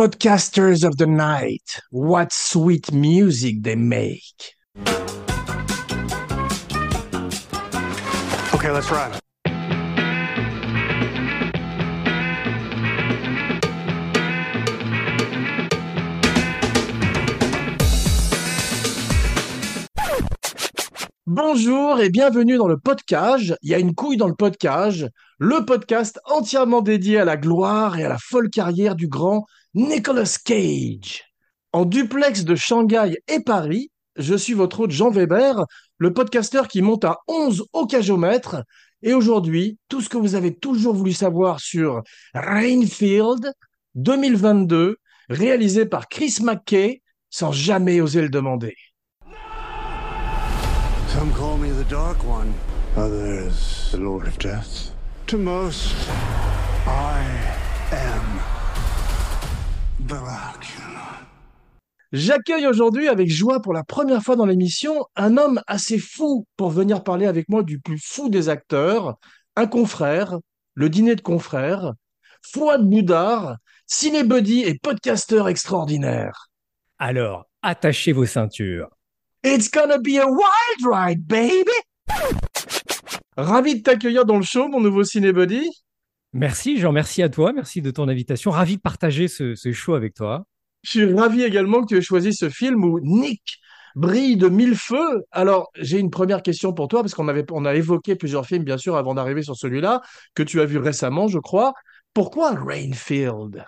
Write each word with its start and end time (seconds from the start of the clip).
Podcasters 0.00 0.82
of 0.82 0.96
the 0.96 1.06
night, 1.06 1.78
what 1.90 2.32
sweet 2.32 2.90
music 2.90 3.62
they 3.62 3.76
make. 3.76 4.54
Okay, 8.54 8.70
let's 8.70 8.90
run. 8.90 9.10
Bonjour 21.26 22.00
et 22.00 22.08
bienvenue 22.08 22.56
dans 22.56 22.68
le 22.68 22.78
podcast. 22.78 23.54
Il 23.60 23.68
y 23.68 23.74
a 23.74 23.78
une 23.78 23.94
couille 23.94 24.16
dans 24.16 24.28
le 24.28 24.34
podcast, 24.34 25.04
le 25.38 25.66
podcast 25.66 26.18
entièrement 26.24 26.80
dédié 26.80 27.18
à 27.18 27.26
la 27.26 27.36
gloire 27.36 27.98
et 27.98 28.04
à 28.04 28.08
la 28.08 28.16
folle 28.18 28.48
carrière 28.48 28.96
du 28.96 29.06
grand 29.06 29.44
Nicolas 29.74 30.36
Cage. 30.44 31.24
En 31.72 31.84
duplex 31.84 32.44
de 32.44 32.56
Shanghai 32.56 33.16
et 33.28 33.40
Paris, 33.40 33.92
je 34.16 34.34
suis 34.34 34.54
votre 34.54 34.80
hôte 34.80 34.90
Jean 34.90 35.10
Weber, 35.10 35.64
le 35.98 36.12
podcasteur 36.12 36.66
qui 36.66 36.82
monte 36.82 37.04
à 37.04 37.18
11 37.28 37.66
au 37.72 37.86
cajomètre. 37.86 38.64
Et 39.02 39.14
aujourd'hui, 39.14 39.78
tout 39.88 40.00
ce 40.00 40.08
que 40.08 40.18
vous 40.18 40.34
avez 40.34 40.56
toujours 40.56 40.94
voulu 40.94 41.12
savoir 41.12 41.60
sur 41.60 42.02
Rainfield 42.34 43.52
2022, 43.94 44.96
réalisé 45.28 45.86
par 45.86 46.08
Chris 46.08 46.38
McKay, 46.42 47.02
sans 47.30 47.52
jamais 47.52 48.00
oser 48.00 48.22
le 48.22 48.28
demander. 48.28 48.74
Some 51.08 51.30
me 51.60 51.68
the 51.72 51.88
Dark 51.88 52.18
One, 52.24 52.52
others 52.96 53.90
the 53.92 53.98
Lord 53.98 54.26
of 54.26 54.36
Death. 54.38 54.92
To 55.28 55.38
most, 55.38 55.94
I 56.86 57.59
J'accueille 62.12 62.66
aujourd'hui 62.66 63.06
avec 63.06 63.30
joie 63.30 63.62
pour 63.62 63.72
la 63.72 63.84
première 63.84 64.22
fois 64.22 64.34
dans 64.34 64.46
l'émission 64.46 65.06
un 65.14 65.36
homme 65.36 65.62
assez 65.68 65.98
fou 65.98 66.44
pour 66.56 66.70
venir 66.70 67.04
parler 67.04 67.26
avec 67.26 67.48
moi 67.48 67.62
du 67.62 67.78
plus 67.78 68.00
fou 68.04 68.28
des 68.28 68.48
acteurs, 68.48 69.16
un 69.54 69.68
confrère, 69.68 70.38
le 70.74 70.88
dîner 70.88 71.14
de 71.14 71.20
confrères, 71.20 71.92
Fouad 72.42 72.82
Boudard, 72.82 73.58
cinébuddy 73.86 74.62
et 74.62 74.76
podcasteur 74.76 75.48
extraordinaire. 75.48 76.48
Alors, 76.98 77.46
attachez 77.62 78.10
vos 78.10 78.26
ceintures. 78.26 78.88
It's 79.44 79.70
gonna 79.70 79.98
be 79.98 80.18
a 80.18 80.26
wild 80.26 80.84
ride, 80.84 81.24
baby! 81.24 81.70
Ravi 83.36 83.76
de 83.76 83.82
t'accueillir 83.82 84.24
dans 84.24 84.36
le 84.36 84.42
show, 84.42 84.66
mon 84.66 84.80
nouveau 84.80 85.04
cinébuddy. 85.04 85.70
Merci, 86.32 86.78
Jean, 86.78 86.90
merci 86.90 87.22
à 87.22 87.28
toi, 87.28 87.52
merci 87.52 87.82
de 87.82 87.92
ton 87.92 88.08
invitation. 88.08 88.50
Ravi 88.50 88.76
de 88.76 88.82
partager 88.82 89.28
ce, 89.28 89.54
ce 89.54 89.70
show 89.70 89.94
avec 89.94 90.14
toi. 90.14 90.44
Je 90.82 90.90
suis 90.90 91.14
ravi 91.14 91.42
également 91.42 91.82
que 91.82 91.86
tu 91.86 91.96
aies 91.96 92.02
choisi 92.02 92.32
ce 92.34 92.48
film 92.48 92.84
où 92.84 93.00
Nick 93.00 93.60
brille 93.94 94.36
de 94.36 94.48
mille 94.48 94.76
feux. 94.76 95.24
Alors, 95.30 95.70
j'ai 95.76 95.98
une 95.98 96.10
première 96.10 96.42
question 96.42 96.72
pour 96.72 96.88
toi, 96.88 97.02
parce 97.02 97.14
qu'on 97.14 97.28
avait, 97.28 97.44
on 97.50 97.64
a 97.64 97.74
évoqué 97.74 98.16
plusieurs 98.16 98.46
films, 98.46 98.64
bien 98.64 98.78
sûr, 98.78 98.96
avant 98.96 99.14
d'arriver 99.14 99.42
sur 99.42 99.56
celui-là, 99.56 100.00
que 100.34 100.42
tu 100.42 100.60
as 100.60 100.64
vu 100.64 100.78
récemment, 100.78 101.28
je 101.28 101.38
crois. 101.38 101.74
Pourquoi 102.14 102.52
Rainfield? 102.52 103.64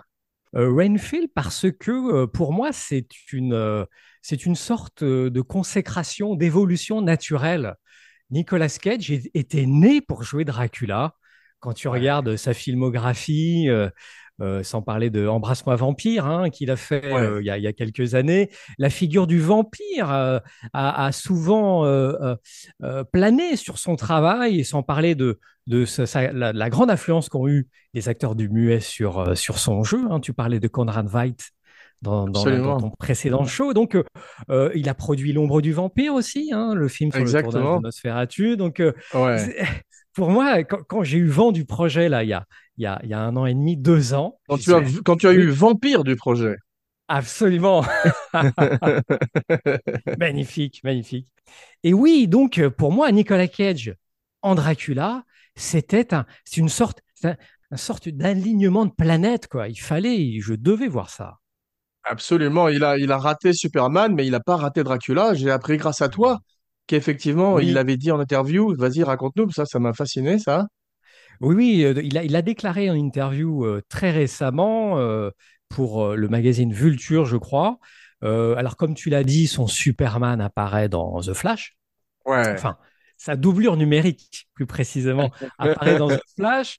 Euh, 0.55 0.73
Rainfield, 0.73 1.29
parce 1.33 1.65
que 1.71 1.91
euh, 1.91 2.27
pour 2.27 2.53
moi, 2.53 2.71
c'est 2.71 3.07
une, 3.31 3.53
euh, 3.53 3.85
c'est 4.21 4.45
une 4.45 4.55
sorte 4.55 5.03
de 5.03 5.41
consécration, 5.41 6.35
d'évolution 6.35 7.01
naturelle. 7.01 7.75
Nicolas 8.29 8.69
Cage 8.69 9.11
était 9.11 9.65
né 9.65 10.01
pour 10.01 10.23
jouer 10.23 10.45
Dracula. 10.45 11.15
Quand 11.59 11.73
tu 11.73 11.87
regardes 11.87 12.35
sa 12.35 12.53
filmographie, 12.53 13.69
euh, 14.41 14.63
sans 14.63 14.81
parler 14.81 15.09
de 15.09 15.27
Embrasse-moi 15.27 15.75
vampire, 15.75 16.25
hein, 16.25 16.49
qu'il 16.49 16.71
a 16.71 16.75
fait 16.75 17.13
Ouais. 17.13 17.21
euh, 17.21 17.41
il 17.41 17.45
y 17.45 17.49
a, 17.49 17.57
il 17.57 17.63
y 17.63 17.67
a 17.67 17.73
quelques 17.73 18.15
années, 18.15 18.49
la 18.77 18.89
figure 18.89 19.27
du 19.27 19.39
vampire 19.39 20.11
euh, 20.11 20.39
a, 20.73 21.05
a 21.05 21.11
souvent 21.11 21.85
plané 23.11 23.55
sur 23.55 23.77
son 23.77 23.95
travail, 23.95 24.59
et 24.59 24.63
sans 24.63 24.83
parler 24.83 25.15
de, 25.15 25.39
de 25.67 25.85
sa- 25.85 26.05
sa- 26.05 26.31
la, 26.31 26.53
la 26.53 26.69
grande 26.69 26.89
influence 26.91 27.29
qu'ont 27.29 27.47
eu 27.47 27.67
les 27.93 28.09
acteurs 28.09 28.35
du 28.35 28.49
muet 28.49 28.79
sur, 28.79 29.37
sur 29.37 29.57
son 29.59 29.83
jeu. 29.83 30.01
hein. 30.09 30.19
Tu 30.19 30.33
parlais 30.33 30.59
de 30.59 30.67
Conrad 30.67 31.07
Veidt 31.07 31.49
dans, 32.01 32.25
dans, 32.27 32.41
Absolument. 32.41 32.75
dans 32.79 32.89
ton 32.89 32.95
précédent 32.97 33.45
show. 33.45 33.73
Donc, 33.73 33.97
euh, 34.49 34.71
il 34.75 34.89
a 34.89 34.93
produit 34.93 35.31
L'ombre 35.31 35.61
du 35.61 35.71
vampire 35.71 36.13
aussi, 36.13 36.49
hein, 36.53 36.73
le 36.73 36.87
film 36.87 37.11
sur 37.11 37.19
le 37.19 37.23
Exactement. 37.23 37.51
tournage 37.51 37.77
de 37.79 37.83
Nosferatu. 37.83 38.57
Donc, 38.57 38.79
euh, 38.79 38.91
Ouais. 39.13 39.37
pour 40.13 40.29
moi, 40.29 40.63
quand, 40.63 40.79
quand 40.87 41.03
j'ai 41.03 41.17
eu 41.17 41.27
vent 41.27 41.51
du 41.51 41.65
projet, 41.65 42.09
là, 42.09 42.23
il 42.23 42.29
y 42.29 42.33
a, 42.33 42.45
il 42.77 42.83
y 42.83 42.87
a, 42.87 42.99
il 43.03 43.09
y 43.09 43.13
a 43.13 43.19
un 43.19 43.35
an 43.37 43.45
et 43.45 43.53
demi, 43.53 43.77
deux 43.77 44.13
ans, 44.13 44.39
Quand 44.47 44.57
tu 44.57 44.73
as, 44.73 44.81
quand 45.03 45.17
tu 45.17 45.27
eu 45.27 45.49
Vampire 45.49 46.05
du 46.05 46.15
projet. 46.15 46.55
absolument 47.07 47.83
magnifique, 50.17 50.81
magnifique. 50.83 51.27
Et 51.83 51.93
oui, 51.93 52.27
donc, 52.27 52.57
euh, 52.59 52.69
pour 52.69 52.91
moi, 52.91 53.11
Nicolas 53.11 53.47
Cage 53.47 53.95
en 54.41 54.55
Dracula, 54.55 55.23
c'était 55.55 56.13
un, 56.13 56.25
c'est 56.45 56.61
une 56.61 56.69
sorte, 56.69 57.01
un- 57.23 57.35
une 57.71 57.77
sorte 57.77 58.09
d'alignement 58.09 58.85
de 58.85 58.91
planète, 58.93 59.47
quoi. 59.47 59.67
Il 59.69 59.79
fallait, 59.79 60.39
je 60.41 60.53
devais 60.53 60.87
voir 60.87 61.09
ça. 61.09 61.39
Absolument, 62.05 62.67
il 62.67 62.83
a, 62.83 62.97
il 62.97 63.11
a 63.11 63.17
raté 63.17 63.53
Superman, 63.53 64.13
mais 64.13 64.25
il 64.25 64.31
n'a 64.31 64.39
pas 64.41 64.57
raté 64.57 64.83
Dracula. 64.83 65.33
J'ai 65.33 65.51
appris 65.51 65.77
grâce 65.77 66.01
à 66.01 66.09
toi 66.09 66.39
qu'effectivement, 66.87 67.53
Oui. 67.55 67.67
il 67.67 67.77
avait 67.77 67.95
dit 67.97 68.11
en 68.11 68.19
interview, 68.19 68.75
vas-y, 68.75 69.03
raconte-nous, 69.03 69.51
ça, 69.51 69.65
ça 69.65 69.79
m'a 69.79 69.93
fasciné, 69.93 70.37
ça. 70.37 70.67
Oui, 71.41 71.55
oui, 71.55 71.83
euh, 71.83 72.01
il 72.03 72.17
a, 72.17 72.23
il 72.23 72.35
a 72.35 72.41
déclaré 72.41 72.89
en 72.89 72.95
interview 72.95 73.65
euh, 73.65 73.81
très 73.89 74.11
récemment 74.11 74.97
euh, 74.97 75.29
pour 75.69 76.03
euh, 76.03 76.15
le 76.15 76.27
magazine 76.27 76.73
Vulture, 76.73 77.25
je 77.25 77.37
crois. 77.37 77.79
Alors, 78.21 78.77
comme 78.77 78.93
tu 78.93 79.09
l'as 79.09 79.25
dit, 79.25 79.47
son 79.47 79.67
Superman 79.67 80.39
apparaît 80.39 80.87
dans 80.87 81.19
The 81.19 81.33
Flash. 81.33 81.75
Ouais. 82.25 82.53
Enfin, 82.53 82.77
sa 83.17 83.35
doublure 83.35 83.75
numérique, 83.75 84.47
plus 84.53 84.65
précisément, 84.65 85.29
apparaît 85.57 85.97
dans 85.97 86.07
The 86.07 86.21
Flash. 86.37 86.77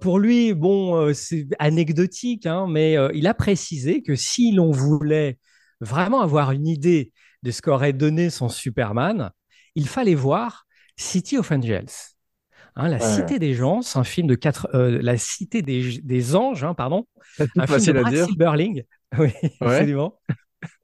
Pour 0.00 0.20
lui, 0.20 0.54
bon, 0.54 1.12
c'est 1.12 1.48
anecdotique, 1.58 2.46
hein, 2.46 2.68
mais 2.68 2.94
il 3.14 3.26
a 3.26 3.34
précisé 3.34 4.04
que 4.04 4.14
si 4.14 4.52
l'on 4.52 4.70
voulait 4.70 5.40
vraiment 5.80 6.20
avoir 6.20 6.52
une 6.52 6.68
idée 6.68 7.12
de 7.42 7.50
ce 7.50 7.62
qu'aurait 7.62 7.92
donné 7.92 8.30
son 8.30 8.48
Superman, 8.48 9.32
il 9.74 9.88
fallait 9.88 10.14
voir 10.14 10.66
City 10.96 11.36
of 11.36 11.50
Angels. 11.50 12.15
Hein, 12.76 12.88
la 12.88 12.96
Ouais. 12.98 13.02
Cité 13.02 13.38
des 13.38 13.54
gens, 13.54 13.80
c'est 13.82 13.98
un 13.98 14.04
film 14.04 14.26
de 14.26 14.34
quatre, 14.34 14.68
euh, 14.74 14.98
la 15.02 15.16
Cité 15.16 15.62
des, 15.62 15.98
des 16.02 16.36
anges, 16.36 16.62
hein, 16.64 16.74
pardon, 16.74 17.06
un 17.38 17.46
film 17.46 17.50
de 17.56 17.66
facile 17.66 17.96
à 17.96 18.00
Brad 18.02 18.14
dire. 18.14 18.26
Silberling, 18.26 18.82
oui, 19.18 19.30
absolument, 19.60 20.18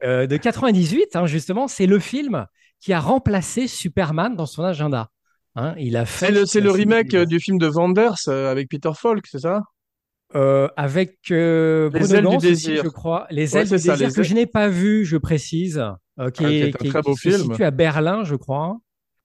Euh, 0.04 0.26
de 0.26 0.36
98, 0.36 1.16
hein, 1.16 1.26
justement, 1.26 1.68
c'est 1.68 1.86
le 1.86 1.98
film 1.98 2.46
qui 2.80 2.92
a 2.92 3.00
remplacé 3.00 3.66
Superman 3.66 4.36
dans 4.36 4.46
son 4.46 4.64
agenda. 4.64 5.08
Hein, 5.54 5.74
il 5.78 5.96
a 5.98 6.06
fait 6.06 6.46
C'est 6.46 6.60
le, 6.60 6.70
remake 6.70 7.12
euh, 7.14 7.26
du 7.26 7.38
film 7.40 7.58
de 7.58 7.68
Wanders 7.68 8.16
euh, 8.28 8.50
avec 8.50 8.68
Peter 8.70 8.90
Falk, 8.96 9.26
c'est 9.26 9.40
ça? 9.40 9.60
Euh, 10.34 10.66
avec 10.78 11.18
euh, 11.30 11.90
Les 11.92 12.00
Bruno 12.00 12.14
ailes 12.14 12.20
du 12.22 12.26
Gans 12.28 12.36
aussi, 12.38 12.46
désir. 12.48 12.82
je 12.84 12.88
crois. 12.88 13.26
Les 13.30 13.54
Ouais, 13.54 13.60
ailes 13.60 13.68
c'est 13.68 13.76
du 13.76 13.82
ça, 13.82 13.92
désir 13.92 14.08
les 14.08 14.14
que 14.14 14.22
je 14.22 14.34
n'ai 14.34 14.46
pas 14.46 14.68
vu, 14.68 15.04
je 15.04 15.18
précise, 15.18 15.78
euh, 16.18 16.30
qui, 16.30 16.44
Ah, 16.44 16.48
qui 16.48 16.54
est, 16.54 16.58
est 16.60 16.64
un 16.68 16.70
qui 16.78 16.86
est- 16.86 16.90
très 16.90 17.02
beau 17.02 17.12
qui 17.14 17.20
se 17.20 17.36
film. 17.36 17.50
situe 17.50 17.64
à 17.64 17.70
Berlin, 17.70 18.24
je 18.24 18.34
crois. 18.36 18.78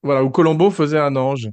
Voilà, 0.04 0.22
où 0.24 0.30
Colombo 0.30 0.70
faisait 0.70 1.00
un 1.00 1.16
ange. 1.16 1.48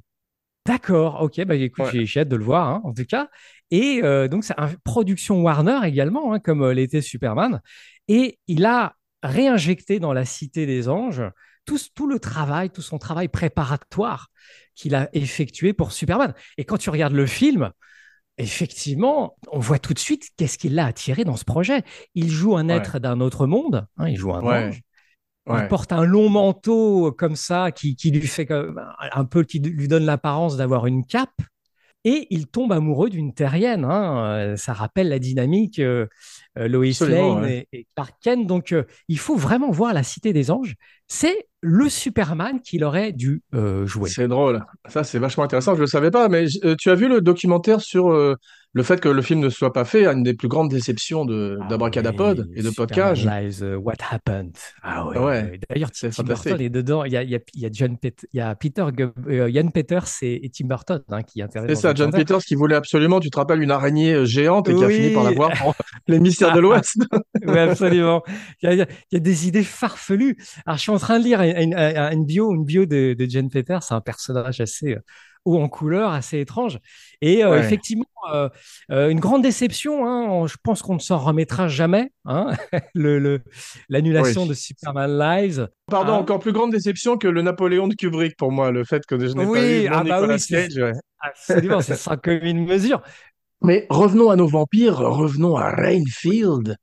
D'accord, 0.66 1.20
ok, 1.20 1.44
bah 1.44 1.56
écoute, 1.56 1.92
Ouais. 1.92 2.06
j'ai 2.06 2.20
hâte 2.20 2.28
de 2.28 2.36
le 2.36 2.44
voir, 2.44 2.68
hein, 2.68 2.80
en 2.84 2.94
tout 2.94 3.04
cas. 3.04 3.28
Et 3.70 4.00
euh, 4.02 4.28
donc, 4.28 4.44
c'est 4.44 4.54
une 4.58 4.76
production 4.84 5.42
Warner 5.42 5.80
également, 5.84 6.32
hein, 6.32 6.38
comme 6.38 6.62
euh, 6.62 6.72
l'était 6.72 7.02
Superman. 7.02 7.60
Et 8.08 8.38
il 8.46 8.64
a 8.64 8.94
réinjecté 9.22 10.00
dans 10.00 10.12
la 10.14 10.24
Cité 10.24 10.64
des 10.66 10.88
Anges 10.88 11.22
tout, 11.66 11.78
tout 11.94 12.06
le 12.06 12.18
travail, 12.18 12.70
tout 12.70 12.82
son 12.82 12.98
travail 12.98 13.28
préparatoire 13.28 14.28
qu'il 14.74 14.94
a 14.94 15.08
effectué 15.12 15.72
pour 15.74 15.92
Superman. 15.92 16.34
Et 16.56 16.64
quand 16.64 16.78
tu 16.78 16.88
regardes 16.90 17.14
le 17.14 17.26
film, 17.26 17.70
effectivement, 18.38 19.36
on 19.52 19.58
voit 19.58 19.78
tout 19.78 19.94
de 19.94 19.98
suite 19.98 20.30
qu'est-ce 20.36 20.58
qui 20.58 20.68
l'a 20.68 20.86
attiré 20.86 21.24
dans 21.24 21.36
ce 21.36 21.44
projet. 21.44 21.82
Il 22.14 22.30
joue 22.30 22.56
un 22.56 22.68
Ouais. 22.68 22.76
être 22.76 22.98
d'un 22.98 23.20
autre 23.20 23.46
monde, 23.46 23.86
hein, 23.98 24.08
il 24.08 24.16
joue 24.16 24.32
un 24.34 24.42
Ouais. 24.42 24.64
ange. 24.68 24.80
Ouais. 25.46 25.64
Il 25.64 25.68
porte 25.68 25.92
un 25.92 26.04
long 26.04 26.28
manteau 26.30 27.12
comme 27.12 27.36
ça 27.36 27.70
qui, 27.70 27.96
qui 27.96 28.10
lui 28.10 28.26
fait 28.26 28.46
comme- 28.46 28.80
un 29.12 29.24
peu, 29.24 29.44
qui 29.44 29.58
lui 29.58 29.88
donne 29.88 30.04
l'apparence 30.06 30.56
d'avoir 30.56 30.86
une 30.86 31.04
cape. 31.04 31.28
Et 32.06 32.26
il 32.28 32.46
tombe 32.48 32.70
amoureux 32.72 33.08
d'une 33.08 33.32
terrienne. 33.32 33.84
hein. 33.86 34.26
Euh, 34.26 34.56
Ça 34.56 34.74
rappelle 34.74 35.08
la 35.08 35.18
dynamique 35.18 35.78
euh, 35.78 36.06
euh, 36.58 36.68
Lois 36.68 36.84
Lane 37.00 37.42
ouais. 37.42 37.66
et, 37.72 37.78
et 37.80 37.86
Clark 37.96 38.14
Kent. 38.22 38.46
Donc, 38.46 38.72
euh, 38.72 38.84
il 39.08 39.18
faut 39.18 39.36
vraiment 39.36 39.70
voir 39.70 39.94
la 39.94 40.02
Cité 40.02 40.34
des 40.34 40.50
Anges. 40.50 40.74
C'est 41.08 41.46
le 41.62 41.88
Superman 41.88 42.60
qu'il 42.60 42.84
aurait 42.84 43.12
dû 43.12 43.42
euh, 43.54 43.86
jouer. 43.86 44.10
C'est 44.10 44.28
drôle. 44.28 44.62
Ça, 44.88 45.02
c'est 45.02 45.18
vachement 45.18 45.44
intéressant. 45.44 45.72
Je 45.72 45.78
ne 45.78 45.84
le 45.84 45.86
savais 45.86 46.10
pas, 46.10 46.28
mais 46.28 46.44
euh, 46.64 46.74
tu 46.78 46.90
as 46.90 46.94
vu 46.94 47.08
le 47.08 47.22
documentaire 47.22 47.80
sur 47.80 48.10
euh, 48.10 48.34
le 48.74 48.82
fait 48.82 49.00
que 49.00 49.08
le 49.08 49.22
film 49.22 49.40
ne 49.40 49.48
soit 49.48 49.72
pas 49.72 49.84
fait, 49.84 50.04
une 50.06 50.22
des 50.24 50.34
plus 50.34 50.48
grandes 50.48 50.68
déceptions 50.68 51.24
de 51.24 51.58
Ah 51.62 51.68
d'Abracadapod 51.68 52.46
oui, 52.50 52.58
et 52.58 52.62
de 52.62 52.70
Podcast. 52.70 53.24
Euh, 53.62 53.76
What 53.76 53.94
Happened. 54.10 54.56
Ah 54.82 55.06
ouais. 55.06 55.18
Ouais. 55.18 55.60
D'ailleurs, 55.70 55.90
Tim. 55.92 56.10
Burton 56.24 56.60
est 56.60 56.68
dedans. 56.70 57.04
Il 57.04 57.12
y 57.12 57.16
a, 57.16 57.22
il 57.22 57.30
y 57.30 57.36
a, 57.36 57.38
il 57.54 57.60
y 57.60 57.66
a 57.66 57.68
John 57.72 57.96
Pet- 57.96 58.26
il 58.32 58.36
y 58.38 58.40
a 58.40 58.54
Peter, 58.56 58.84
euh, 59.28 59.48
Ian 59.50 59.68
Peters 59.68 60.06
et, 60.22 60.44
et 60.44 60.50
Tim 60.50 60.66
Burton 60.66 61.02
hein, 61.08 61.22
qui 61.22 61.40
interviennent 61.40 61.74
C'est 61.74 61.80
ça, 61.82 61.94
John. 61.94 62.10
Peters 62.10 62.40
qui 62.44 62.54
voulait 62.56 62.74
absolument, 62.76 63.20
tu 63.20 63.30
te 63.30 63.36
rappelles, 63.38 63.62
une 63.62 63.70
araignée 63.70 64.12
euh, 64.12 64.24
géante 64.24 64.68
et 64.68 64.74
qui 64.74 64.84
a 64.84 64.88
fini 64.88 65.10
par 65.14 65.22
Oui, 65.24 65.30
l'avoir 65.30 65.52
pour 65.52 65.74
les 66.08 66.18
mystères 66.20 66.52
de 66.54 66.60
l'Ouest. 66.60 66.96
oui, 67.46 67.58
absolument. 67.58 68.22
Il 68.62 68.66
y, 68.66 68.68
a, 68.68 68.72
il 68.74 68.78
y 68.78 68.82
a- 68.82 68.86
il 69.12 69.14
y 69.14 69.16
a 69.16 69.20
des 69.20 69.46
idées 69.48 69.62
farfelues. 69.62 70.36
Alors, 70.66 70.76
je 70.78 70.82
suis 70.82 70.90
en 70.92 70.98
train 70.98 71.18
de 71.20 71.24
lire 71.24 71.40
une, 71.42 71.74
une- 71.74 71.74
une 72.12 72.24
bio, 72.26 72.52
une 72.52 72.64
bio 72.64 72.86
de, 72.86 73.14
de 73.14 73.26
John 73.30 73.48
Peters. 73.50 73.82
C'est 73.84 73.94
un 73.94 74.00
personnage 74.00 74.60
assez 74.60 74.96
haut 75.44 75.60
en 75.60 75.68
couleur, 75.68 76.10
assez 76.10 76.40
étrange. 76.40 76.78
Et 77.20 77.44
euh, 77.44 77.50
Ouais. 77.52 77.60
effectivement, 77.60 78.04
euh, 78.32 78.48
euh, 78.90 79.08
une 79.10 79.20
grande 79.20 79.42
déception. 79.42 80.06
hein. 80.06 80.26
On- 80.30 80.46
je 80.46 80.56
pense 80.62 80.82
qu'on 80.82 80.94
ne 80.94 80.98
s'en 81.00 81.18
remettra 81.18 81.68
jamais. 81.68 82.10
hein. 82.24 82.50
Le, 82.94 83.18
le- 83.18 83.42
l'annulation 83.88 84.42
Oui. 84.42 84.48
de 84.48 84.54
Superman 84.54 85.18
Lives. 85.18 85.68
Pardon, 85.90 86.12
Hein? 86.14 86.18
encore 86.18 86.38
plus 86.38 86.52
grande 86.52 86.70
déception 86.72 87.16
que 87.18 87.28
le 87.28 87.42
Napoléon 87.42 87.88
de 87.88 87.94
Kubrick 87.94 88.36
pour 88.36 88.52
moi, 88.52 88.70
le 88.70 88.84
fait 88.84 89.04
que 89.06 89.18
je 89.18 89.26
n'ai 89.34 89.44
pas 89.44 89.50
Oui, 89.50 89.82
vu 89.82 89.88
mon 89.88 89.94
ah 89.96 90.04
bah 90.04 90.20
Nicolas 90.20 90.36
oui, 90.36 90.46
Cage. 90.48 90.76
ouais. 90.76 90.92
Absolument, 91.20 91.80
c'est 91.80 91.96
sans 91.96 92.16
commune 92.16 92.64
mesure. 92.66 93.02
Mais 93.62 93.86
revenons 93.90 94.30
à 94.30 94.36
nos 94.36 94.46
vampires, 94.46 94.98
revenons 94.98 95.56
à 95.56 95.70
Rainfield. 95.70 96.76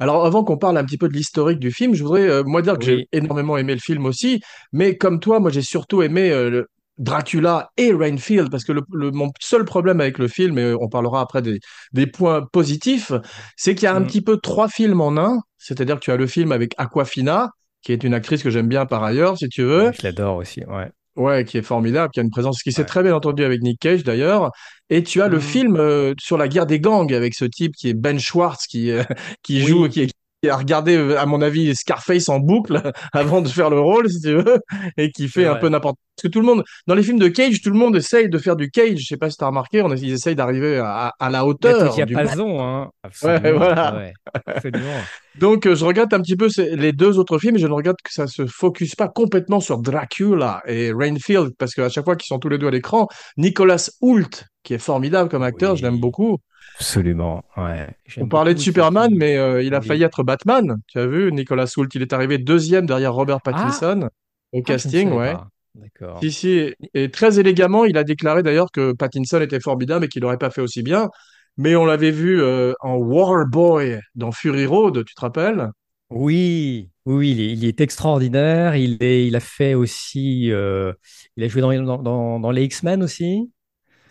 Alors, 0.00 0.26
avant 0.26 0.42
qu'on 0.42 0.58
parle 0.58 0.76
un 0.76 0.84
petit 0.84 0.98
peu 0.98 1.08
de 1.08 1.14
l'historique 1.14 1.60
du 1.60 1.70
film, 1.70 1.94
je 1.94 2.02
voudrais, 2.02 2.28
euh, 2.28 2.42
moi, 2.44 2.62
dire 2.62 2.74
que 2.78 2.84
Oui. 2.86 3.06
j'ai 3.12 3.18
énormément 3.18 3.56
aimé 3.56 3.74
le 3.74 3.80
film 3.80 4.04
aussi, 4.06 4.40
mais 4.72 4.96
comme 4.96 5.20
toi, 5.20 5.38
moi, 5.38 5.50
j'ai 5.50 5.62
surtout 5.62 6.02
aimé 6.02 6.30
euh, 6.30 6.50
le 6.50 6.66
Dracula 6.98 7.70
et 7.76 7.92
Rainfield, 7.92 8.50
parce 8.50 8.64
que 8.64 8.72
le, 8.72 8.82
le- 8.92 9.10
mon 9.10 9.30
seul 9.40 9.64
problème 9.64 10.00
avec 10.00 10.18
le 10.18 10.28
film, 10.28 10.58
et 10.58 10.74
on 10.80 10.88
parlera 10.88 11.20
après 11.20 11.42
des, 11.42 11.58
des 11.92 12.06
points 12.06 12.42
positifs, 12.52 13.12
c'est 13.56 13.74
qu'il 13.74 13.84
y 13.84 13.86
a 13.88 13.94
un 13.94 14.00
Mm. 14.00 14.06
petit 14.06 14.20
peu 14.22 14.36
trois 14.38 14.68
films 14.68 15.00
en 15.00 15.16
un, 15.16 15.40
c'est-à-dire 15.58 15.96
que 15.96 16.00
tu 16.04 16.10
as 16.12 16.16
le 16.16 16.26
film 16.26 16.52
avec 16.52 16.74
Aquafina, 16.78 17.50
qui 17.82 17.92
est 17.92 18.04
une 18.04 18.14
actrice 18.14 18.42
que 18.42 18.50
j'aime 18.50 18.68
bien 18.68 18.86
par 18.86 19.02
ailleurs, 19.04 19.36
si 19.36 19.48
tu 19.48 19.62
veux, 19.62 19.90
je 19.92 20.02
l'adore 20.02 20.36
aussi. 20.36 20.62
Ouais. 20.66 20.90
Ouais, 21.16 21.44
qui 21.44 21.58
est 21.58 21.62
formidable, 21.62 22.10
qui 22.12 22.18
a 22.20 22.22
une 22.24 22.30
présence 22.30 22.60
qui 22.62 22.72
s'est 22.72 22.80
Ouais. 22.82 22.86
très 22.86 23.02
bien 23.04 23.14
entendu 23.14 23.44
avec 23.44 23.62
Nick 23.62 23.78
Cage 23.80 24.02
d'ailleurs. 24.02 24.50
Et 24.90 25.02
tu 25.04 25.22
as 25.22 25.28
le 25.28 25.36
Mhm. 25.36 25.42
film 25.42 25.76
euh, 25.76 26.12
sur 26.18 26.36
la 26.38 26.48
guerre 26.48 26.66
des 26.66 26.80
gangs 26.80 27.12
avec 27.14 27.34
ce 27.34 27.44
type 27.44 27.72
qui 27.76 27.88
est 27.88 27.94
Ben 27.94 28.18
Schwartz 28.18 28.66
qui 28.66 28.90
euh, 28.90 29.02
qui 29.44 29.60
joue, 29.66 29.84
Oui. 29.84 29.90
qui, 29.90 30.00
est- 30.02 30.12
qui 30.44 30.50
a 30.50 30.56
regardé 30.56 30.94
euh, 30.94 31.18
à 31.18 31.24
mon 31.24 31.40
avis 31.40 31.74
Scarface 31.74 32.28
en 32.28 32.38
boucle 32.38 32.82
avant 33.14 33.40
de 33.40 33.48
faire 33.48 33.70
le 33.70 33.80
rôle 33.80 34.10
si 34.10 34.20
tu 34.20 34.34
veux, 34.34 34.58
et 34.98 35.10
qui 35.10 35.28
fait 35.28 35.46
un 35.46 35.54
peu 35.54 35.70
n'importe. 35.70 35.96
Parce 36.16 36.28
que 36.28 36.28
tout 36.28 36.40
le 36.40 36.46
monde 36.46 36.62
dans 36.86 36.94
les 36.94 37.02
films 37.02 37.18
de 37.18 37.28
Cage, 37.28 37.62
tout 37.62 37.70
le 37.70 37.78
monde 37.78 37.96
essaye 37.96 38.28
de 38.28 38.38
faire 38.38 38.54
du 38.54 38.70
Cage. 38.70 38.98
Je 38.98 39.06
sais 39.06 39.16
pas 39.16 39.30
si 39.30 39.38
t'as 39.38 39.46
remarqué, 39.46 39.80
on 39.80 39.92
ils 39.94 40.12
essayent 40.12 40.36
d'arriver 40.36 40.78
à, 40.78 41.14
à 41.18 41.30
la 41.30 41.38
D'être 41.38 41.46
au 41.46 41.50
hauteur 41.50 41.94
du 41.94 42.04
diapason, 42.04 42.62
hein. 42.62 42.90
Absolument. 43.02 43.56
voilà. 43.56 43.96
Ouais, 43.96 44.12
absolument. 44.46 45.00
Donc, 45.38 45.66
euh, 45.66 45.74
je 45.74 45.84
regarde 45.84 46.12
un 46.12 46.20
petit 46.20 46.36
peu 46.36 46.48
les 46.58 46.92
deux 46.92 47.18
autres 47.18 47.38
films 47.38 47.56
et 47.56 47.58
je 47.58 47.66
ne 47.66 47.72
regarde 47.72 47.96
que 48.04 48.12
ça 48.12 48.26
se 48.26 48.46
focus 48.46 48.94
pas 48.94 49.08
complètement 49.08 49.60
sur 49.60 49.78
Dracula 49.78 50.62
et 50.66 50.92
Rainfield 50.92 51.52
parce 51.58 51.74
qu'à 51.74 51.88
chaque 51.88 52.04
fois 52.04 52.16
qu'ils 52.16 52.28
sont 52.28 52.38
tous 52.38 52.50
les 52.50 52.58
deux 52.58 52.68
à 52.68 52.70
l'écran, 52.70 53.08
Nicolas 53.38 53.90
Hoult, 54.00 54.44
qui 54.64 54.74
est 54.74 54.78
formidable 54.78 55.30
comme 55.30 55.44
acteur, 55.44 55.76
je 55.76 55.82
l'aime 55.82 55.98
beaucoup. 56.00 56.38
Absolument. 56.78 57.44
Ouais. 57.56 57.86
On 58.18 58.26
parlait 58.26 58.54
de. 58.54 58.58
Superman, 58.58 59.12
mais 59.14 59.36
euh, 59.36 59.62
il 59.62 59.74
a 59.74 59.78
Oui. 59.80 59.86
failli 59.86 60.02
être 60.02 60.24
Batman. 60.24 60.76
Tu 60.88 60.98
as 60.98 61.06
vu, 61.06 61.30
Nicolas 61.32 61.72
Hoult, 61.76 61.88
il 61.94 62.02
est 62.02 62.12
arrivé 62.12 62.38
deuxième 62.38 62.86
derrière 62.86 63.14
Robert 63.14 63.40
Pattinson 63.40 64.08
au 64.52 64.58
Ah, 64.58 64.62
casting, 64.62 65.10
ouais. 65.12 65.34
D'accord. 65.76 66.18
Si, 66.20 66.32
si. 66.32 66.74
Et 66.94 67.10
très 67.10 67.38
élégamment, 67.38 67.84
il 67.84 67.96
a 67.96 68.04
déclaré 68.04 68.42
d'ailleurs 68.42 68.70
que 68.72 68.92
Pattinson 68.92 69.40
était 69.40 69.60
formidable 69.60 70.04
et 70.06 70.08
qu'il 70.08 70.22
n'aurait 70.22 70.38
pas 70.38 70.50
fait 70.50 70.60
aussi 70.60 70.82
bien. 70.82 71.10
Mais 71.56 71.76
on 71.76 71.84
l'avait 71.84 72.10
vu 72.10 72.40
euh, 72.42 72.72
en 72.80 72.96
Warboy 72.96 73.98
dans 74.16 74.32
Fury 74.32 74.66
Road, 74.66 75.04
tu 75.04 75.14
te 75.14 75.20
rappelles? 75.20 75.70
Oui, 76.10 76.90
oui, 77.06 77.32
il 77.32 77.40
est, 77.40 77.52
il 77.52 77.64
est 77.64 77.80
extraordinaire. 77.80 78.76
Il 78.76 78.96
est, 79.00 79.26
il 79.26 79.36
a 79.36 79.40
fait 79.40 79.74
aussi, 79.74 80.50
euh, 80.52 80.92
il 81.36 81.44
a 81.44 81.48
joué 81.48 81.60
dans, 81.60 81.72
dans, 81.82 82.02
dans- 82.02 82.40
dans 82.40 82.50
les 82.50 82.64
X-Men 82.64 83.02
aussi. 83.02 83.50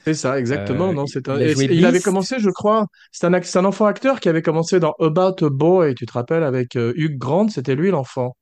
C'est 0.06 0.14
ça, 0.16 0.38
exactement. 0.38 0.90
Euh, 0.90 0.94
non, 0.94 1.06
c'est 1.08 1.30
un... 1.30 1.40
il 1.40 1.86
avait 1.86 2.02
commencé, 2.02 2.36
je 2.40 2.50
crois, 2.50 2.88
c'est 3.12 3.26
un, 3.26 3.34
un 3.34 3.66
enfant 3.66 3.86
acteur 3.86 4.20
qui 4.20 4.28
avait 4.28 4.42
commencé 4.42 4.80
dans 4.82 4.94
About 5.00 5.46
a 5.46 5.50
Boy, 5.50 5.96
tu 5.96 6.06
te 6.06 6.12
rappelles, 6.14 6.44
avec 6.44 6.76
euh, 6.76 6.92
Hugh 6.98 7.18
Grant, 7.18 7.48
c'était 7.48 7.76
lui 7.76 7.90
l'enfant. 7.90 8.36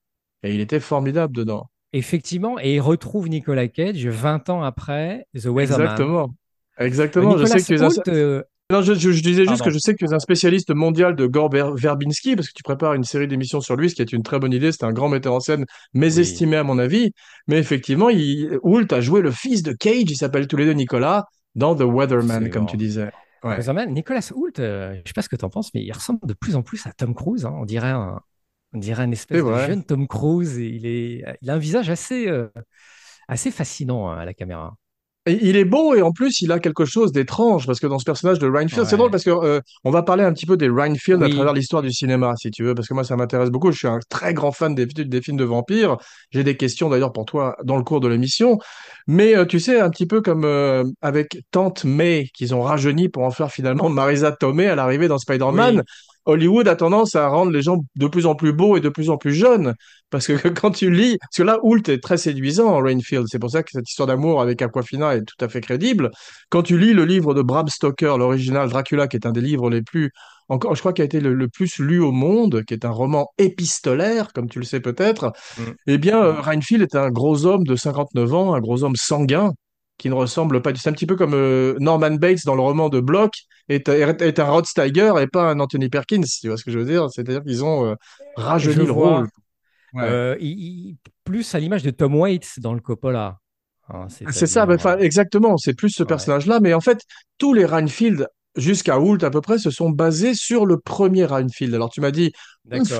Et 0.43 0.55
il 0.55 0.59
était 0.59 0.79
formidable 0.79 1.35
dedans. 1.35 1.69
Effectivement, 1.93 2.57
et 2.59 2.75
il 2.75 2.79
retrouve 2.79 3.29
Nicolas 3.29 3.67
Cage 3.67 4.07
20 4.07 4.49
ans 4.49 4.63
après 4.63 5.25
The 5.39 5.45
Weatherman. 5.45 5.85
Exactement. 5.85 6.29
Exactement. 6.79 7.37
Je 7.37 7.45
sais 7.45 7.59
que 7.59 7.65
tu 7.65 7.75
es 7.75 7.81
un... 7.83 7.89
Euh, 8.07 8.41
Non, 8.71 8.81
je, 8.81 8.93
je- 8.93 9.11
je 9.11 9.21
disais 9.21 9.45
juste 9.45 9.59
pardon. 9.59 9.65
que 9.65 9.69
je 9.71 9.77
sais 9.77 9.91
que 9.93 9.97
tu 9.97 10.05
es 10.05 10.13
un 10.13 10.19
spécialiste 10.19 10.73
mondial 10.73 11.15
de 11.15 11.27
Gore 11.27 11.51
Ver- 11.51 11.75
Verbinski, 11.75 12.35
parce 12.35 12.47
que 12.47 12.53
tu 12.55 12.63
prépares 12.63 12.93
une 12.95 13.03
série 13.03 13.27
d'émissions 13.27 13.59
sur 13.61 13.75
lui, 13.75 13.89
ce 13.89 13.95
qui 13.95 14.01
est 14.01 14.13
une 14.13 14.23
très 14.23 14.39
bonne 14.39 14.53
idée. 14.53 14.71
C'est 14.71 14.85
un 14.85 14.93
grand 14.93 15.09
metteur 15.09 15.33
en 15.33 15.41
scène, 15.41 15.65
mésestimé 15.93 16.55
à 16.55 16.63
mon 16.63 16.79
avis. 16.79 17.11
Mais 17.47 17.59
effectivement, 17.59 18.09
il... 18.09 18.57
Hoult 18.63 18.87
a 18.91 19.01
joué 19.01 19.21
le 19.21 19.29
fils 19.29 19.61
de 19.61 19.73
Cage, 19.73 20.09
ils 20.09 20.15
s'appellent 20.15 20.47
tous 20.47 20.57
les 20.57 20.65
deux 20.65 20.71
Nicolas, 20.73 21.25
dans 21.55 21.75
The 21.75 21.81
Weatherman, 21.81 22.49
comme 22.49 22.65
tu 22.65 22.77
disais. 22.77 23.11
Ouais. 23.43 23.57
Weatherman, 23.57 23.91
Nicolas 23.93 24.29
Hoult, 24.35 24.59
euh, 24.59 24.93
je 25.03 25.09
sais 25.09 25.13
pas 25.13 25.21
ce 25.21 25.29
que 25.29 25.35
tu 25.35 25.45
en 25.45 25.49
penses, 25.49 25.73
mais 25.73 25.83
il 25.83 25.91
ressemble 25.91 26.19
de 26.23 26.33
plus 26.33 26.55
en 26.55 26.61
plus 26.61 26.85
à 26.85 26.93
Tom 26.93 27.15
Cruise. 27.15 27.45
hein. 27.45 27.53
On 27.57 27.65
dirait 27.65 27.89
un, 27.89 28.21
on 28.73 28.77
dirait 28.77 29.03
une 29.03 29.13
espèce 29.13 29.39
de 29.43 29.67
jeune 29.67 29.83
Tom 29.83 30.07
Cruise. 30.07 30.59
Et 30.59 30.67
il 30.67 30.85
est, 30.85 31.23
il 31.41 31.49
a 31.49 31.55
un 31.55 31.59
visage 31.59 31.89
assez, 31.89 32.27
euh, 32.27 32.49
assez 33.27 33.51
fascinant 33.51 34.09
hein, 34.09 34.17
à 34.19 34.25
la 34.25 34.33
caméra. 34.33 34.75
Et 35.27 35.37
il 35.47 35.55
est 35.55 35.65
beau 35.65 35.93
et 35.93 36.01
en 36.01 36.11
plus 36.11 36.41
il 36.41 36.51
a 36.51 36.57
quelque 36.59 36.83
chose 36.83 37.11
d'étrange 37.11 37.67
parce 37.67 37.79
que 37.79 37.85
dans 37.85 37.99
ce 37.99 38.05
personnage 38.05 38.39
de 38.39 38.47
Reinfield, 38.49 38.87
c'est 38.87 38.97
drôle 38.97 39.09
Ouais. 39.09 39.11
parce 39.11 39.23
que 39.23 39.29
euh, 39.29 39.61
on 39.83 39.91
va 39.91 40.01
parler 40.01 40.23
un 40.23 40.33
petit 40.33 40.47
peu 40.47 40.57
des 40.57 40.67
Reinfield 40.67 41.21
à 41.21 41.27
Oui, 41.27 41.33
travers 41.35 41.53
l'histoire 41.53 41.83
du 41.83 41.91
cinéma 41.91 42.33
si 42.37 42.49
tu 42.49 42.63
veux 42.63 42.73
parce 42.73 42.87
que 42.87 42.95
moi 42.95 43.03
ça 43.03 43.15
m'intéresse 43.15 43.51
beaucoup. 43.51 43.71
Je 43.71 43.77
suis 43.77 43.87
un 43.87 43.99
très 44.09 44.33
grand 44.33 44.51
fan 44.51 44.73
des, 44.73 44.87
des 44.87 45.21
films 45.21 45.37
de 45.37 45.43
vampires. 45.43 45.97
J'ai 46.31 46.43
des 46.43 46.57
questions 46.57 46.89
d'ailleurs 46.89 47.11
pour 47.13 47.25
toi 47.25 47.55
dans 47.63 47.77
le 47.77 47.83
cours 47.83 47.99
de 47.99 48.07
l'émission. 48.07 48.57
Mais 49.05 49.35
euh, 49.37 49.45
tu 49.45 49.59
sais 49.59 49.79
un 49.79 49.91
petit 49.91 50.07
peu 50.07 50.21
comme 50.21 50.43
euh, 50.43 50.83
avec 51.03 51.37
Tante 51.51 51.83
May 51.85 52.27
qu'ils 52.33 52.55
ont 52.55 52.61
rajeuni 52.63 53.07
pour 53.07 53.21
en 53.23 53.29
faire 53.31 53.51
finalement 53.51 53.89
Marisa 53.91 54.31
Tomei 54.31 54.65
à 54.67 54.75
l'arrivée 54.75 55.07
dans 55.07 55.19
Spider-Man. 55.19 55.75
oui, 55.77 55.81
Hollywood 56.25 56.67
a 56.67 56.75
tendance 56.75 57.15
à 57.15 57.27
rendre 57.27 57.51
les 57.51 57.61
gens 57.61 57.77
de 57.95 58.07
plus 58.07 58.25
en 58.25 58.35
plus 58.35 58.53
beaux 58.53 58.77
et 58.77 58.81
de 58.81 58.89
plus 58.89 59.09
en 59.09 59.17
plus 59.17 59.33
jeunes. 59.33 59.73
Parce 60.09 60.27
que 60.27 60.33
quand 60.49 60.71
tu 60.71 60.91
lis, 60.91 61.17
parce 61.19 61.37
que 61.37 61.43
là, 61.43 61.57
Hoult 61.63 61.83
est 61.87 62.01
très 62.01 62.17
séduisant 62.17 62.67
en 62.67 62.79
Rainfield, 62.79 63.25
c'est 63.29 63.39
pour 63.39 63.51
ça 63.51 63.63
que 63.63 63.71
cette 63.71 63.89
histoire 63.89 64.07
d'amour 64.07 64.41
avec 64.41 64.61
Aquafina 64.61 65.15
est 65.15 65.23
tout 65.23 65.43
à 65.43 65.49
fait 65.49 65.61
crédible. 65.61 66.11
Quand 66.49 66.63
tu 66.63 66.77
lis 66.77 66.93
le 66.93 67.05
livre 67.05 67.33
de 67.33 67.41
Bram 67.41 67.67
Stoker, 67.67 68.17
l'original 68.17 68.69
Dracula, 68.69 69.07
qui 69.07 69.17
est 69.17 69.25
un 69.25 69.31
des 69.31 69.41
livres 69.41 69.69
les 69.69 69.81
plus, 69.81 70.11
encore, 70.49 70.75
je 70.75 70.81
crois, 70.81 70.91
qui 70.93 71.01
a 71.01 71.05
été 71.05 71.21
le, 71.21 71.33
le 71.33 71.47
plus 71.47 71.79
lu 71.79 71.99
au 72.01 72.11
monde, 72.11 72.63
qui 72.65 72.73
est 72.73 72.83
un 72.85 72.89
roman 72.91 73.29
épistolaire, 73.37 74.33
comme 74.33 74.49
tu 74.49 74.59
le 74.59 74.65
sais 74.65 74.79
peut-être, 74.81 75.31
Mm. 75.57 75.63
eh 75.87 75.97
bien, 75.97 76.21
euh. 76.23 76.41
Rainfield 76.41 76.81
est 76.83 76.95
un 76.95 77.09
gros 77.09 77.45
homme 77.45 77.63
de 77.63 77.75
59 77.75 78.33
ans, 78.33 78.53
un 78.53 78.59
gros 78.59 78.83
homme 78.83 78.95
sanguin, 78.95 79.53
qui 80.01 80.09
ne 80.09 80.15
ressemble 80.15 80.61
pas, 80.61 80.71
c'est 80.75 80.89
un 80.89 80.93
petit 80.93 81.05
peu 81.05 81.15
comme 81.15 81.33
euh, 81.35 81.75
Norman 81.79 82.11
Bates 82.15 82.43
dans 82.45 82.55
le 82.55 82.61
roman 82.61 82.89
de 82.89 82.99
Bloch, 82.99 83.33
est, 83.69 83.87
est, 83.87 84.21
est 84.21 84.39
un 84.39 84.45
Rod 84.45 84.65
Steiger 84.65 85.13
et 85.21 85.27
pas 85.27 85.43
un 85.51 85.59
Anthony 85.59 85.89
Perkins, 85.89 86.23
tu 86.41 86.47
vois 86.47 86.57
ce 86.57 86.63
que 86.63 86.71
je 86.71 86.79
veux 86.79 86.85
dire? 86.85 87.07
C'est-à-dire 87.11 87.43
qu'ils 87.43 87.63
ont 87.63 87.85
euh, 87.85 87.95
rajeuni 88.35 88.75
je 88.75 88.81
le 88.81 88.91
rôle. 88.91 89.27
Ouais. 89.93 90.03
Euh, 90.03 90.35
il- 90.39 90.59
il- 90.59 90.97
plus 91.23 91.53
à 91.53 91.59
l'image 91.59 91.83
de 91.83 91.91
Tom 91.91 92.15
Waits 92.15 92.59
dans 92.59 92.73
le 92.73 92.79
Coppola. 92.81 93.37
hein, 93.89 94.07
C'est 94.09 94.47
ça, 94.47 94.65
bah, 94.65 94.77
exactement. 94.99 95.57
C'est 95.57 95.73
plus 95.75 95.89
ce 95.91 96.03
ouais, 96.03 96.07
personnage-là. 96.07 96.59
Mais 96.61 96.73
en 96.73 96.81
fait, 96.81 96.99
tous 97.37 97.53
les 97.53 97.65
Reinfield, 97.65 98.27
jusqu'à 98.55 98.99
Hoult 98.99 99.19
à 99.23 99.29
peu 99.29 99.41
près, 99.41 99.59
se 99.59 99.69
sont 99.69 99.89
basés 99.91 100.33
sur 100.33 100.65
le 100.65 100.77
premier 100.79 101.25
Reinfield. 101.25 101.73
Alors, 101.75 101.89
tu 101.89 102.01
m'as 102.01 102.11
dit, 102.11 102.31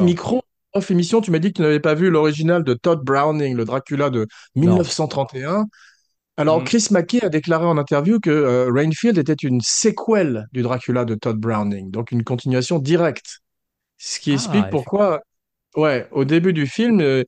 micro, 0.06 0.44
off 0.74 0.92
émission, 0.92 1.20
tu 1.22 1.32
m'as 1.32 1.40
dit 1.40 1.50
que 1.52 1.58
tu 1.58 1.62
n'avais 1.62 1.80
pas 1.82 1.94
vu 1.94 2.10
l'original 2.10 2.64
de 2.64 2.74
Todd 2.74 3.02
Browning, 3.04 3.56
le 3.56 3.66
Dracula 3.66 4.10
de 4.10 4.28
Non. 4.68 4.78
1931. 6.38 6.42
Alors, 6.42 6.62
Mm. 6.62 6.64
Chris 6.64 6.88
McKay 6.92 7.26
a 7.26 7.30
déclaré 7.30 7.66
en 7.66 7.78
interview 7.78 8.20
que 8.20 8.30
euh, 8.30 8.72
Rainfield 8.72 9.18
était 9.18 9.34
une 9.34 9.62
séquelle 9.62 10.48
du 10.54 10.62
Dracula 10.62 11.06
de 11.06 11.16
Todd 11.16 11.38
Browning, 11.38 11.92
donc 11.92 12.12
une 12.12 12.24
continuation 12.24 12.80
directe. 12.80 13.40
Ce 13.98 14.20
qui 14.20 14.32
explique 14.34 14.66
Ah, 14.66 14.70
effectivement. 14.70 14.70
pourquoi, 14.70 15.22
ouais, 15.78 16.08
au 16.12 16.26
début 16.26 16.54
du 16.54 16.68
film, 16.68 17.02
euh, 17.02 17.24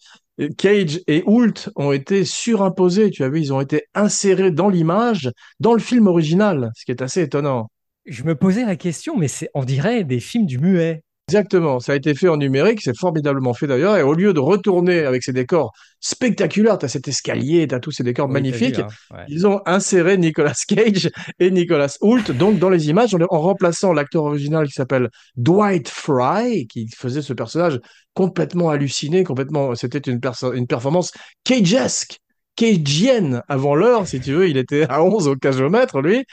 Cage 0.58 1.00
et 1.08 1.24
Hoult 1.28 1.70
ont 1.76 1.92
été 1.92 2.26
surimposés, 2.26 3.12
tu 3.12 3.24
as 3.24 3.30
vu, 3.30 3.40
ils 3.42 3.54
ont 3.54 3.62
été 3.62 3.84
insérés 3.94 4.52
dans 4.52 4.70
l'image, 4.70 5.32
dans 5.60 5.74
le 5.74 5.80
film 5.80 6.08
original, 6.08 6.72
ce 6.76 6.86
qui 6.86 6.92
est 6.92 7.02
assez 7.04 7.22
étonnant. 7.22 7.70
Je 8.06 8.24
me 8.24 8.36
posais 8.36 8.66
la 8.66 8.76
question, 8.76 9.16
mais 9.18 9.28
c'est, 9.28 9.50
on 9.54 9.64
dirait 9.64 10.04
des 10.04 10.20
films 10.20 10.46
du 10.48 10.58
muet. 10.60 11.04
Exactement, 11.30 11.80
ça 11.80 11.94
a 11.94 11.96
été 11.96 12.14
fait 12.16 12.28
en 12.28 12.36
numérique, 12.36 12.82
c'est 12.82 12.98
formidablement 12.98 13.54
fait 13.54 13.66
d'ailleurs, 13.66 13.96
et 13.96 14.04
au 14.04 14.14
lieu 14.14 14.34
de 14.34 14.42
retourner 14.42 15.06
avec 15.06 15.24
ces 15.24 15.32
décors 15.32 15.72
spectaculaires, 16.02 16.78
tu 16.78 16.86
as 16.86 16.90
cet 16.90 17.08
escalier, 17.08 17.66
tu 17.66 17.74
as 17.74 17.80
tous 17.80 17.92
ces 17.92 18.04
décors 18.04 18.28
Oui, 18.28 18.34
t'as 18.34 18.40
vu, 18.40 18.52
magnifiques, 18.52 18.80
hein, 18.80 18.88
ouais. 19.12 19.24
ils 19.30 19.48
ont 19.48 19.62
inséré 19.66 20.18
Nicolas 20.18 20.54
Cage 20.68 21.10
et 21.40 21.50
Nicolas 21.50 21.96
Hoult 22.02 22.34
donc 22.34 22.60
dans 22.60 22.70
les 22.70 22.90
images 22.90 23.16
en, 23.16 23.40
remplaçant 23.40 23.94
l'acteur 23.94 24.26
original 24.26 24.68
qui 24.68 24.74
s'appelle 24.74 25.10
Dwight 25.38 25.88
Fry, 25.88 26.68
qui 26.68 26.90
faisait 26.90 27.22
ce 27.22 27.32
personnage 27.32 27.80
complètement 28.14 28.70
halluciné, 28.70 29.24
complètement, 29.24 29.76
c'était 29.76 30.00
une, 30.00 30.20
une 30.54 30.68
performance 30.68 31.14
cagesque, 31.46 32.20
cagienne 32.58 33.42
avant 33.48 33.76
l'heure, 33.76 34.08
si 34.08 34.20
tu 34.20 34.34
veux, 34.34 34.50
il 34.50 34.58
était 34.58 34.86
à 34.90 35.02
11 35.02 35.30
au 35.30 35.36
cagomètre, 35.38 36.02
lui. 36.02 36.26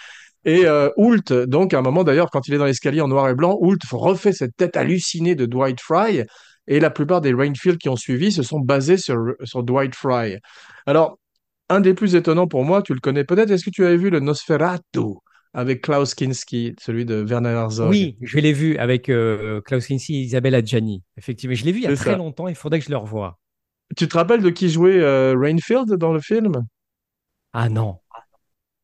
Et 0.44 0.64
euh, 0.64 0.88
Hoult, 0.96 1.32
donc 1.46 1.74
à 1.74 1.78
un 1.78 1.82
moment 1.82 2.04
d'ailleurs, 2.04 2.30
quand 2.30 2.48
il 2.48 2.54
est 2.54 2.58
dans 2.58 2.64
l'escalier 2.64 3.00
en 3.00 3.08
noir 3.08 3.28
et 3.28 3.34
blanc, 3.34 3.58
Hoult 3.60 3.78
refait 3.92 4.32
cette 4.32 4.56
tête 4.56 4.76
hallucinée 4.76 5.34
de 5.34 5.46
Dwight 5.46 5.80
Fry. 5.80 6.24
Et 6.66 6.78
la 6.78 6.90
plupart 6.90 7.20
des 7.20 7.34
Rainfield 7.34 7.78
qui 7.78 7.88
ont 7.88 7.96
suivi 7.96 8.30
se 8.30 8.42
sont 8.42 8.60
basés 8.60 8.96
sur, 8.96 9.16
sur 9.42 9.62
Dwight 9.62 9.94
Fry. 9.94 10.38
Alors, 10.86 11.18
un 11.68 11.80
des 11.80 11.94
plus 11.94 12.14
étonnants 12.14 12.46
pour 12.46 12.64
moi, 12.64 12.82
tu 12.82 12.94
le 12.94 13.00
connais 13.00 13.24
peut-être, 13.24 13.50
est-ce 13.50 13.64
que 13.64 13.70
tu 13.70 13.84
avais 13.84 13.96
vu 13.96 14.10
le 14.10 14.20
Nosferatu 14.20 15.16
avec 15.52 15.82
Klaus 15.82 16.14
Kinski, 16.14 16.74
celui 16.80 17.04
de 17.04 17.22
Werner 17.22 17.50
Herzog? 17.50 17.90
Oui, 17.90 18.16
je 18.20 18.38
l'ai 18.38 18.52
vu 18.52 18.76
avec 18.76 19.08
euh, 19.08 19.60
Klaus 19.62 19.86
Kinski 19.86 20.16
et 20.16 20.20
Isabelle 20.20 20.54
Adjani. 20.54 21.02
Effectivement, 21.16 21.56
je 21.56 21.64
l'ai 21.64 21.72
vu 21.72 21.78
il 21.78 21.84
y 21.84 21.86
a 21.86 21.96
très 21.96 22.12
ça. 22.12 22.16
longtemps, 22.16 22.48
il 22.48 22.54
faudrait 22.54 22.78
que 22.78 22.84
je 22.84 22.90
le 22.90 22.96
revoie. 22.96 23.38
Tu 23.96 24.06
te 24.06 24.16
rappelles 24.16 24.42
de 24.42 24.50
qui 24.50 24.68
jouait 24.68 25.00
euh, 25.00 25.34
Rainfield 25.36 25.92
dans 25.94 26.12
le 26.12 26.20
film? 26.20 26.52
Ah 27.52 27.68
non, 27.68 27.96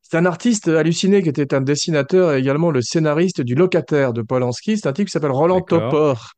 C'est 0.08 0.18
un 0.18 0.25
artiste 0.25 0.68
halluciné 0.68 1.20
qui 1.20 1.28
était 1.28 1.52
un 1.52 1.60
dessinateur 1.60 2.32
et 2.32 2.38
également 2.38 2.70
le 2.70 2.80
scénariste 2.80 3.40
du 3.40 3.56
Locataire 3.56 4.12
de 4.12 4.22
Polanski. 4.22 4.78
C'est 4.78 4.86
un 4.86 4.92
type 4.92 5.06
qui 5.06 5.10
s'appelle 5.10 5.32
Roland. 5.32 5.60
Topor. 5.60 6.30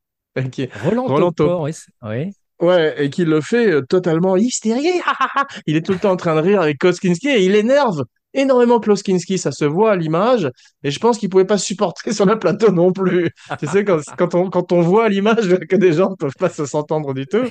Roland 0.83 1.05
Roland 1.05 1.31
Topor. 1.31 1.61
Oui. 2.01 2.31
ouais. 2.61 2.95
Et 2.97 3.11
qui 3.11 3.25
le 3.25 3.41
fait 3.41 3.71
euh, 3.71 3.81
totalement 3.81 4.37
hystérique. 4.37 5.03
Il 5.67 5.75
est 5.75 5.85
tout 5.85 5.91
le 5.91 5.99
temps 5.99 6.11
en 6.11 6.15
train 6.15 6.33
de 6.35 6.41
rire 6.41 6.61
avec 6.61 6.79
Koskinski 6.79 7.27
et 7.27 7.45
il 7.45 7.53
énerve 7.53 8.05
énormément 8.33 8.79
Kloskinski, 8.79 9.37
ça 9.37 9.51
se 9.51 9.65
voit 9.65 9.91
à 9.91 9.95
l'image. 9.95 10.49
Et 10.83 10.89
je 10.89 10.99
pense 10.99 11.17
qu'il 11.19 11.29
pouvait 11.29 11.45
pas 11.45 11.57
supporter 11.57 12.11
sur 12.13 12.25
le 12.25 12.39
plateau 12.39 12.71
non 12.71 12.91
plus. 12.91 13.29
Tu 13.59 13.67
sais, 13.67 13.83
quand, 13.83 13.99
quand 14.17 14.33
on, 14.33 14.49
quand 14.49 14.71
on 14.71 14.81
voit 14.81 15.05
à 15.05 15.09
l'image 15.09 15.57
que 15.69 15.75
des 15.75 15.93
gens 15.93 16.09
ne 16.09 16.15
peuvent 16.15 16.37
pas 16.39 16.49
se 16.49 16.65
s'entendre 16.65 17.13
du 17.13 17.27
tout. 17.27 17.45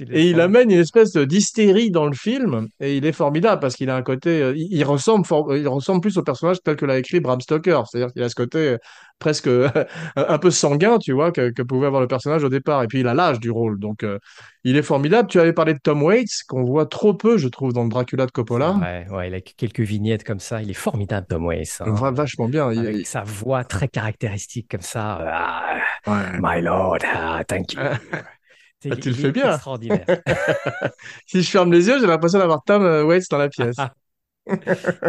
Et 0.00 0.30
il 0.30 0.40
amène 0.40 0.70
une 0.70 0.78
espèce 0.80 1.12
d'hystérie 1.12 1.90
dans 1.90 2.06
le 2.06 2.14
film, 2.14 2.66
et 2.80 2.96
il 2.96 3.04
est 3.04 3.12
formidable 3.12 3.60
parce 3.60 3.74
qu'il 3.76 3.90
a 3.90 3.96
un 3.96 4.02
côté, 4.02 4.42
euh, 4.42 4.54
il, 4.56 4.68
il 4.72 4.84
ressemble, 4.84 5.24
for- 5.26 5.54
il 5.56 5.68
ressemble 5.68 6.00
plus 6.00 6.16
au 6.18 6.22
personnage 6.22 6.58
tel 6.64 6.76
que 6.76 6.86
l'a 6.86 6.98
écrit 6.98 7.20
Bram 7.20 7.40
Stoker, 7.40 7.82
c'est-à-dire 7.90 8.12
qu'il 8.12 8.22
a 8.22 8.28
ce 8.28 8.34
côté 8.34 8.58
euh, 8.58 8.78
presque 9.18 9.46
euh, 9.48 9.68
un 10.16 10.38
peu 10.38 10.50
sanguin, 10.50 10.98
tu 10.98 11.12
vois, 11.12 11.30
que, 11.32 11.50
que 11.50 11.62
pouvait 11.62 11.86
avoir 11.86 12.00
le 12.00 12.08
personnage 12.08 12.42
au 12.44 12.48
départ, 12.48 12.82
et 12.82 12.86
puis 12.86 13.00
il 13.00 13.08
a 13.08 13.14
l'âge 13.14 13.38
du 13.40 13.50
rôle, 13.50 13.78
donc 13.78 14.02
euh, 14.02 14.18
il 14.64 14.76
est 14.76 14.82
formidable. 14.82 15.28
Tu 15.28 15.40
avais 15.40 15.52
parlé 15.52 15.74
de 15.74 15.78
Tom 15.82 16.02
Waits, 16.02 16.42
qu'on 16.48 16.62
voit 16.64 16.86
trop 16.86 17.14
peu, 17.14 17.36
je 17.36 17.48
trouve, 17.48 17.72
dans 17.72 17.82
le 17.82 17.88
Dracula 17.90 18.26
de 18.26 18.30
Coppola. 18.30 18.70
vrai, 18.72 19.06
ouais, 19.10 19.28
il 19.28 19.34
a 19.34 19.40
quelques 19.40 19.80
vignettes 19.80 20.24
comme 20.24 20.40
ça. 20.40 20.62
Il 20.62 20.70
est 20.70 20.74
formidable, 20.74 21.26
Tom 21.28 21.44
Waits. 21.46 21.80
hein. 21.80 21.92
Va- 21.92 22.10
vachement 22.12 22.48
bien. 22.48 22.68
Avec 22.68 22.96
il- 22.96 23.06
sa 23.06 23.22
voix 23.24 23.64
très 23.64 23.88
caractéristique 23.88 24.68
comme 24.70 24.80
ça. 24.80 25.18
Ah, 25.26 25.74
ouais. 26.06 26.38
my 26.40 26.62
lord, 26.62 26.98
ah, 27.14 27.42
thank 27.46 27.72
you. 27.74 27.80
Ah, 28.90 28.96
tu 28.96 29.08
le 29.10 29.14
fais 29.14 29.32
bien. 29.32 29.52
Extraordinaire. 29.54 30.04
Si 31.26 31.42
je 31.42 31.50
ferme 31.50 31.72
les 31.72 31.86
yeux, 31.88 31.98
j'ai 32.00 32.06
l'impression 32.06 32.38
d'avoir 32.38 32.62
Tom 32.64 32.82
euh, 32.84 33.04
Waits 33.04 33.24
dans 33.30 33.38
la 33.38 33.48
pièce. 33.48 33.76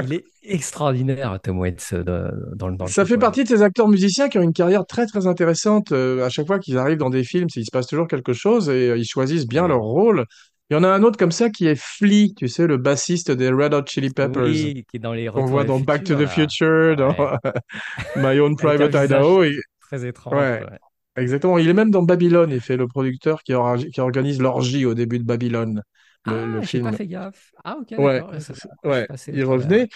Il 0.03 0.13
est 0.13 0.23
extraordinaire, 0.43 1.39
Tom 1.43 1.59
Waits, 1.59 1.89
euh, 1.93 2.03
dans, 2.55 2.67
le- 2.67 2.75
dans 2.77 2.85
le 2.85 2.91
Ça 2.91 3.03
fait 3.05 3.17
partie 3.17 3.43
de 3.43 3.49
ces 3.49 3.61
acteurs 3.63 3.87
musiciens 3.87 4.29
qui 4.29 4.37
ont 4.37 4.43
une 4.43 4.53
carrière 4.53 4.85
très 4.85 5.05
très 5.07 5.25
intéressante. 5.27 5.91
Euh, 5.91 6.23
à 6.25 6.29
chaque 6.29 6.45
fois 6.47 6.59
qu'ils 6.59 6.77
arrivent 6.77 6.97
dans 6.99 7.09
des 7.09 7.23
films, 7.23 7.47
il 7.55 7.65
se 7.65 7.71
passe 7.71 7.87
toujours 7.87 8.07
quelque 8.07 8.33
chose 8.33 8.69
et 8.69 8.93
ils 8.95 9.05
choisissent 9.05 9.47
bien 9.47 9.67
leur 9.67 9.79
rôle. 9.81 10.25
Il 10.69 10.75
y 10.75 10.77
en 10.77 10.83
a 10.83 10.87
un 10.87 11.03
autre 11.03 11.17
comme 11.17 11.31
ça 11.31 11.49
qui 11.49 11.67
est 11.67 11.75
Flea, 11.79 12.29
tu 12.37 12.47
sais, 12.47 12.67
le 12.67 12.77
bassiste 12.77 13.31
des 13.31 13.49
Red 13.49 13.73
Hot 13.73 13.85
Chili 13.87 14.11
Peppers, 14.11 14.43
Oui, 14.43 14.85
qui 14.89 14.97
est 14.97 14.99
dans 14.99 15.13
les 15.13 15.27
Retours 15.29 15.47
voit 15.47 15.63
dans 15.65 15.79
Back 15.79 16.03
to 16.05 16.15
the 16.15 16.19
là. 16.21 16.27
Future, 16.27 16.95
dans 16.95 17.09
Ouais. 17.09 17.37
My 18.15 18.39
Own 18.39 18.55
Private 18.55 18.93
Idaho. 18.95 19.43
et- 19.43 19.55
Très 19.81 20.05
étrange. 20.07 20.33
Ouais. 20.33 20.63
Exactement. 21.17 21.57
Il 21.57 21.67
est 21.69 21.73
même 21.73 21.91
dans 21.91 22.03
Babylone. 22.03 22.51
Il 22.51 22.61
fait 22.61 22.77
le 22.77 22.87
producteur 22.87 23.43
qui, 23.43 23.53
orga- 23.53 23.89
qui 23.89 24.01
organise 24.01 24.41
l'orgie 24.41 24.85
au 24.85 24.93
début 24.93 25.19
de 25.19 25.23
Babylone, 25.25 25.81
le, 26.25 26.33
Ah, 26.33 26.45
le 26.45 26.61
j'ai 26.61 26.79
pas 26.81 26.91
film. 26.91 26.93
fait 26.93 27.07
gaffe. 27.07 27.51
Ah, 27.63 27.77
ok, 27.79 27.93
Ouais, 27.97 28.21
d'accord. 28.21 28.41
ça- 28.41 28.53
il 29.33 29.43
au 29.43 29.49
revenait. 29.51 29.87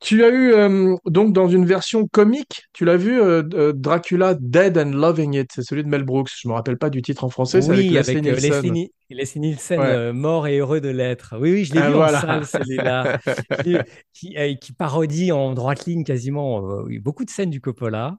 Tu 0.00 0.24
as 0.24 0.28
eu, 0.28 0.52
euh, 0.52 0.94
donc, 1.06 1.32
dans 1.32 1.48
une 1.48 1.64
version 1.64 2.06
comique, 2.08 2.64
tu 2.74 2.84
l'as 2.84 2.98
vu, 2.98 3.18
euh, 3.20 3.42
euh, 3.54 3.72
Dracula 3.74 4.34
Dead 4.38 4.76
and 4.76 4.90
Loving 4.92 5.34
It. 5.34 5.50
C'est 5.54 5.62
celui 5.62 5.84
de 5.84 5.88
Mel 5.88 6.04
Brooks. 6.04 6.30
Je 6.38 6.48
me 6.48 6.52
rappelle 6.52 6.76
pas 6.78 6.90
du 6.90 7.00
titre 7.02 7.24
en 7.24 7.30
français. 7.30 7.62
C'est 7.62 7.72
avec 7.72 7.86
Oui, 7.86 7.90
Leslie 7.90 8.18
avec 8.18 8.26
euh, 8.26 8.32
Nielsen. 8.32 8.52
Leslie, 8.52 8.70
Ni- 8.72 8.92
Leslie 9.10 9.40
Nielsen, 9.40 9.80
Ouais. 9.80 9.86
euh, 9.86 10.12
mort 10.12 10.46
et 10.48 10.58
heureux 10.58 10.80
de 10.82 10.90
l'être. 10.90 11.36
Oui, 11.40 11.50
oui, 11.52 11.64
je 11.64 11.72
l'ai 11.74 11.80
Ah, 11.80 11.88
vu 11.88 11.94
voilà. 11.94 12.18
en 12.18 12.20
salle, 12.20 12.46
celui-là, 12.46 13.18
qui, 13.64 13.76
qui, 14.12 14.36
euh, 14.36 14.54
qui 14.56 14.72
parodie 14.74 15.32
en 15.32 15.54
droite 15.54 15.86
ligne 15.86 16.04
quasiment 16.04 16.58
euh, 16.70 16.82
oui, 16.84 16.98
beaucoup 16.98 17.24
de 17.24 17.30
scènes 17.30 17.50
du 17.50 17.60
Coppola. 17.62 18.18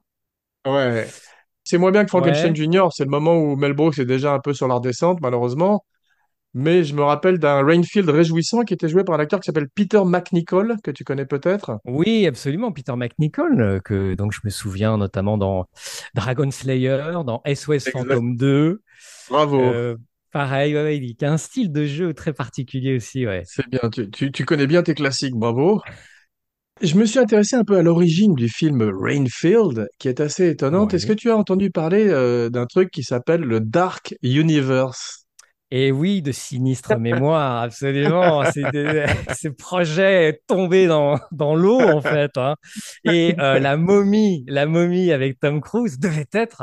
Ouais. 0.66 1.08
C'est 1.68 1.76
moins 1.76 1.90
bien 1.90 2.04
que 2.04 2.08
Frankenstein 2.08 2.52
Ouais. 2.52 2.56
Jr. 2.56 2.88
C'est 2.92 3.04
le 3.04 3.10
moment 3.10 3.36
où 3.36 3.54
Mel 3.56 3.74
Brooks 3.74 3.98
est 3.98 4.06
déjà 4.06 4.32
un 4.32 4.38
peu 4.40 4.54
sur 4.54 4.68
la 4.68 4.74
redescente, 4.76 5.20
malheureusement. 5.20 5.84
Mais 6.54 6.82
je 6.82 6.94
me 6.94 7.02
rappelle 7.02 7.38
d'un 7.38 7.62
Rainfield 7.62 8.08
réjouissant 8.08 8.62
qui 8.62 8.72
était 8.72 8.88
joué 8.88 9.04
par 9.04 9.14
un 9.16 9.18
acteur 9.20 9.38
qui 9.38 9.44
s'appelle 9.46 9.68
Peter 9.74 10.00
McNichol, 10.02 10.76
que 10.82 10.90
tu 10.90 11.04
connais 11.04 11.26
peut-être. 11.26 11.78
Oui, 11.84 12.26
absolument. 12.26 12.72
Peter 12.72 12.94
McNichol, 12.96 13.60
euh, 13.60 13.80
que 13.80 14.14
donc 14.14 14.32
je 14.32 14.40
me 14.44 14.48
souviens 14.48 14.96
notamment 14.96 15.36
dans 15.36 15.66
Dragon 16.14 16.50
Slayer, 16.50 17.12
dans 17.26 17.42
SOS 17.44 17.88
Exact. 17.88 17.92
Phantom 17.92 18.36
2. 18.36 18.80
Bravo. 19.28 19.60
Euh, 19.60 19.96
pareil, 20.32 20.74
ouais, 20.74 20.96
il 20.96 21.22
a 21.22 21.30
un 21.30 21.36
style 21.36 21.70
de 21.70 21.84
jeu 21.84 22.14
très 22.14 22.32
particulier 22.32 22.96
aussi, 22.96 23.26
ouais. 23.26 23.42
C'est 23.44 23.68
bien. 23.68 23.90
Tu, 23.90 24.10
tu- 24.10 24.32
tu 24.32 24.46
connais 24.46 24.66
bien 24.66 24.82
tes 24.82 24.94
classiques. 24.94 25.34
Bravo. 25.34 25.82
Je 26.80 26.94
me 26.96 27.04
suis 27.06 27.18
intéressé 27.18 27.56
un 27.56 27.64
peu 27.64 27.76
à 27.76 27.82
l'origine 27.82 28.34
du 28.34 28.48
film 28.48 28.82
Rainfield, 28.82 29.88
qui 29.98 30.08
est 30.08 30.20
assez 30.20 30.48
étonnante. 30.48 30.94
Est-ce 30.94 31.06
que 31.06 31.12
tu 31.12 31.30
as 31.30 31.36
entendu 31.36 31.70
parler 31.70 32.06
euh, 32.08 32.50
d'un 32.50 32.66
truc 32.66 32.90
qui 32.90 33.02
s'appelle 33.02 33.40
le 33.40 33.60
Dark 33.60 34.14
Universe? 34.22 35.24
Et 35.70 35.92
oui, 35.92 36.22
de 36.22 36.32
sinistre 36.32 36.96
mémoire, 36.96 37.62
absolument. 37.62 38.44
C'est 38.52 38.70
des- 38.70 39.06
ce 39.34 39.48
projet 39.48 40.28
est 40.28 40.40
tombé 40.46 40.86
dans, 40.86 41.18
dans 41.32 41.54
l'eau, 41.56 41.80
en 41.80 42.00
fait. 42.00 42.30
hein. 42.36 42.54
Et 43.04 43.34
euh, 43.40 43.58
la 43.58 43.76
momie, 43.76 44.44
la 44.46 44.66
momie 44.66 45.10
avec 45.12 45.40
Tom 45.40 45.60
Cruise 45.60 45.98
devait 45.98 46.28
être 46.32 46.62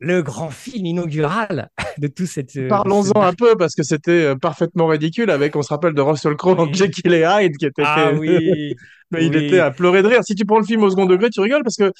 le 0.00 0.22
grand 0.22 0.50
film 0.50 0.86
inaugural 0.86 1.68
de 1.98 2.08
tout 2.08 2.26
cette. 2.26 2.56
euh, 2.56 2.68
Parlons-en 2.68 3.20
un 3.22 3.32
peu 3.34 3.54
parce 3.56 3.74
que 3.74 3.82
c'était 3.82 4.10
euh, 4.24 4.34
parfaitement 4.34 4.86
ridicule 4.86 5.30
avec, 5.30 5.54
on 5.56 5.62
se 5.62 5.68
rappelle 5.68 5.92
de 5.94 6.00
Russell 6.00 6.36
Crowe 6.36 6.58
en 6.58 6.66
Oui. 6.66 6.74
Jekyll 6.74 7.12
et 7.12 7.24
Hyde 7.28 7.56
qui 7.58 7.66
était 7.66 7.82
Ah 7.84 8.12
oui, 8.14 8.74
Mais 9.10 9.26
il 9.26 9.36
était 9.36 9.58
à 9.58 9.70
pleurer 9.70 10.02
de 10.02 10.08
rire. 10.08 10.20
Si 10.24 10.34
tu 10.34 10.44
prends 10.44 10.58
le 10.58 10.64
film 10.64 10.82
au 10.82 10.90
second 10.90 11.06
degré, 11.06 11.28
tu 11.30 11.40
rigoles 11.40 11.62
parce 11.62 11.76
que 11.76 11.92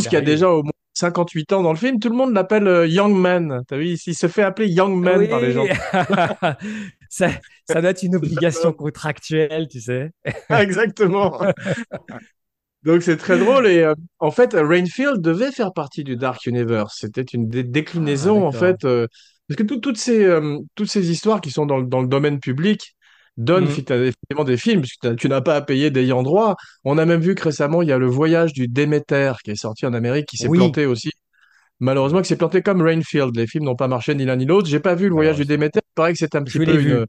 C'est 0.00 0.08
qui 0.08 0.16
a 0.16 0.20
déjà 0.20 0.50
au 0.50 0.62
moins 0.62 0.72
58 0.94 1.52
ans 1.52 1.62
dans 1.62 1.72
le 1.72 1.78
film, 1.78 1.98
tout 2.00 2.08
le 2.08 2.16
monde 2.16 2.32
l'appelle 2.32 2.66
euh, 2.66 2.86
Young 2.86 3.14
Man. 3.14 3.62
T'as 3.68 3.76
vu, 3.76 3.88
il 4.06 4.14
se 4.14 4.26
fait 4.28 4.42
appeler 4.42 4.68
Young 4.68 4.94
Man 4.98 5.28
par 5.28 5.40
les 5.40 5.52
gens. 5.52 5.66
Ça, 7.08 7.28
ça 7.68 7.80
doit 7.80 7.90
être 7.90 8.02
une 8.02 8.16
obligation 8.16 8.72
contractuelle, 8.72 9.68
tu 9.68 9.80
sais. 9.80 10.10
Exactement. 10.50 11.40
Donc 12.86 13.02
c'est 13.02 13.16
très 13.18 13.38
drôle 13.38 13.66
et 13.68 13.82
euh, 13.82 13.94
en 14.20 14.30
fait 14.30 14.54
Rainfield 14.54 15.20
devait 15.20 15.52
faire 15.52 15.72
partie 15.74 16.04
du 16.04 16.16
Dark 16.16 16.46
Universe. 16.46 16.96
C'était 17.00 17.22
une 17.22 17.48
dé- 17.48 17.64
déclinaison 17.64 18.44
Ah, 18.44 18.48
en 18.48 18.52
fait 18.52 18.84
euh, 18.84 19.06
parce 19.48 19.58
que 19.58 19.64
tout- 19.64 19.80
toutes 19.80 19.98
ces 19.98 20.24
euh, 20.24 20.58
toutes 20.74 20.90
ces 20.90 21.10
histoires 21.10 21.40
qui 21.40 21.50
sont 21.50 21.66
dans, 21.66 21.78
le- 21.78 21.86
dans 21.86 22.00
le 22.00 22.08
domaine 22.08 22.40
public 22.40 22.96
donnent 23.36 23.64
Mm. 23.66 23.68
fit- 23.68 23.84
effectivement 23.92 24.44
des 24.44 24.56
films 24.56 24.80
puisque 24.82 25.16
tu 25.16 25.28
n'as 25.28 25.42
pas 25.42 25.56
à 25.56 25.60
payer 25.62 25.90
d'ayant 25.90 26.22
droit. 26.22 26.56
On 26.84 26.96
a 26.98 27.04
même 27.04 27.20
vu 27.20 27.34
que 27.34 27.42
récemment 27.44 27.82
il 27.82 27.88
y 27.88 27.92
a 27.92 27.98
le 27.98 28.06
Voyage 28.06 28.52
du 28.54 28.68
Déméter 28.68 29.32
qui 29.44 29.50
est 29.50 29.56
sorti 29.56 29.84
en 29.86 29.92
Amérique 29.92 30.26
qui 30.26 30.38
s'est 30.38 30.48
Oui, 30.48 30.58
planté 30.58 30.86
aussi. 30.86 31.10
Malheureusement 31.80 32.22
qui 32.22 32.28
s'est 32.28 32.36
planté 32.38 32.62
comme 32.62 32.80
Rainfield. 32.82 33.36
Les 33.36 33.46
films 33.46 33.64
n'ont 33.64 33.76
pas 33.76 33.88
marché 33.88 34.14
ni 34.14 34.24
l'un 34.24 34.36
ni 34.36 34.46
l'autre. 34.46 34.68
J'ai 34.68 34.80
pas 34.80 34.94
vu 34.94 35.08
le 35.08 35.12
Voyage 35.14 35.36
du. 35.36 35.44
Déméter. 35.44 35.80
Il 35.82 35.94
paraît 35.94 36.12
que 36.14 36.18
c'est 36.18 36.34
un 36.34 36.42
petit 36.42 36.58
peu 36.58 36.64
une 36.80 37.06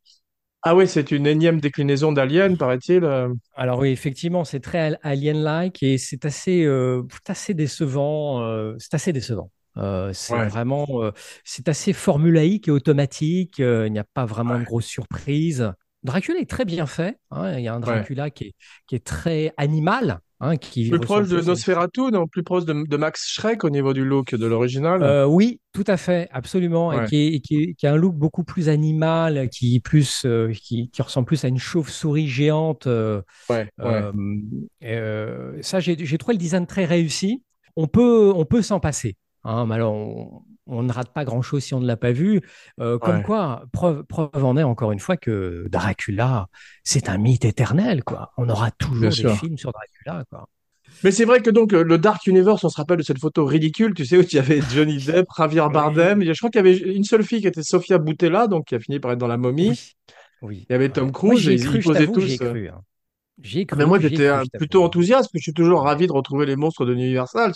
ah 0.70 0.76
ouais 0.76 0.88
c'est 0.88 1.12
une 1.12 1.28
énième 1.28 1.60
déclinaison 1.60 2.12
d'Alien 2.12 2.58
paraît-il. 2.58 3.04
euh. 3.04 3.30
Alors 3.56 3.80
oui, 3.80 3.90
effectivement, 3.90 4.44
c'est 4.46 4.60
très 4.60 4.80
al- 4.80 5.00
alien-like 5.04 5.82
et 5.84 5.98
c'est 5.98 6.26
assez, 6.26 6.64
euh, 6.64 7.04
assez 7.28 7.54
décevant. 7.54 8.42
euh, 8.44 8.76
c'est 8.78 8.94
assez 8.94 9.14
décevant. 9.14 9.52
Euh, 9.78 10.12
c'est 10.14 10.34
Ouais. 10.34 10.48
vraiment, 10.48 10.88
c'est 11.44 11.68
assez 11.70 11.94
formulaïque 11.94 12.68
et 12.68 12.72
automatique. 12.72 13.56
il 13.60 13.92
n'y 13.92 14.00
a 14.00 14.04
pas 14.14 14.26
vraiment 14.26 14.60
de 14.60 14.64
grosses 14.66 14.86
surprises. 14.88 15.72
Dracula 16.04 16.40
est 16.40 16.50
très 16.50 16.66
bien 16.66 16.86
fait. 16.86 17.18
hein, 17.32 17.58
il 17.58 17.64
y 17.64 17.68
a 17.68 17.74
un 17.74 17.80
Ouais. 17.80 17.86
Dracula 17.86 18.30
qui 18.30 18.46
est, 18.46 18.54
qui 18.88 18.96
est 18.96 19.06
très 19.06 19.54
animal, 19.58 20.20
hein, 20.40 20.58
qui 20.58 20.90
Plus 20.90 21.00
proche 21.00 21.28
de 21.28 21.42
Nosferatu, 21.42 22.02
non? 22.12 22.28
Plus 22.28 22.44
proche 22.44 22.66
de, 22.66 22.86
de 22.88 22.98
Max 22.98 23.28
Schreck 23.30 23.64
au 23.64 23.70
niveau 23.70 23.94
du 23.94 24.06
look 24.06 24.36
de 24.36 24.46
l'original. 24.46 25.02
Euh, 25.04 25.26
oui, 25.26 25.60
tout 25.74 25.84
à 25.88 25.98
fait, 25.98 26.28
absolument, 26.32 26.92
et 26.94 27.06
qui, 27.08 27.16
est- 27.18 27.34
et 27.34 27.40
qui, 27.40 27.56
est- 27.64 27.74
qui 27.74 27.88
a 27.88 27.94
un 27.94 27.98
look 27.98 28.16
beaucoup 28.16 28.44
plus 28.44 28.70
animal, 28.70 29.50
qui 29.50 29.80
plus, 29.80 30.24
euh, 30.26 30.52
qui, 30.54 30.90
qui 30.90 31.02
ressemble 31.02 31.26
plus 31.28 31.44
à 31.44 31.48
une 31.48 31.58
chauve-souris 31.60 32.28
géante. 32.28 32.88
euh, 32.88 33.22
Ouais, 33.50 33.70
ouais. 33.80 35.62
ça, 35.62 35.80
j'ai 35.80 35.98
j'ai 36.06 36.18
trouvé 36.18 36.34
le 36.34 36.40
design 36.40 36.66
très 36.66 36.86
réussi. 36.86 37.44
On 37.76 37.88
peut, 37.88 38.32
on 38.36 38.46
peut 38.46 38.62
s'en 38.62 38.80
passer. 38.80 39.16
Hein, 39.48 39.66
mais 39.66 39.76
alors, 39.76 39.94
on, 39.96 40.44
on 40.68 40.84
ne 40.84 40.92
rate 40.92 41.14
pas 41.14 41.24
grand-chose 41.26 41.64
si 41.64 41.74
on 41.74 41.80
ne 41.80 41.88
l'a 41.88 41.98
pas 41.98 42.12
vu. 42.12 42.42
Euh, 42.82 43.00
comme 43.00 43.22
Ouais. 43.22 43.24
quoi, 43.24 43.64
preuve, 43.72 44.04
preuve 44.04 44.44
en 44.44 44.58
est 44.58 44.64
encore 44.64 44.92
une 44.92 45.00
fois 45.00 45.18
que 45.18 45.68
Dracula, 45.70 46.50
c'est 46.84 47.10
un 47.10 47.18
mythe 47.18 47.46
éternel, 47.46 48.04
quoi. 48.04 48.34
On 48.38 48.50
aura 48.50 48.72
Bien 49.00 49.10
toujours 49.10 49.16
des 49.16 49.28
sûr. 49.28 49.30
films 49.30 49.58
sur 49.58 49.72
Dracula, 49.72 50.26
quoi. 50.30 50.50
Mais 51.04 51.12
c'est 51.12 51.26
vrai 51.26 51.42
que 51.42 51.50
donc 51.50 51.74
euh, 51.74 51.84
le 51.84 51.98
Dark 51.98 52.26
Universe, 52.28 52.64
on 52.64 52.70
se 52.70 52.78
rappelle 52.78 52.98
de 52.98 53.04
cette 53.04 53.20
photo 53.20 53.46
ridicule, 53.46 53.94
tu 53.94 54.06
sais, 54.06 54.18
où 54.18 54.22
il 54.22 54.34
y 54.34 54.40
avait 54.40 54.62
Johnny 54.62 54.98
Depp, 55.06 55.28
Javier 55.38 55.68
Bardem. 55.72 56.20
Oui, 56.20 56.34
Je 56.34 56.34
crois 56.34 56.50
qu'il 56.50 56.58
y 56.58 56.68
avait 56.68 56.78
une 56.78 57.04
seule 57.04 57.24
fille 57.24 57.42
qui 57.42 57.48
était 57.48 57.64
Sofia 57.64 57.98
Boutella, 58.00 58.48
donc 58.48 58.66
qui 58.66 58.76
a 58.76 58.80
fini 58.80 59.00
par 59.00 59.12
être 59.12 59.20
dans 59.20 59.28
La 59.28 59.38
Momie. 59.38 59.70
oui, 59.70 59.94
oui. 60.42 60.68
Il 60.70 60.74
y 60.74 60.76
avait 60.76 60.92
ouais. 60.92 60.92
Tom 60.92 61.12
Cruise 61.12 61.48
j'y 61.50 61.50
et 61.50 61.60
cru, 61.60 61.80
ils 61.80 61.82
je 61.82 61.90
posaient 61.90 62.08
t'avoue, 62.08 62.20
j'y 62.20 62.34
ai 62.34 62.38
tous. 62.38 62.42
euh, 62.42 62.50
cru. 62.50 62.70
hein. 62.70 62.84
Cru. 63.68 63.78
Mais 63.78 63.86
moi, 63.86 64.00
j'étais 64.00 64.30
plutôt 64.58 64.84
enthousiaste, 64.84 65.24
parce 65.26 65.32
que 65.34 65.40
je 65.40 65.44
suis 65.44 65.54
toujours 65.54 65.84
ravi 65.84 66.08
de 66.08 66.12
retrouver 66.14 66.46
les 66.46 66.56
monstres 66.56 66.86
de 66.86 66.94
l'Universal. 66.94 67.54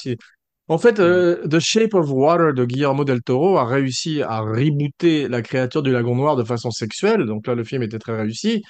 En 0.68 0.78
fait, 0.78 1.00
Mm. 1.00 1.02
euh, 1.02 1.48
The 1.48 1.60
Shape 1.60 1.94
of 1.94 2.10
Water 2.12 2.54
de 2.54 2.66
Guillermo 2.66 3.04
del 3.04 3.22
Toro 3.22 3.58
a 3.58 3.66
réussi 3.66 4.22
à 4.22 4.40
rebooter 4.42 5.28
la 5.28 5.42
créature 5.42 5.84
du 5.84 5.92
lagon 5.92 6.16
noir 6.16 6.36
de 6.36 6.44
façon 6.44 6.72
sexuelle. 6.72 7.26
Donc 7.26 7.48
là, 7.48 7.56
le 7.56 7.64
film 7.64 7.84
était 7.84 8.00
très 8.00 8.16
réussi. 8.16 8.64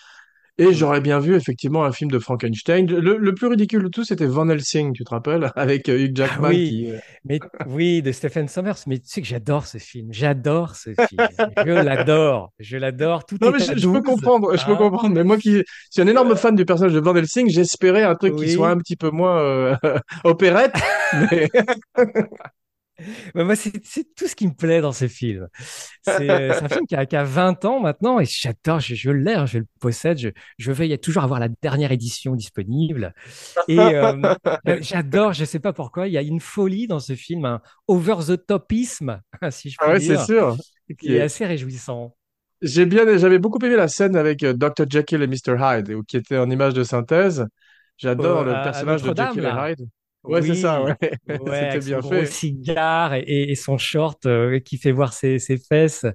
Et 0.62 0.74
j'aurais 0.74 1.02
bien 1.02 1.20
vu 1.20 1.36
effectivement 1.36 1.84
un 1.86 1.92
film 1.92 2.12
de 2.12 2.20
Frankenstein. 2.20 2.86
Le, 2.86 3.18
le 3.18 3.34
plus 3.34 3.48
ridicule 3.48 3.84
de 3.84 3.88
tout, 3.88 4.04
c'était 4.04 4.28
Van 4.28 4.48
Helsing, 4.48 4.94
tu 4.94 5.04
te 5.04 5.10
rappelles, 5.10 5.52
avec 5.56 5.90
euh, 5.90 5.98
Hugh 5.98 6.14
Ah 6.20 6.28
Jackman 6.28 6.50
oui, 6.50 6.58
qui. 6.64 6.92
euh, 6.92 7.00
mais 7.26 7.40
oui, 7.66 8.02
de 8.04 8.12
Stephen 8.12 8.48
Sommers. 8.48 8.76
Mais 8.86 9.00
tu 9.00 9.08
sais 9.08 9.22
que 9.22 9.28
j'adore 9.28 9.66
ce 9.66 9.80
film. 9.80 10.10
J'adore 10.12 10.76
ce 10.76 10.92
film. 10.94 11.28
Je 11.66 11.72
l'adore. 11.72 12.54
Je 12.60 12.78
l'adore. 12.78 13.26
Tout 13.26 13.38
Non 13.42 13.52
mais 13.52 13.60
est 13.60 13.66
je, 13.66 13.72
à 13.72 13.76
je 13.76 13.88
peux 13.88 14.02
12. 14.02 14.04
comprendre, 14.04 14.56
je 14.56 14.66
peux 14.66 14.74
hein. 14.74 14.76
comprendre. 14.76 15.16
Mais 15.16 15.24
moi 15.24 15.38
qui 15.38 15.64
suis 15.90 16.02
un 16.02 16.08
énorme 16.08 16.36
fan 16.36 16.56
du 16.56 16.66
personnage 16.66 16.94
de 16.94 17.00
Van 17.00 17.16
Helsing, 17.16 17.50
j'espérais 17.50 18.04
un 18.04 18.16
truc 18.16 18.36
qui 18.36 18.50
soit 18.50 18.70
un 18.70 18.78
petit 18.78 18.96
peu 18.96 19.10
moins 19.10 19.40
euh, 19.40 19.76
opérette. 20.24 20.76
Mais 21.32 21.50
Mais 23.36 23.44
moi, 23.44 23.56
c'est 23.56 23.72
tout 24.16 24.28
ce 24.28 24.36
qui 24.36 24.48
me 24.48 24.54
plaît 24.54 24.82
dans 24.82 24.92
ce 24.92 25.08
film. 25.08 25.48
C'est 26.04 26.30
euh, 26.30 26.54
c'est 26.54 26.66
un 26.66 26.70
film 26.70 26.86
qui 26.88 26.96
a, 26.96 27.06
qui 27.06 27.16
a 27.16 27.24
20 27.24 27.66
ans 27.66 27.80
maintenant 27.80 28.20
et 28.20 28.26
j'adore, 28.26 28.80
je, 28.80 28.96
je 28.96 29.12
l'ai, 29.12 29.34
hein, 29.34 29.46
je 29.46 29.60
le 29.60 29.66
possède, 29.80 30.18
je, 30.18 30.30
je 30.58 30.72
veille 30.72 30.94
à 30.94 30.98
toujours 30.98 31.24
avoir 31.24 31.40
la 31.40 31.50
dernière 31.62 31.92
édition 31.92 32.36
disponible. 32.36 33.14
Et 33.68 33.96
euh, 33.96 34.14
euh, 34.68 34.78
j'adore, 34.82 35.34
je 35.34 35.46
sais 35.46 35.60
pas 35.60 35.74
pourquoi, 35.74 36.08
il 36.08 36.14
y 36.14 36.18
a 36.18 36.22
une 36.22 36.40
folie 36.40 36.88
dans 36.88 37.00
ce 37.00 37.16
film, 37.16 37.46
un 37.46 37.62
over-the-topisme, 37.88 39.22
si 39.52 39.70
je 39.72 39.78
Ah 39.78 39.86
puis 39.86 39.94
ouais, 39.94 40.00
dire, 40.00 40.22
sûr. 40.26 40.58
qui 41.00 41.16
est 41.16 41.22
assez 41.22 41.46
réjouissant. 41.46 42.16
J'ai 42.62 42.86
bien, 42.86 43.18
j'avais 43.18 43.40
beaucoup 43.40 43.58
aimé 43.66 43.76
la 43.76 43.88
scène 43.88 44.16
avec 44.16 44.46
Dr. 44.46 44.86
Jekyll 44.90 45.22
et 45.24 45.28
Mr. 45.28 45.56
Hyde, 45.60 46.04
qui 46.06 46.18
était 46.18 46.38
en 46.38 46.50
image 46.50 46.74
de 46.76 46.84
synthèse. 46.84 47.46
J'adore 47.98 48.44
Euh, 48.44 48.44
le 48.44 48.62
personnage 48.62 49.02
de 49.04 49.16
Jekyll 49.16 49.46
et. 49.46 49.72
Hyde. 49.72 49.88
Ouais, 50.28 50.42
c'est 50.44 50.56
ça, 50.56 50.84
ouais. 50.84 50.96
Oui, 51.28 51.36
ouais, 51.38 51.50
C'était 51.52 51.80
avec 51.80 51.84
son 51.84 51.98
bien 51.98 52.00
gros 52.00 52.26
fait. 52.26 52.26
cigare 52.26 53.14
et, 53.16 53.56
son 53.56 53.78
short 53.78 54.26
euh, 54.28 54.60
qui 54.60 54.78
fait 54.78 54.92
voir 54.92 55.14
ses, 55.14 55.40
ses 55.40 55.58
fesses. 55.58 56.06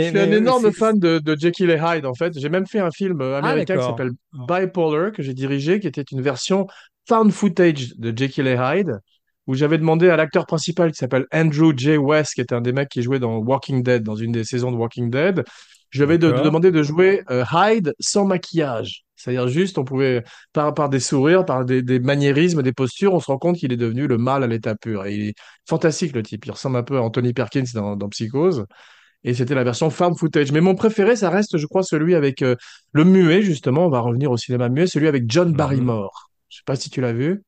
Mais, 0.00 0.04
suis 0.06 0.18
un 0.18 0.30
mais 0.30 0.36
euh, 0.36 0.38
énorme 0.38 0.72
fan 0.72 0.98
de, 0.98 1.18
de 1.18 1.36
Jekyll 1.38 1.70
et 1.70 1.78
Hyde, 1.82 2.06
en 2.06 2.14
fait. 2.14 2.38
J'ai 2.38 2.48
même 2.48 2.66
fait 2.66 2.80
un 2.80 2.90
film 2.90 3.20
euh, 3.20 3.38
Ah, 3.40 3.52
américain 3.52 3.76
qui 3.78 3.84
s'appelle 3.84 4.10
Bipolar, 4.32 5.12
que 5.12 5.22
j'ai 5.22 5.34
dirigé, 5.34 5.78
qui 5.80 5.86
était 5.86 6.02
une 6.02 6.20
version 6.22 6.66
found 7.08 7.30
footage 7.32 7.94
de 7.96 8.16
Jekyll 8.16 8.46
et 8.48 8.56
Hyde, 8.58 8.98
où 9.46 9.54
j'avais 9.54 9.78
demandé 9.78 10.08
à 10.08 10.16
l'acteur 10.16 10.46
principal 10.46 10.90
qui 10.90 10.98
s'appelle 10.98 11.26
Andrew 11.32 11.72
J. 11.76 11.96
West, 11.96 12.34
qui 12.34 12.40
était 12.40 12.54
un 12.54 12.60
des 12.60 12.72
mecs 12.72 12.88
qui 12.88 13.02
jouait 13.02 13.18
dans 13.20 13.36
Walking 13.38 13.82
Dead, 13.82 14.02
dans 14.02 14.16
une 14.16 14.32
des 14.32 14.44
saisons 14.44 14.72
de 14.72 14.76
Walking 14.76 15.10
Dead, 15.10 15.44
je 15.90 15.98
lui 15.98 16.04
avais 16.04 16.18
de, 16.18 16.32
de 16.32 16.32
D'accord. 16.32 16.42
demandé 16.42 16.72
de 16.72 16.82
jouer 16.82 17.22
euh, 17.30 17.44
Hyde 17.52 17.94
sans 18.00 18.24
maquillage. 18.26 19.03
C'est-à-dire 19.24 19.48
juste, 19.48 19.78
on 19.78 19.84
pouvait, 19.84 20.22
par, 20.52 20.74
par 20.74 20.90
des 20.90 21.00
sourires, 21.00 21.46
par 21.46 21.64
des, 21.64 21.80
des 21.82 21.98
maniérismes, 21.98 22.62
des 22.62 22.72
postures, 22.74 23.14
on 23.14 23.20
se 23.20 23.26
rend 23.26 23.38
compte 23.38 23.56
qu'il 23.56 23.72
est 23.72 23.76
devenu 23.78 24.06
le 24.06 24.18
mal 24.18 24.44
à 24.44 24.46
l'état 24.46 24.74
pur. 24.74 25.06
Et 25.06 25.14
il 25.14 25.28
est 25.28 25.34
fantastique, 25.66 26.14
le 26.14 26.22
type. 26.22 26.44
Il 26.44 26.50
ressemble 26.50 26.76
un 26.76 26.82
peu 26.82 26.98
à 26.98 27.00
Anthony 27.02 27.32
Perkins 27.32 27.64
dans, 27.72 27.96
dans 27.96 28.08
Psychose. 28.10 28.66
Et 29.24 29.32
c'était 29.32 29.54
la 29.54 29.64
version 29.64 29.88
found 29.88 30.18
footage. 30.18 30.52
Mais 30.52 30.60
mon 30.60 30.74
préféré, 30.74 31.16
ça 31.16 31.30
reste, 31.30 31.56
je 31.56 31.66
crois, 31.66 31.82
celui 31.82 32.14
avec 32.14 32.42
euh, 32.42 32.56
le 32.92 33.04
muet, 33.04 33.40
justement. 33.40 33.86
On 33.86 33.90
va 33.90 34.00
revenir 34.00 34.30
au 34.30 34.36
cinéma 34.36 34.68
muet, 34.68 34.86
celui 34.86 35.08
avec 35.08 35.24
John 35.26 35.48
Mhm. 35.52 35.56
Barrymore. 35.56 36.30
Je 36.50 36.58
sais 36.58 36.62
pas 36.66 36.76
si 36.76 36.90
tu 36.90 37.00
l'as 37.00 37.14
vu. 37.14 37.42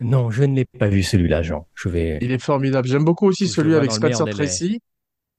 Non, 0.00 0.30
je 0.30 0.42
ne 0.42 0.56
l'ai 0.56 0.64
pas 0.64 0.88
vu 0.88 1.04
celui-là, 1.04 1.42
Jean. 1.42 1.68
Je 1.74 1.88
vais... 1.88 2.18
Il 2.20 2.32
est 2.32 2.42
formidable. 2.42 2.88
J'aime 2.88 3.04
beaucoup 3.04 3.26
aussi 3.26 3.46
celui 3.46 3.76
avec 3.76 3.92
Spencer. 3.92 4.24
Tracy. 4.26 4.80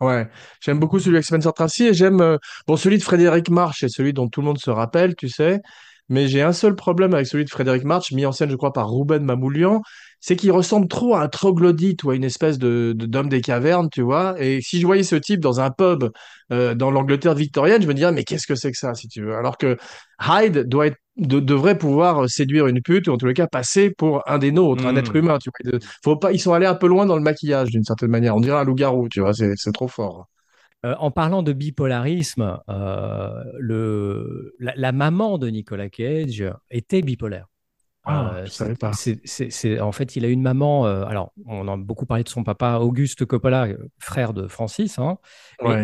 Ouais, 0.02 0.28
j'aime 0.62 0.80
beaucoup 0.80 1.00
celui 1.00 1.16
avec 1.16 1.25
Spencer 1.25 1.54
Tracy 1.54 1.86
et 1.86 1.94
j'aime 1.94 2.20
euh, 2.22 2.38
bon 2.68 2.75
celui 2.75 2.98
de 2.98 3.04
Frédéric 3.04 3.50
March, 3.50 3.78
c'est 3.80 3.88
celui 3.90 4.12
dont 4.12 4.28
tout 4.28 4.42
le 4.42 4.48
monde 4.48 4.58
se 4.60 4.70
rappelle, 4.70 5.16
tu 5.16 5.30
sais. 5.30 5.62
Mais 6.10 6.28
j'ai 6.28 6.42
un 6.42 6.52
seul 6.54 6.75
problème 6.75 7.14
avec 7.14 7.28
celui 7.28 7.46
de 7.46 7.50
Frédéric 7.50 7.84
March, 7.86 8.12
mis 8.12 8.25
en 8.25 8.32
scène, 8.34 8.50
je 8.52 8.56
crois, 8.58 8.74
par 8.74 8.92
Ruben 8.92 9.24
Mamoulian, 9.24 9.82
c'est 10.20 10.36
qu'il 10.36 10.52
ressemble 10.52 10.88
trop 10.90 11.16
à 11.16 11.22
un 11.24 11.28
troglodyte 11.30 12.04
ou 12.04 12.12
à 12.12 12.16
une 12.16 12.25
espèce 12.25 12.60
de 12.60 12.94
de- 12.96 13.06
d'homme 13.06 13.30
des 13.30 13.42
cavernes, 13.42 13.90
tu 13.90 14.02
vois. 14.02 14.36
Et 14.40 14.62
si 14.62 14.82
je 14.82 14.86
voyais 14.86 15.04
ce 15.04 15.16
type 15.16 15.40
dans 15.40 15.62
un 15.62 15.72
pub 15.72 16.10
euh, 16.52 16.75
dans 16.75 16.92
l'Angleterre 16.92 17.34
victorienne, 17.34 17.82
je 17.82 17.88
me 17.88 17.94
dirais, 17.94 18.12
mais 18.12 18.24
qu'est-ce 18.25 18.46
que 18.48 18.56
c'est 18.56 18.72
que 18.72 18.78
ça, 18.78 18.94
si 18.96 19.08
tu 19.08 19.24
veux? 19.24 19.36
Alors 19.36 19.58
que 19.58 19.78
Hyde 20.22 20.68
doit 20.68 20.88
être 20.88 20.98
de- 21.18 21.40
devrait 21.40 21.78
pouvoir 21.78 22.30
séduire 22.30 22.68
une 22.68 22.82
pute 22.82 23.08
ou 23.08 23.12
en 23.14 23.18
tous 23.18 23.26
les 23.28 23.34
cas 23.34 23.48
passer 23.48 23.90
pour 23.90 24.22
un 24.30 24.38
des 24.38 24.52
nôtres, 24.52 24.86
un 24.86 24.96
être 24.96 25.14
Hmm. 25.14 25.18
humain, 25.18 25.38
tu 25.40 25.50
vois. 25.50 25.80
Faut 26.04 26.18
pas, 26.18 26.32
ils 26.34 26.40
sont 26.40 26.54
allés 26.54 26.66
un 26.66 26.76
peu 26.76 26.88
loin 26.88 27.06
dans 27.06 27.16
le 27.16 27.22
maquillage 27.22 27.70
d'une 27.72 27.84
certaine 27.84 28.10
manière. 28.12 28.36
On 28.36 28.42
dirait 28.42 28.58
un 28.60 28.64
loup-garou, 28.64 29.08
tu 29.10 29.22
vois. 29.22 29.34
C'est 29.34 29.72
trop 29.74 29.88
fort. 29.88 30.28
Euh, 30.86 30.94
en 31.00 31.10
parlant 31.10 31.42
de 31.42 31.52
bipolarisme, 31.54 32.60
euh, 32.70 33.44
le, 33.60 34.54
la, 34.60 34.74
la 34.75 34.92
maman 34.92 35.38
de 35.38 35.48
Nicolas 35.48 35.90
Cage 35.90 36.44
était 36.70 37.01
bipolaire. 37.01 37.48
Ah, 38.08 38.34
Euh, 38.36 38.46
je 38.46 38.51
savais 38.51 38.75
pas. 38.75 38.92
en 39.82 39.92
fait, 39.92 40.16
il 40.16 40.25
a 40.25 40.28
une 40.28 40.44
maman. 40.44 40.86
euh, 40.86 41.06
alors, 41.06 41.32
on 41.48 41.68
a 41.68 41.75
beaucoup 41.75 42.06
parlé 42.06 42.24
de 42.24 42.30
son 42.30 42.44
papa, 42.44 42.78
Auguste 42.80 43.25
Coppola, 43.25 43.66
euh, 43.66 43.78
frère 43.98 44.34
de 44.34 44.48
Francis, 44.48 45.00
hein, 45.00 45.18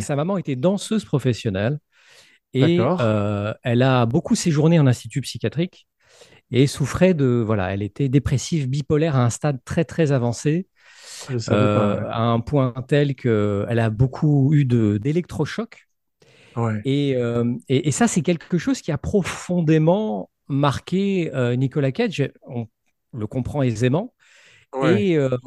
sa 0.01 0.15
maman 0.15 0.37
était 0.37 0.55
danseuse 0.55 1.03
professionnelle 1.03 1.79
et 2.53 2.91
euh, 2.99 3.53
elle 3.63 3.81
a 3.81 4.05
beaucoup 4.05 4.35
séjourné 4.35 4.79
en 4.79 4.87
institut 4.87 5.21
psychiatrique 5.21 5.87
et 6.51 6.67
souffrait 6.67 7.13
de. 7.13 7.43
Voilà, 7.45 7.73
elle 7.73 7.83
était 7.83 8.09
dépressive, 8.09 8.69
bipolaire 8.69 9.15
à 9.15 9.25
un 9.25 9.29
stade 9.29 9.59
très, 9.65 9.85
très 9.85 10.11
avancé, 10.11 10.67
pas. 11.27 11.35
euh, 11.49 12.01
à 12.09 12.21
un 12.21 12.39
point 12.41 12.73
tel 12.87 13.15
qu'elle 13.15 13.79
a 13.79 13.89
beaucoup 13.89 14.53
eu 14.53 14.65
de, 14.65 14.97
d'électrochocs. 14.97 15.87
Ouais. 16.55 16.81
Et, 16.83 17.15
euh, 17.15 17.53
et, 17.69 17.87
et 17.87 17.91
ça, 17.91 18.07
c'est 18.07 18.21
quelque 18.21 18.57
chose 18.57 18.81
qui 18.81 18.91
a 18.91 18.97
profondément 18.97 20.29
marqué 20.47 21.31
Nicolas 21.57 21.91
Cage. 21.91 22.31
On 22.43 22.67
le 23.13 23.27
comprend 23.27 23.61
aisément. 23.61 24.13
Ouais. 24.73 25.03
Et, 25.03 25.17
euh, 25.17 25.37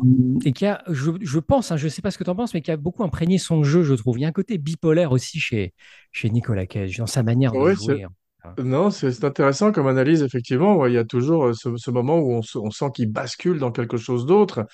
et 0.44 0.52
qui 0.52 0.66
a, 0.66 0.82
je, 0.88 1.10
je 1.20 1.38
pense, 1.38 1.72
hein, 1.72 1.76
je 1.76 1.84
ne 1.86 1.88
sais 1.90 2.02
pas 2.02 2.10
ce 2.10 2.18
que 2.18 2.24
tu 2.24 2.30
en 2.30 2.36
penses, 2.36 2.54
mais 2.54 2.62
qui 2.62 2.70
a 2.70 2.76
beaucoup 2.76 3.02
imprégné 3.04 3.38
son 3.38 3.62
jeu, 3.64 3.82
je 3.82 3.94
trouve. 3.94 4.18
Il 4.18 4.22
y 4.22 4.24
a 4.24 4.28
un 4.28 4.32
côté 4.32 4.58
bipolaire 4.58 5.12
aussi 5.12 5.40
chez, 5.40 5.74
chez 6.12 6.30
Nicolas 6.30 6.66
Cage, 6.66 6.98
dans 6.98 7.06
sa 7.06 7.22
manière 7.22 7.56
de 7.56 7.58
Ouais, 7.58 7.74
jouer. 7.74 8.04
Hein. 8.44 8.58
Non, 8.58 8.90
c'est 8.90 9.10
c'est 9.10 9.24
intéressant 9.24 9.72
comme 9.72 9.88
analyse, 9.88 10.22
effectivement. 10.22 10.76
Ouais, 10.76 10.92
il 10.92 10.94
y 10.94 10.98
a 10.98 11.04
toujours 11.04 11.46
euh, 11.46 11.52
ce, 11.54 11.76
ce 11.76 11.90
moment 11.90 12.18
où 12.20 12.30
on, 12.34 12.42
se- 12.42 12.56
on 12.58 12.70
sent 12.70 12.86
qu'il 12.94 13.10
bascule 13.10 13.58
dans 13.58 13.72
quelque 13.72 13.96
chose 13.96 14.26
d'autre. 14.26 14.64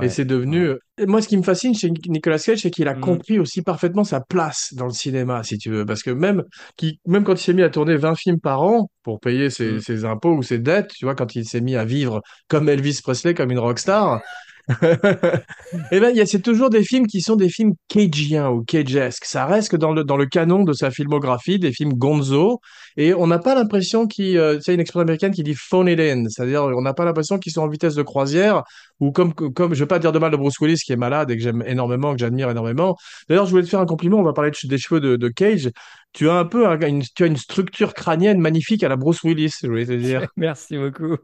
Et 0.00 0.08
Ouais, 0.08 0.08
c'est 0.08 0.24
devenu. 0.24 0.60
ouais. 0.60 0.68
euh, 0.68 0.78
Et 0.98 1.04
moi, 1.06 1.20
ce 1.20 1.28
qui 1.28 1.36
me 1.36 1.42
fascine 1.42 1.74
chez 1.74 1.90
Nic- 1.90 2.08
Nicolas 2.08 2.38
Cage, 2.38 2.60
c'est 2.62 2.70
qu'il 2.70 2.88
a 2.88 2.94
Mm, 2.94 3.00
compris 3.00 3.38
aussi 3.38 3.60
parfaitement 3.62 4.04
sa 4.04 4.20
place 4.20 4.72
dans 4.74 4.86
le 4.86 4.92
cinéma, 4.92 5.42
si 5.42 5.58
tu 5.58 5.70
veux. 5.70 5.84
Parce 5.84 6.02
que 6.02 6.10
même, 6.10 6.44
qui, 6.76 6.98
même 7.06 7.24
quand 7.24 7.34
il 7.34 7.38
s'est 7.44 7.52
mis 7.54 7.62
à 7.62 7.68
tourner 7.70 7.96
20 7.96 8.14
films 8.14 8.40
par 8.40 8.62
an 8.62 8.90
pour 9.02 9.20
payer 9.20 9.50
ses, 9.50 9.78
mm. 9.78 9.80
ses 9.80 10.06
impôts 10.06 10.34
ou 10.34 10.42
ses 10.42 10.58
dettes, 10.58 10.92
tu 10.94 11.04
vois, 11.04 11.14
quand 11.14 11.34
il 11.36 11.46
s'est 11.46 11.60
mis 11.60 11.76
à 11.76 11.84
vivre 11.84 12.22
comme 12.48 12.68
Elvis 12.70 13.00
Presley, 13.02 13.34
comme 13.34 13.50
une 13.50 13.58
rockstar, 13.58 14.22
Eh 15.92 16.04
a, 16.04 16.26
c'est 16.26 16.42
toujours 16.42 16.70
des 16.70 16.82
films 16.82 17.06
qui 17.06 17.20
sont 17.20 17.36
des 17.36 17.48
films 17.48 17.74
cagiens 17.88 18.50
ou 18.50 18.64
cagesques. 18.64 19.24
Ça 19.24 19.46
reste 19.46 19.70
que 19.70 19.76
dans 19.76 19.92
le, 19.92 20.04
dans 20.04 20.16
le 20.16 20.26
canon 20.26 20.64
de 20.64 20.72
sa 20.72 20.90
filmographie, 20.90 21.58
des 21.58 21.72
films 21.72 21.94
gonzo. 21.94 22.60
Et 22.96 23.14
on 23.14 23.26
n'a 23.26 23.38
pas 23.38 23.54
l'impression 23.54 24.06
qu'il, 24.06 24.36
euh, 24.38 24.58
c'est 24.60 24.74
une 24.74 24.80
expression 24.80 25.02
américaine 25.02 25.32
qui 25.32 25.42
dit 25.42 25.54
phone 25.54 25.88
it 25.88 26.00
in. 26.00 26.24
C'est-à-dire, 26.28 26.64
on 26.64 26.82
n'a 26.82 26.94
pas 26.94 27.04
l'impression 27.04 27.38
qu'ils 27.38 27.52
sont 27.52 27.62
en 27.62 27.68
vitesse 27.68 27.94
de 27.94 28.02
croisière 28.02 28.64
ou 29.00 29.12
comme, 29.12 29.34
comme, 29.34 29.74
je 29.74 29.80
vais 29.84 29.86
pas 29.88 29.98
dire 29.98 30.12
de 30.12 30.18
mal 30.18 30.30
de 30.30 30.36
Bruce 30.36 30.58
Willis 30.60 30.78
qui 30.84 30.92
est 30.92 30.96
malade 30.96 31.30
et 31.30 31.36
que 31.36 31.42
j'aime 31.42 31.62
énormément, 31.66 32.12
que 32.12 32.18
j'admire 32.18 32.48
énormément. 32.50 32.96
D'ailleurs, 33.28 33.44
je 33.46 33.50
voulais 33.50 33.62
te 33.62 33.68
faire 33.68 33.80
un 33.80 33.86
compliment. 33.86 34.18
On 34.18 34.22
va 34.22 34.32
parler 34.32 34.50
de- 34.50 34.68
des 34.68 34.78
cheveux 34.78 35.00
de, 35.00 35.16
de 35.16 35.28
Cage. 35.28 35.70
Tu 36.14 36.30
as 36.30 36.34
un 36.34 36.46
peu 36.46 36.66
un- 36.66 36.80
une, 36.80 37.02
tu 37.14 37.24
as 37.24 37.26
une 37.26 37.36
structure 37.36 37.92
crânienne 37.92 38.40
magnifique 38.40 38.82
à 38.82 38.88
la 38.88 38.96
Bruce 38.96 39.22
Willis, 39.22 39.52
je 39.62 39.66
voulais 39.66 39.84
te 39.84 39.92
dire. 39.96 40.26
Merci 40.36 40.78
beaucoup. 40.78 41.16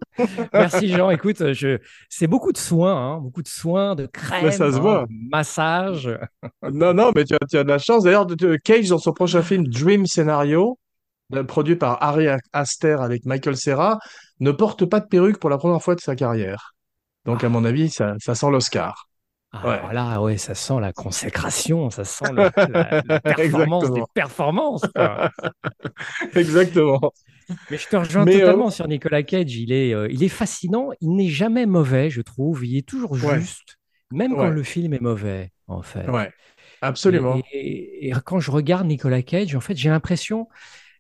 Merci 0.53 0.89
Jean. 0.89 1.09
Écoute, 1.11 1.53
je... 1.55 1.79
c'est 2.11 2.27
beaucoup 2.27 2.53
de 2.53 2.59
soins, 2.59 2.95
hein, 3.15 3.19
beaucoup 3.21 3.43
de 3.43 3.49
soins, 3.49 3.95
de 3.95 4.03
Mais 4.03 4.11
ça 4.21 4.39
crème, 4.39 4.53
se 4.53 4.63
hein, 4.65 4.81
voit. 4.81 5.07
massage. 5.31 6.11
Non, 6.71 6.93
non, 6.93 7.11
mais 7.15 7.25
tu 7.25 7.35
as, 7.35 7.39
tu 7.51 7.57
as 7.57 7.65
de 7.65 7.69
la 7.69 7.79
chance. 7.79 8.05
D'ailleurs, 8.05 8.27
Cage, 8.65 8.89
dans 8.91 8.99
son 8.99 9.13
prochain 9.13 9.43
film 9.43 9.67
Dream 9.67 10.07
Scenario, 10.07 10.79
euh, 11.35 11.43
produit 11.45 11.77
par 11.77 12.03
Ari 12.03 12.27
Aster 12.53 12.97
avec 13.01 13.25
Michael 13.25 13.57
Cera, 13.57 13.99
ne 14.41 14.51
porte 14.51 14.85
pas 14.85 15.01
de 15.01 15.07
perruque 15.07 15.39
pour 15.39 15.49
la 15.49 15.57
première 15.57 15.81
fois 15.83 15.95
de 15.95 16.01
sa 16.01 16.15
carrière. 16.17 16.75
Donc, 17.25 17.45
à 17.45 17.49
mon 17.49 17.65
Ah, 17.65 17.67
avis, 17.67 17.91
ça, 17.91 18.15
ça 18.21 18.35
sent 18.35 18.51
l'Oscar. 18.51 19.09
Ouais, 19.63 19.83
alors 19.83 19.93
là, 19.93 20.21
ouais, 20.23 20.39
ça 20.39 20.55
sent 20.55 20.81
la 20.81 20.93
consécration, 20.93 21.91
ça 21.91 22.05
sent 22.05 22.33
la, 22.69 23.01
la 23.05 23.21
performance 23.21 23.93
des 23.93 24.05
performances. 24.15 24.91
Exactement. 26.35 27.13
Mais 27.71 27.79
je 27.79 27.89
te 27.89 27.97
rejoins 27.97 28.27
Mais, 28.27 28.43
euh, 28.43 28.55
totalement 28.55 28.71
sur 28.71 28.89
Nicolas 28.89 29.23
Cage. 29.23 29.55
Il 29.57 29.73
est, 29.73 29.95
euh, 29.95 30.09
il 30.11 30.23
est 30.23 30.29
fascinant. 30.29 30.91
Il 31.01 31.15
n'est 31.17 31.29
jamais 31.29 31.67
mauvais, 31.67 32.11
je 32.11 32.21
trouve. 32.23 32.65
Il 32.65 32.77
est 32.77 32.87
toujours 32.87 33.17
ouais, 33.23 33.43
juste, 33.43 33.79
même 34.11 34.37
quand 34.37 34.51
le 34.51 34.63
film 34.63 34.95
est 34.95 35.01
mauvais, 35.01 35.53
en 35.69 35.83
fait. 35.83 36.13
ouais, 36.13 36.33
Et, 37.05 37.19
absolument. 37.21 37.49
et- 37.53 38.09
et 38.09 38.13
quand 38.27 38.41
je 38.41 38.51
regarde 38.51 38.87
Nicolas 38.87 39.23
Cage, 39.23 39.55
en 39.57 39.61
fait, 39.61 39.77
j'ai 39.77 39.91
l'impression, 39.91 40.49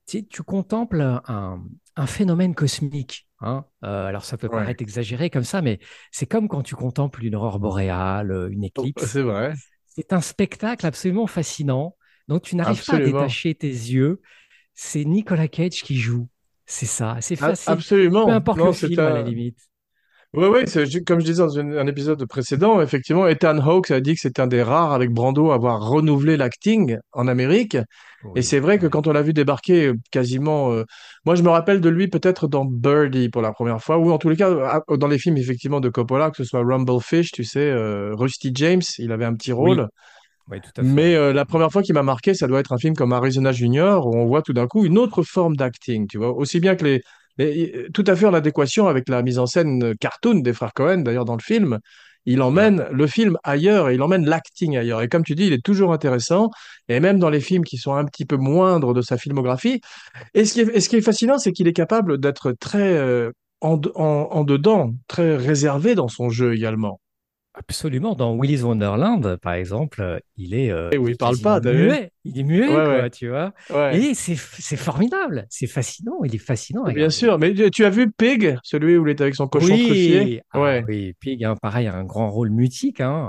tu 0.06 0.26
tu 0.26 0.42
contemples 0.42 1.00
un, 1.02 1.62
un 1.96 2.06
phénomène 2.06 2.54
cosmique. 2.54 3.28
hein. 3.40 3.64
Euh, 3.84 4.06
alors, 4.06 4.24
ça 4.24 4.36
peut 4.38 4.48
Ouais, 4.48 4.72
paraître 4.72 4.82
exagéré 4.82 5.30
comme 5.30 5.44
ça, 5.44 5.62
mais 5.62 5.78
c'est 6.10 6.26
comme 6.26 6.48
quand 6.48 6.62
tu 6.62 6.74
contemples 6.76 7.24
une 7.24 7.34
aurore 7.36 7.60
boréale, 7.60 8.30
euh, 8.32 8.50
une 8.50 8.64
Oh, 8.76 8.90
éclipse. 8.94 9.06
c'est 9.06 9.22
vrai. 9.22 9.54
C'est 9.88 10.12
un 10.12 10.20
spectacle 10.20 10.86
absolument 10.86 11.26
fascinant. 11.26 11.96
Donc, 12.28 12.42
tu 12.42 12.56
n'arrives 12.56 12.84
pas 12.84 12.96
à 12.96 13.00
détacher 13.00 13.54
tes 13.54 13.68
yeux. 13.68 14.22
C'est 14.74 15.04
Nicolas 15.04 15.48
Cage 15.48 15.82
qui 15.84 15.96
joue. 15.98 16.28
C'est 16.66 16.86
ça, 16.86 17.18
c'est 17.20 17.36
A- 17.40 17.56
facile. 17.56 17.66
absolument. 17.66 18.26
Peu 18.26 18.32
importe 18.32 18.62
Non, 18.62 18.64
le 18.64 18.72
c'est 18.72 18.88
film, 18.88 19.06
à 19.06 19.12
la 19.12 19.22
limite. 19.22 19.58
Oui, 20.34 20.46
oui, 20.46 20.60
c'est 20.66 20.86
ju- 20.86 21.04
comme 21.04 21.20
je 21.20 21.26
disais 21.26 21.42
dans 21.42 21.58
un, 21.58 21.72
un 21.76 21.86
épisode 21.86 22.24
précédent, 22.26 22.80
effectivement, 22.80 23.28
Ethan 23.28 23.58
Hawke 23.58 23.90
a 23.90 24.00
dit 24.00 24.14
que 24.14 24.20
c'était 24.20 24.40
un 24.40 24.46
des 24.46 24.62
rares 24.62 24.92
avec 24.94 25.10
Brando 25.10 25.50
à 25.50 25.54
avoir 25.56 25.86
renouvelé 25.86 26.38
l'acting 26.38 26.96
en 27.12 27.28
Amérique. 27.28 27.76
Et 28.34 28.40
Oui, 28.40 28.42
c'est 28.42 28.58
vrai 28.60 28.78
que 28.78 28.86
quand 28.86 29.06
on 29.06 29.12
l'a 29.12 29.20
vu 29.20 29.34
débarquer 29.34 29.88
euh, 29.88 29.94
quasiment, 30.10 30.72
euh, 30.72 30.84
moi 31.26 31.34
je 31.34 31.42
me 31.42 31.50
rappelle 31.50 31.82
de 31.82 31.90
lui 31.90 32.08
peut-être 32.08 32.48
dans 32.48 32.64
Birdie 32.64 33.28
pour 33.28 33.42
la 33.42 33.52
première 33.52 33.82
fois, 33.82 33.98
ou 33.98 34.10
en 34.10 34.16
tous 34.16 34.30
les 34.30 34.36
cas 34.36 34.80
dans 34.96 35.06
les 35.08 35.18
films 35.18 35.36
effectivement 35.36 35.80
de 35.80 35.90
Coppola, 35.90 36.30
que 36.30 36.38
ce 36.38 36.44
soit 36.44 36.62
Rumblefish, 36.64 37.30
tu 37.32 37.44
sais, 37.44 37.60
euh, 37.70 38.14
Rusty 38.14 38.52
James, 38.54 38.80
il 38.98 39.12
avait 39.12 39.26
un 39.26 39.34
petit 39.34 39.52
Oui, 39.60 39.76
rôle. 39.76 39.88
oui, 40.48 40.60
tout 40.62 40.72
à 40.80 40.84
fait. 40.84 41.00
Mais 41.00 41.14
euh, 41.14 41.32
la 41.32 41.44
première 41.44 41.70
fois 41.70 41.82
qui 41.82 41.92
m'a 41.92 42.02
marqué, 42.02 42.34
ça 42.34 42.46
doit 42.48 42.60
être 42.60 42.72
un 42.72 42.78
film 42.78 42.94
comme 42.96 43.12
Arizona 43.12 43.52
Junior, 43.52 44.06
où 44.06 44.16
on 44.16 44.26
voit 44.26 44.42
tout 44.42 44.52
d'un 44.52 44.66
coup 44.66 44.84
une 44.84 44.98
autre 44.98 45.22
forme 45.22 45.56
d'acting, 45.56 46.06
tu 46.08 46.18
vois, 46.18 46.32
aussi 46.34 46.60
bien 46.60 46.74
que 46.76 46.84
les, 46.84 47.02
les- 47.38 47.88
tout 47.94 48.04
à 48.06 48.16
fait 48.16 48.26
en 48.26 48.34
adéquation 48.34 48.88
avec 48.88 49.08
la 49.08 49.22
mise 49.22 49.38
en 49.38 49.46
scène 49.46 49.82
euh, 49.84 49.94
cartoon 49.98 50.40
des 50.40 50.52
frères 50.52 50.72
Cohen, 50.74 50.98
d'ailleurs 50.98 51.24
dans 51.24 51.36
le 51.36 51.42
film. 51.42 51.78
Il 52.24 52.40
emmène 52.42 52.86
le 52.92 53.06
film 53.08 53.36
ailleurs 53.42 53.88
et 53.90 53.94
il 53.96 54.02
emmène 54.02 54.26
l'acting 54.26 54.76
ailleurs. 54.76 55.02
Et 55.02 55.08
comme 55.08 55.24
tu 55.24 55.34
dis, 55.34 55.46
il 55.48 55.52
est 55.52 55.64
toujours 55.64 55.92
intéressant. 55.92 56.50
Et 56.88 57.00
même 57.00 57.18
dans 57.18 57.30
les 57.30 57.40
films 57.40 57.64
qui 57.64 57.78
sont 57.78 57.94
un 57.94 58.04
petit 58.04 58.24
peu 58.26 58.36
moindres 58.36 58.94
de 58.94 59.02
sa 59.02 59.18
filmographie. 59.18 59.80
Et 60.34 60.44
ce 60.46 60.54
qui 60.54 60.60
est, 60.62 60.76
et 60.76 60.80
ce 60.82 60.90
qui 60.90 60.96
est 60.96 61.02
fascinant, 61.02 61.38
c'est 61.38 61.52
qu'il 61.52 61.68
est 61.68 61.74
capable 61.74 62.18
d'être 62.20 62.52
très 62.60 62.94
euh, 62.98 63.32
en, 63.62 63.78
de- 63.78 63.92
en, 63.96 64.28
en 64.32 64.44
dedans, 64.44 64.94
très 65.08 65.36
réservé 65.36 65.96
dans 65.96 66.08
son 66.08 66.30
jeu 66.30 66.54
également. 66.54 67.01
Absolument. 67.54 68.14
Dans 68.14 68.34
Willy's 68.34 68.62
Wonderland, 68.62 69.36
par 69.36 69.52
exemple, 69.52 70.00
euh, 70.00 70.18
il 70.36 70.54
est, 70.54 70.70
euh, 70.70 70.88
Et 70.92 70.96
il 70.96 71.10
est 71.10 71.18
parle 71.18 71.36
pas, 71.38 71.60
muet. 71.60 72.10
Il 72.24 72.38
est 72.38 72.42
muet, 72.44 72.68
Ouais, 72.68 72.76
ouais, 72.76 72.98
quoi, 73.00 73.10
tu 73.10 73.28
vois. 73.28 73.52
ouais. 73.70 73.98
Et 73.98 74.14
c'est, 74.14 74.36
formidable. 74.36 75.46
C'est 75.50 75.66
fascinant. 75.66 76.24
Il 76.24 76.34
est 76.34 76.38
fascinant 76.38 76.84
Bien 76.84 77.10
sûr, 77.10 77.38
mais 77.38 77.52
tu 77.52 77.70
tu 77.70 77.84
as 77.84 77.90
vu 77.90 78.10
Pig, 78.10 78.56
celui 78.62 78.96
où 78.96 79.06
il 79.06 79.10
était 79.12 79.22
avec 79.24 79.34
son 79.34 79.48
cochon 79.48 79.66
truffier? 79.68 80.20
Oui, 80.20 80.40
ah 80.52 80.60
Ouais, 80.60 80.84
oui, 80.88 81.14
Pig, 81.20 81.44
hein, 81.44 81.54
pareil, 81.60 81.88
un 81.88 82.04
grand 82.04 82.30
rôle 82.30 82.50
mutique. 82.50 83.00
Hein. 83.00 83.28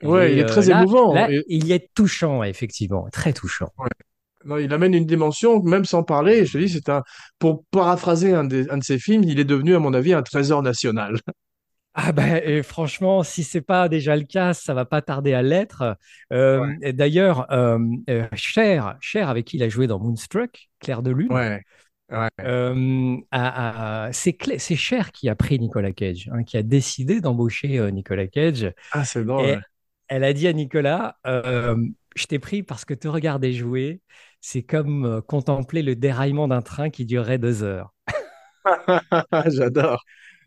Il 0.00 0.08
ouais, 0.08 0.32
il 0.32 0.38
est 0.38 0.42
est 0.42 0.44
euh, 0.44 0.46
très 0.46 0.68
là, 0.68 0.80
émouvant. 0.80 1.14
là, 1.14 1.30
Et, 1.30 1.42
il 1.48 1.72
est 1.72 1.88
touchant, 1.94 2.42
effectivement, 2.44 3.08
très 3.10 3.32
touchant. 3.32 3.70
ouais. 3.78 3.88
Non, 4.44 4.58
il 4.58 4.72
amène 4.74 4.92
une 4.94 5.06
dimension, 5.06 5.62
même 5.62 5.86
sans 5.86 6.02
parler. 6.02 6.44
Je 6.44 6.52
te 6.52 6.58
dis, 6.58 6.68
c'est 6.68 6.90
un, 6.90 7.02
pour 7.38 7.64
paraphraser 7.70 8.34
un, 8.34 8.44
des- 8.44 8.68
un 8.68 8.76
de 8.76 8.84
ses 8.84 8.98
films, 8.98 9.24
il 9.24 9.40
est 9.40 9.44
devenu, 9.44 9.74
à 9.74 9.78
mon 9.78 9.94
avis, 9.94 10.12
un 10.12 10.22
trésor 10.22 10.62
national. 10.62 11.16
Ah 11.96 12.10
ben, 12.10 12.40
et 12.44 12.62
franchement, 12.64 13.22
si 13.22 13.44
c'est 13.44 13.60
pas 13.60 13.88
déjà 13.88 14.16
le 14.16 14.24
cas, 14.24 14.52
ça 14.52 14.74
va 14.74 14.84
pas 14.84 15.00
tarder 15.00 15.32
à 15.32 15.42
l'être. 15.42 15.96
Euh, 16.32 16.74
et 16.82 16.92
D'ailleurs, 16.92 17.50
euh, 17.52 17.78
euh, 18.10 18.26
Cher, 18.32 18.96
Cher, 19.00 19.28
avec 19.28 19.44
qui 19.46 19.58
il 19.58 19.62
a 19.62 19.68
joué 19.68 19.86
dans 19.86 20.00
Moonstruck, 20.00 20.68
Clair 20.80 21.02
de 21.02 21.12
Lune, 21.12 21.30
ouais, 21.30 21.64
euh, 22.40 23.16
c'est 24.12 24.76
Cher 24.76 25.12
qui 25.12 25.28
a 25.28 25.36
pris 25.36 25.58
Nicolas 25.60 25.92
Cage, 25.92 26.28
hein, 26.32 26.42
qui 26.42 26.56
a 26.56 26.64
décidé 26.64 27.20
d'embaucher 27.20 27.90
Nicolas 27.92 28.26
Cage. 28.26 28.72
Ah, 28.90 29.04
c'est 29.04 29.24
Et 29.38 29.54
drôle. 29.54 29.62
elle 30.08 30.24
a 30.24 30.32
dit 30.32 30.48
à 30.48 30.52
Nicolas, 30.52 31.16
je 31.24 32.26
t'ai 32.26 32.40
pris 32.40 32.64
parce 32.64 32.84
que 32.84 32.94
te 32.94 33.06
regarder 33.06 33.52
jouer, 33.52 34.00
c'est 34.40 34.62
comme 34.64 35.22
contempler 35.28 35.82
le 35.82 35.94
déraillement 35.94 36.48
d'un 36.48 36.62
train 36.62 36.90
qui 36.90 37.04
durerait 37.06 37.38
deux 37.38 37.62
heures. 37.62 37.94
J'adore. 39.50 40.02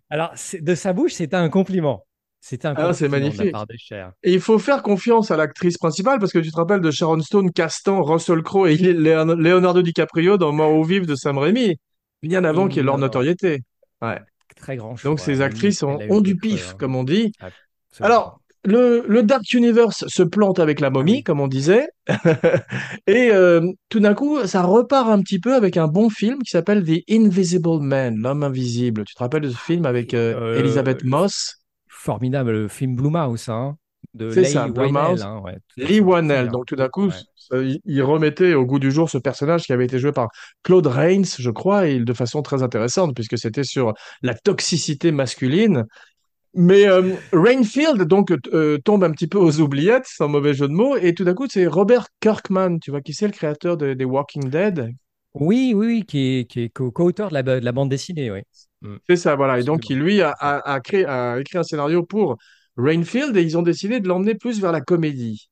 Alors, 0.10 0.32
c'est- 0.36 0.62
de 0.62 0.76
sa 0.76 0.94
bouche, 0.94 1.14
c'était 1.14 1.36
un 1.36 1.50
compliment. 1.50 2.06
C'était 2.40 2.68
un 2.68 2.74
Ah, 2.78 2.94
c'est 2.94 3.06
compliment 3.06 3.10
de 3.10 3.12
la 3.12 3.20
magnifique. 3.30 3.52
part 3.52 3.68
de 3.68 3.76
Cher. 3.78 4.12
Et 4.24 4.34
il 4.34 4.40
faut 4.40 4.60
faire 4.60 4.84
confiance 4.84 5.32
à 5.32 5.38
l'actrice 5.38 5.78
principale 5.78 6.20
parce 6.20 6.32
que 6.32 6.40
tu 6.40 6.52
te 6.52 6.56
rappelles 6.56 6.82
de 6.82 6.92
Sharon 6.92 7.20
Stone 7.22 7.52
castant 7.52 8.04
Russell 8.04 8.42
Crowe 8.44 8.68
et 8.68 8.78
Leonardo 8.94 9.82
DiCaprio 9.82 10.38
dans 10.38 10.52
Mort 10.54 10.74
ou 10.74 10.84
Vif 10.84 11.06
de 11.06 11.16
Sam 11.16 11.38
Raimi, 11.38 11.76
bien 12.22 12.44
avant 12.44 12.68
qu'il 12.68 12.80
ait 12.80 12.84
leur 12.84 12.98
notoriété. 12.98 13.64
Ouais. 14.02 14.20
Très 14.56 14.76
grand 14.78 14.96
Donc 15.04 15.20
ces 15.20 15.40
eu, 15.40 15.42
actrices 15.44 15.84
ont, 15.84 16.22
du 16.22 16.36
pif, 16.36 16.72
hein. 16.72 16.76
comme 16.80 16.96
on 16.96 17.04
dit. 17.04 17.32
Absolument. 17.40 18.16
Alors, 18.16 18.42
le, 18.66 19.06
le 19.08 19.24
Dark 19.24 19.52
Universe 19.54 20.06
se 20.08 20.24
plante 20.24 20.60
avec 20.60 20.80
la 20.80 20.90
Ah 20.90 20.90
momie, 20.90 21.24
comme 21.24 21.40
on 21.40 21.48
disait, 21.48 21.88
et 23.08 23.30
euh, 23.32 23.62
tout 23.90 24.00
d'un 24.00 24.14
coup, 24.14 24.46
ça 24.46 24.64
repart 24.64 25.10
un 25.10 25.22
petit 25.22 25.40
peu 25.40 25.56
avec 25.56 25.78
un 25.78 25.88
bon 25.88 26.10
film 26.10 26.40
qui 26.44 26.52
s'appelle 26.52 26.84
The 26.84 27.04
Invisible 27.10 27.80
Man, 27.82 28.18
l'homme 28.18 28.44
invisible. 28.44 29.04
Tu 29.06 29.14
te 29.14 29.20
rappelles 29.20 29.44
de 29.44 29.50
ce 29.50 29.58
film 29.58 29.86
avec 29.86 30.14
Oui, 30.14 30.14
euh, 30.14 30.36
euh, 30.36 30.54
Elizabeth 30.54 31.04
Moss? 31.04 31.56
formidable 31.88 32.52
le 32.52 32.68
film 32.68 32.96
Blumhouse, 32.96 33.50
hein, 33.50 33.78
de 34.14 34.34
C'est 34.34 34.44
ça. 34.46 34.66
Hein, 35.22 35.40
ouais, 35.42 35.58
Lee 35.78 36.02
bien. 36.28 36.52
Donc 36.52 36.66
tout 36.66 36.76
d'un 36.76 36.90
coup, 36.90 37.12
Ouais. 37.12 37.24
ça- 37.36 37.58
il 37.62 37.80
il 37.86 38.02
remettait 38.04 38.54
au 38.54 38.66
goût 38.66 38.80
du 38.80 38.92
jour 38.92 39.10
ce 39.10 39.18
personnage 39.18 39.64
qui 39.66 39.74
avait 39.74 39.86
été 39.86 40.00
joué 40.00 40.12
par 40.12 40.30
Claude 40.64 40.88
Rains, 40.88 41.24
je 41.40 41.50
crois, 41.50 41.88
et 41.88 42.00
de 42.00 42.14
façon 42.14 42.42
très 42.42 42.64
intéressante, 42.64 43.16
puisque 43.16 43.38
c'était 43.38 43.64
sur 43.64 43.94
la 44.22 44.34
toxicité 44.36 45.12
masculine. 45.12 45.86
Mais 46.54 46.88
euh, 46.88 47.16
Rainfield 47.34 48.04
donc 48.04 48.32
euh, 48.54 48.78
tombe 48.84 49.04
un 49.04 49.12
petit 49.12 49.28
peu 49.28 49.38
aux 49.38 49.60
oubliettes, 49.62 50.08
sans 50.08 50.28
mauvais 50.28 50.54
jeu 50.54 50.68
de 50.68 50.74
mots, 50.74 50.98
et 50.98 51.14
tout 51.14 51.24
d'un 51.24 51.34
coup 51.36 51.48
c'est 51.50 51.68
Robert 51.68 52.08
Kirkman, 52.20 52.80
tu 52.80 52.92
vois 52.92 53.02
qui 53.02 53.14
c'est 53.14 53.28
le 53.28 53.34
créateur 53.34 53.78
de- 53.78 53.94
des 53.94 54.06
Walking 54.06 54.50
Dead? 54.50 54.92
Oui, 55.34 55.74
oui, 55.76 55.88
oui, 55.88 56.06
qui 56.06 56.20
est, 56.40 56.46
qui 56.50 56.62
est 56.62 56.70
co- 56.70 56.92
co-auteur 56.92 57.30
de 57.30 57.34
la, 57.36 57.44
de 57.44 57.52
la 57.64 57.72
bande 57.72 57.90
dessinée, 57.90 58.32
oui. 58.32 58.42
Mm, 58.82 58.98
C'est 59.08 59.16
ça, 59.16 59.36
voilà. 59.36 59.60
Et 59.60 59.64
donc 59.64 59.82
qui 59.82 59.96
lui 59.96 60.22
a, 60.22 60.34
créé, 60.84 61.06
a 61.06 61.40
écrit 61.40 61.58
un 61.58 61.64
scénario 61.64 62.04
pour 62.04 62.38
Rainfield 62.78 63.36
et 63.38 63.42
ils 63.42 63.58
ont 63.58 63.62
décidé 63.62 64.00
de 64.00 64.08
l'emmener 64.08 64.36
plus 64.36 64.60
vers 64.62 64.72
la 64.72 64.82
comédie. 64.82 65.50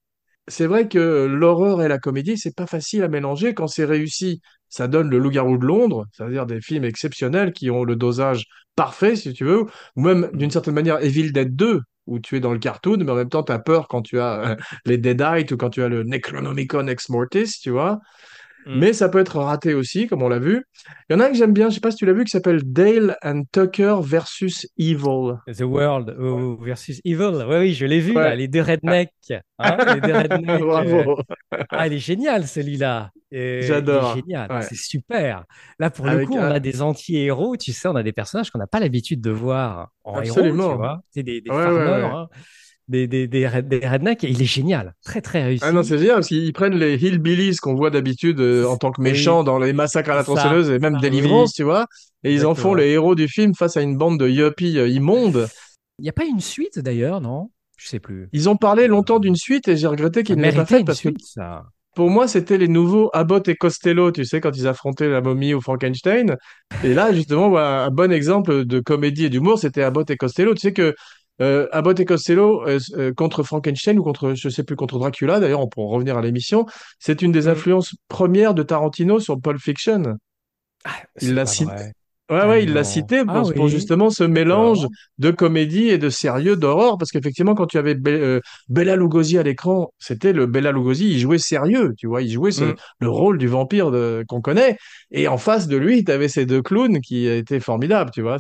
C'est 0.48 0.68
vrai 0.68 0.88
que 0.88 1.26
l'horreur 1.28 1.82
et 1.84 1.88
la 1.88 2.00
comédie, 2.00 2.38
c'est 2.38 2.56
pas 2.56 2.68
facile 2.68 3.04
à 3.04 3.08
mélanger. 3.10 3.54
Quand 3.54 3.68
c'est 3.68 3.86
réussi, 3.86 4.42
ça 4.76 4.90
donne 4.90 5.10
le 5.10 5.20
Loup-garou 5.20 5.58
de 5.58 5.66
Londres, 5.66 6.06
c'est-à-dire 6.12 6.46
des 6.46 6.60
films 6.60 6.84
exceptionnels 6.84 7.54
qui 7.54 7.72
ont 7.72 7.86
le 7.86 7.96
dosage 7.96 8.46
parfait, 8.76 9.16
si 9.16 9.32
tu 9.32 9.46
veux, 9.46 9.64
ou 9.96 10.02
même 10.02 10.30
d'une 10.34 10.52
certaine 10.52 10.74
manière 10.74 11.02
Evil 11.02 11.32
Dead 11.32 11.56
2, 11.56 11.80
où 12.08 12.20
tu 12.20 12.36
es 12.36 12.40
dans 12.42 12.52
le 12.52 12.60
cartoon, 12.60 12.98
mais 12.98 13.10
en 13.10 13.16
même 13.16 13.30
temps, 13.30 13.44
tu 13.44 13.54
as 13.54 13.60
peur 13.60 13.88
quand 13.88 14.02
tu 14.02 14.20
as 14.20 14.52
euh, 14.52 14.56
les 14.86 14.98
Deadites 14.98 15.54
ou 15.54 15.58
quand 15.58 15.70
tu 15.70 15.82
as 15.82 15.88
le 15.88 16.04
Necronomicon 16.04 16.88
Ex 16.88 17.08
Mortis, 17.08 17.58
tu 17.62 17.70
vois. 17.70 18.02
Mm. 18.66 18.80
Mais 18.80 18.94
ça 18.94 19.10
peut 19.10 19.20
être 19.20 19.40
raté 19.40 19.74
aussi, 19.74 20.08
comme 20.08 20.24
on 20.24 20.30
l'a 20.30 20.40
vu. 20.40 20.64
Il 21.10 21.14
y 21.14 21.16
en 21.16 21.20
a 21.20 21.26
un 21.26 21.30
que 21.32 21.36
j'aime 21.38 21.54
bien, 21.54 21.70
je 21.70 21.76
sais 21.76 21.80
pas 21.82 21.92
si 21.92 21.98
tu 21.98 22.06
l'as 22.06 22.14
vu, 22.14 22.24
qui 22.24 22.32
s'appelle 22.32 22.62
Dale 22.64 23.16
and 23.24 23.44
Tucker 23.52 23.98
versus 24.02 24.68
Evil. 24.78 25.36
The 25.48 25.62
World 25.62 26.10
euh, 26.10 26.56
versus 26.62 27.00
Evil. 27.06 27.46
Oui, 27.48 27.56
oui, 27.58 27.74
je 27.74 27.86
l'ai 27.86 28.00
vu 28.00 28.14
là, 28.14 28.36
les 28.36 28.48
deux 28.48 28.62
rednecks. 28.62 29.12
Hein, 29.60 29.78
les 29.96 30.02
deux 30.02 30.14
rednecks. 30.18 30.50
euh, 30.50 30.66
Bravo. 30.66 31.18
Ah, 31.70 31.88
il 31.88 31.94
est 31.94 32.00
génial 32.00 32.48
celui-là. 32.48 33.12
Euh, 33.34 33.62
J'adore. 33.64 34.16
génial, 34.16 34.52
Ouais. 34.52 34.62
c'est 34.62 34.76
super. 34.76 35.44
Là, 35.80 35.90
pour 35.90 36.06
le 36.06 36.26
coup, 36.26 36.36
on 36.36 36.42
a 36.44 36.60
des 36.60 36.82
anti-héros, 36.82 37.58
tu 37.58 37.74
sais, 37.74 37.88
on 37.88 37.96
a 37.96 38.04
des 38.04 38.14
personnages 38.14 38.50
qu'on 38.50 38.60
n'a 38.60 38.68
pas 38.68 38.80
l'habitude 38.80 39.20
de 39.22 39.32
voir 39.32 39.90
en 40.04 40.22
héros, 40.22 40.24
tu 40.24 40.40
Absolument. 40.40 40.76
vois. 40.76 41.02
C'est 41.12 41.24
des, 41.24 41.42
des 41.42 41.50
Ouais, 41.50 41.64
farmers, 41.64 42.16
hein, 42.16 42.30
des, 42.88 43.08
des, 43.08 43.28
des, 43.28 43.48
red- 43.48 43.68
des 43.68 43.88
rednecks, 43.88 44.24
et 44.24 44.30
il 44.30 44.42
est 44.42 44.46
génial, 44.46 44.96
très 45.04 45.22
très 45.22 45.44
Ah 45.62 45.72
non, 45.72 45.84
réussi. 45.84 45.84
c'est 45.84 45.98
génial 45.98 46.16
parce 46.16 46.28
qu'ils 46.28 46.52
prennent 46.54 46.76
les 46.76 46.96
hillbillies 47.04 47.56
qu'on 47.58 47.76
voit 47.76 47.90
d'habitude 47.90 48.40
euh, 48.40 48.66
en 48.68 48.78
tant 48.78 48.92
que 48.92 49.02
Oui, 49.02 49.04
méchants 49.04 49.44
dans 49.44 49.58
les 49.58 49.74
massacres 49.74 50.12
à 50.12 50.16
la 50.16 50.24
tronçonneuse 50.24 50.70
et 50.70 50.80
même 50.80 50.98
Délivrance, 51.00 51.54
oui, 51.54 51.54
tu 51.54 51.64
vois, 51.64 51.86
et 52.24 52.34
ils 52.34 52.46
en 52.46 52.56
font 52.56 52.74
les 52.74 52.90
héros 52.90 53.16
du 53.16 53.28
film 53.28 53.54
face 53.56 53.78
à 53.78 53.82
une 53.82 53.98
bande 53.98 54.20
de 54.20 54.28
yuppies 54.28 54.78
euh, 54.78 54.88
immondes. 54.88 55.48
Il 56.00 56.04
n'y 56.04 56.10
a 56.10 56.14
pas 56.14 56.26
une 56.26 56.40
suite 56.42 56.80
d'ailleurs, 56.80 57.22
non? 57.22 57.52
Je 57.78 57.88
sais 57.88 58.00
plus. 58.00 58.30
Ils 58.34 58.50
ont 58.50 58.58
parlé 58.58 58.88
longtemps 58.88 59.20
d'une 59.20 59.36
suite 59.36 59.68
et 59.68 59.78
j'ai 59.78 59.88
regretté 59.88 60.24
qu'ils 60.24 60.38
ne 60.38 60.44
l'aient 60.44 60.52
pas 60.52 60.66
faite 60.66 60.86
parce 60.86 61.00
que 61.00 61.10
suite, 61.10 61.22
ça. 61.22 61.66
pour 61.96 62.10
moi, 62.10 62.28
c'était 62.28 62.58
les 62.58 62.68
nouveaux 62.68 63.10
Abbott 63.14 63.48
et 63.48 63.56
Costello, 63.56 64.12
tu 64.12 64.26
sais, 64.26 64.42
quand 64.42 64.56
ils 64.58 64.68
affrontaient 64.68 65.10
la 65.10 65.22
momie 65.22 65.54
ou 65.54 65.62
Frankenstein. 65.62 66.38
Et 66.82 66.94
là, 66.94 67.14
justement, 67.14 67.58
un 67.58 67.90
bon 67.90 68.12
exemple 68.12 68.66
de 68.66 68.80
comédie 68.82 69.26
et 69.26 69.30
d'humour, 69.30 69.60
c'était 69.60 69.84
Abbott 69.84 70.10
et 70.12 70.18
Costello. 70.18 70.54
Tu 70.56 70.62
sais 70.62 70.74
que 70.74 70.96
euh, 71.42 71.68
Abbott 71.72 72.00
et 72.00 72.06
Costello 72.06 72.64
euh, 72.68 72.80
euh, 72.98 73.14
contre 73.14 73.44
Frankenstein 73.44 74.00
ou 74.00 74.04
contre, 74.04 74.34
je 74.36 74.50
sais 74.50 74.64
plus, 74.64 74.76
contre 74.76 75.00
Dracula, 75.00 75.40
d'ailleurs, 75.40 75.62
on 75.62 75.68
pourra 75.68 75.94
revenir 75.96 76.18
à 76.18 76.22
l'émission, 76.22 76.66
c'est 77.00 77.22
une 77.22 77.32
des 77.32 77.48
Hmm. 77.48 77.50
influences 77.50 77.96
premières 78.08 78.54
de 78.54 78.64
Tarantino 78.64 79.20
sur 79.20 79.40
Pulp 79.40 79.60
Fiction. 79.60 80.16
Ah, 80.84 81.02
Il 81.22 81.34
l'a 81.34 81.46
cité. 81.46 81.84
Ouais, 82.32 82.44
ouais, 82.48 82.64
il 82.64 82.74
l'a 82.74 82.84
cité 82.84 83.24
Ah 83.28 83.44
pour, 83.44 83.54
pour 83.54 83.68
justement 83.68 84.10
ce 84.10 84.24
mélange 84.24 84.88
de 85.20 85.30
comédie 85.30 85.90
et 85.90 86.00
de 86.00 86.10
sérieux 86.10 86.56
d'horreur, 86.56 86.98
parce 86.98 87.12
qu'effectivement, 87.12 87.54
quand 87.54 87.68
tu 87.68 87.78
avais 87.78 87.94
Be- 87.94 88.10
euh, 88.10 88.40
Bela 88.68 88.96
Lugosi 88.96 89.38
à 89.38 89.44
l'écran, 89.44 89.94
c'était 90.00 90.34
le 90.34 90.48
Bela 90.48 90.72
Lugosi, 90.72 91.12
il 91.12 91.20
jouait 91.20 91.38
sérieux, 91.38 91.94
tu 91.98 92.08
vois, 92.08 92.24
il 92.24 92.32
jouait 92.32 92.52
ce, 92.52 92.64
Hmm. 92.64 92.76
le 93.00 93.10
rôle 93.10 93.38
du 93.38 93.46
vampire 93.48 93.92
qu'on 94.28 94.42
connaît, 94.42 94.76
et 95.12 95.28
en 95.28 95.38
face 95.38 95.68
de 95.68 95.78
lui, 95.78 96.04
tu 96.04 96.12
avais 96.12 96.28
ces 96.28 96.48
deux 96.48 96.64
clowns 96.64 97.00
qui 97.00 97.28
étaient 97.28 97.60
formidables, 97.60 98.10
tu 98.12 98.24
vois. 98.24 98.38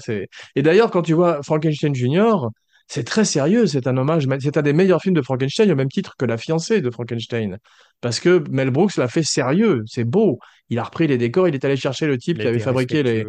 Et 0.55 0.61
d'ailleurs, 0.63 0.89
quand 0.89 1.03
tu 1.03 1.13
vois 1.13 1.43
Frankenstein 1.43 1.93
Junior, 1.93 2.49
c'est 2.87 3.03
très 3.03 3.25
sérieux, 3.25 3.65
c'est 3.67 3.87
un 3.87 3.97
hommage, 3.97 4.27
c'est 4.39 4.57
un 4.57 4.61
des 4.61 4.73
meilleurs 4.73 5.01
films 5.01 5.15
de 5.15 5.21
Frankenstein, 5.21 5.71
au 5.71 5.75
même 5.75 5.89
titre 5.89 6.15
que 6.17 6.25
La 6.25 6.37
fiancée 6.37 6.81
de 6.81 6.89
Frankenstein, 6.91 7.57
parce 8.01 8.19
que 8.19 8.43
Mel 8.49 8.69
Brooks 8.69 8.97
l'a 8.97 9.07
fait 9.07 9.23
sérieux, 9.23 9.81
c'est 9.85 10.03
beau, 10.03 10.39
il 10.69 10.79
a 10.79 10.83
repris 10.83 11.07
les 11.07 11.17
décors, 11.17 11.47
il 11.47 11.55
est 11.55 11.65
allé 11.65 11.77
chercher 11.77 12.07
le 12.07 12.17
type 12.17 12.37
Il 12.37 12.43
qui 12.43 12.47
avait 12.47 12.59
fabriqué 12.59 13.03
les. 13.03 13.25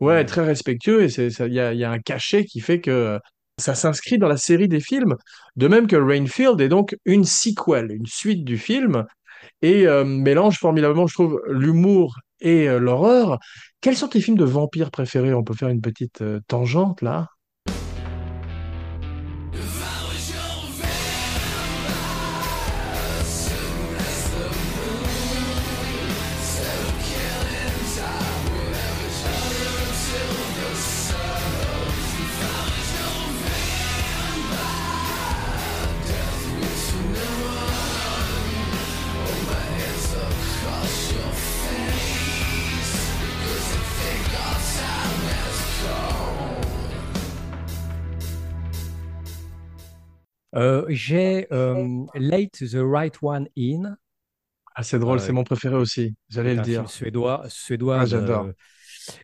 Ouais, 0.00 0.24
très 0.24 0.44
respectueux 0.44 1.02
et 1.02 1.08
c'est 1.10 1.28
ça, 1.28 1.46
il 1.46 1.52
y 1.52 1.60
a, 1.60 1.74
il 1.74 1.78
y 1.78 1.84
a 1.84 1.90
un 1.90 1.98
cachet 1.98 2.46
qui 2.46 2.60
fait 2.60 2.80
que 2.80 3.18
ça 3.58 3.74
s'inscrit 3.74 4.18
dans 4.18 4.28
la 4.28 4.38
série 4.38 4.66
des 4.66 4.80
films. 4.80 5.14
De 5.56 5.68
même 5.68 5.86
que 5.86 5.96
Rainfield 5.96 6.60
est 6.60 6.68
donc 6.68 6.96
une 7.04 7.24
sequel, 7.24 7.92
une 7.92 8.06
suite 8.06 8.44
du 8.44 8.56
film 8.56 9.04
et 9.62 9.86
euh, 9.86 10.04
mélange 10.04 10.58
formidablement, 10.58 11.06
je 11.06 11.14
trouve, 11.14 11.40
l'humour 11.48 12.18
et 12.40 12.68
euh, 12.68 12.78
l'horreur. 12.78 13.38
Quels 13.80 13.96
sont 13.96 14.08
tes 14.08 14.20
films 14.20 14.38
de 14.38 14.44
vampires 14.44 14.90
préférés? 14.90 15.34
On 15.34 15.44
peut 15.44 15.54
faire 15.54 15.68
une 15.68 15.80
petite 15.80 16.22
euh, 16.22 16.40
tangente 16.48 17.02
là. 17.02 17.28
Euh, 50.56 50.84
j'ai 50.88 51.46
euh, 51.52 52.04
Late 52.14 52.52
the 52.70 52.76
Right 52.80 53.14
One 53.22 53.48
In. 53.58 53.96
Ah, 54.74 54.82
c'est 54.82 54.98
drôle, 54.98 55.18
Euh, 55.18 55.20
c'est 55.20 55.32
mon 55.32 55.44
préféré 55.44 55.76
aussi. 55.76 56.14
J'allais 56.28 56.54
le 56.54 56.60
un 56.60 56.64
film 56.64 56.76
dire. 56.82 56.90
suédois, 56.90 57.44
suédois 57.48 58.00
Ah, 58.00 58.06
j'adore. 58.06 58.50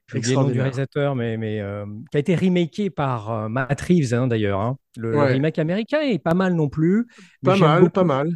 j'ai 0.09 0.19
oublié 0.19 0.35
le 0.35 0.41
nom 0.43 0.49
du 0.51 0.61
réalisateur, 0.61 1.15
mais, 1.15 1.37
mais 1.37 1.61
euh, 1.61 1.85
qui 2.11 2.17
a 2.17 2.21
été 2.21 2.35
remaké 2.35 2.91
par 2.91 3.31
euh, 3.31 3.49
Matt 3.49 3.81
Reeves 3.81 4.15
hein, 4.15 4.27
d'ailleurs. 4.27 4.61
hein. 4.61 4.77
Le, 4.97 5.19
remake 5.19 5.59
américain 5.59 6.01
est 6.01 6.19
pas 6.19 6.35
mal 6.35 6.55
non 6.55 6.69
plus. 6.69 7.07
Pas 7.43 7.57
mal, 7.57 7.81
beaucoup. 7.81 7.93
pas 7.93 8.05
mal. 8.05 8.29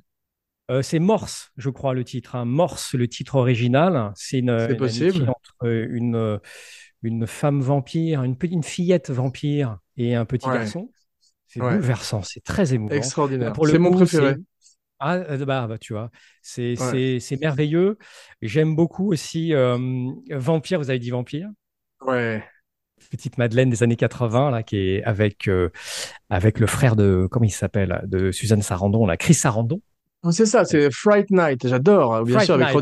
Euh, 0.70 0.82
c'est 0.82 1.00
Morse, 1.00 1.50
je 1.56 1.68
crois, 1.68 1.94
le 1.94 2.04
titre. 2.04 2.36
hein. 2.36 2.44
Morse, 2.44 2.94
le 2.94 3.08
titre 3.08 3.34
original. 3.36 4.12
C'est 4.14 4.38
une, 4.38 4.56
C'est 4.58 4.70
une 4.72 4.76
possible. 4.76 5.28
entre 5.28 5.66
une, 5.66 6.14
euh, 6.14 6.38
une 7.02 7.26
femme 7.26 7.60
vampire, 7.60 8.22
une, 8.22 8.62
fillette 8.62 9.10
vampire 9.10 9.78
et 9.96 10.14
un 10.14 10.24
petit 10.24 10.48
Ouais. 10.48 10.58
garçon. 10.58 10.90
C'est 11.52 11.60
Ouais. 11.60 11.70
bouleversant, 11.74 12.22
c'est 12.22 12.44
très 12.44 12.74
émouvant. 12.74 12.94
Extraordinaire. 12.94 13.52
C'est 13.66 13.78
mon 13.78 13.90
préféré. 13.90 14.34
c'est- 14.60 14.76
Ah, 15.00 15.14
euh, 15.14 15.44
bah, 15.44 15.66
bah, 15.66 15.78
tu 15.78 15.94
vois, 15.94 16.10
c'est 16.42 16.70
Ouais. 16.70 16.76
c'est- 16.76 17.18
c'est 17.20 17.40
merveilleux. 17.40 17.98
J'aime 18.40 18.76
beaucoup 18.76 19.10
aussi 19.10 19.52
euh, 19.54 19.76
Vampire, 20.30 20.78
vous 20.78 20.90
avez 20.90 20.98
dit 21.00 21.10
Vampire, 21.10 21.48
Ouais. 22.06 22.44
petite 23.10 23.36
Madeleine 23.38 23.68
des 23.70 23.82
années 23.82 23.96
80, 23.96 24.50
là, 24.52 24.62
qui 24.62 24.76
est 24.76 25.02
avec, 25.04 25.48
euh, 25.48 25.70
avec 26.28 26.60
le 26.60 26.66
frère 26.68 26.94
de, 26.94 27.26
comment 27.30 27.46
il 27.46 27.50
s'appelle, 27.50 28.02
de 28.06 28.30
Suzanne 28.30 28.62
Sarandon, 28.62 29.06
là, 29.06 29.16
Chris 29.16 29.34
Sarandon. 29.34 29.80
Oh, 30.22 30.30
C'est 30.30 30.44
ça, 30.46 30.64
c'est 30.66 30.90
Fright 30.92 31.30
Night, 31.30 31.66
j'adore, 31.66 32.22
bien 32.24 32.34
Fright 32.34 32.44
sûr, 32.46 32.54
avec 32.56 32.66
Night, 32.66 32.74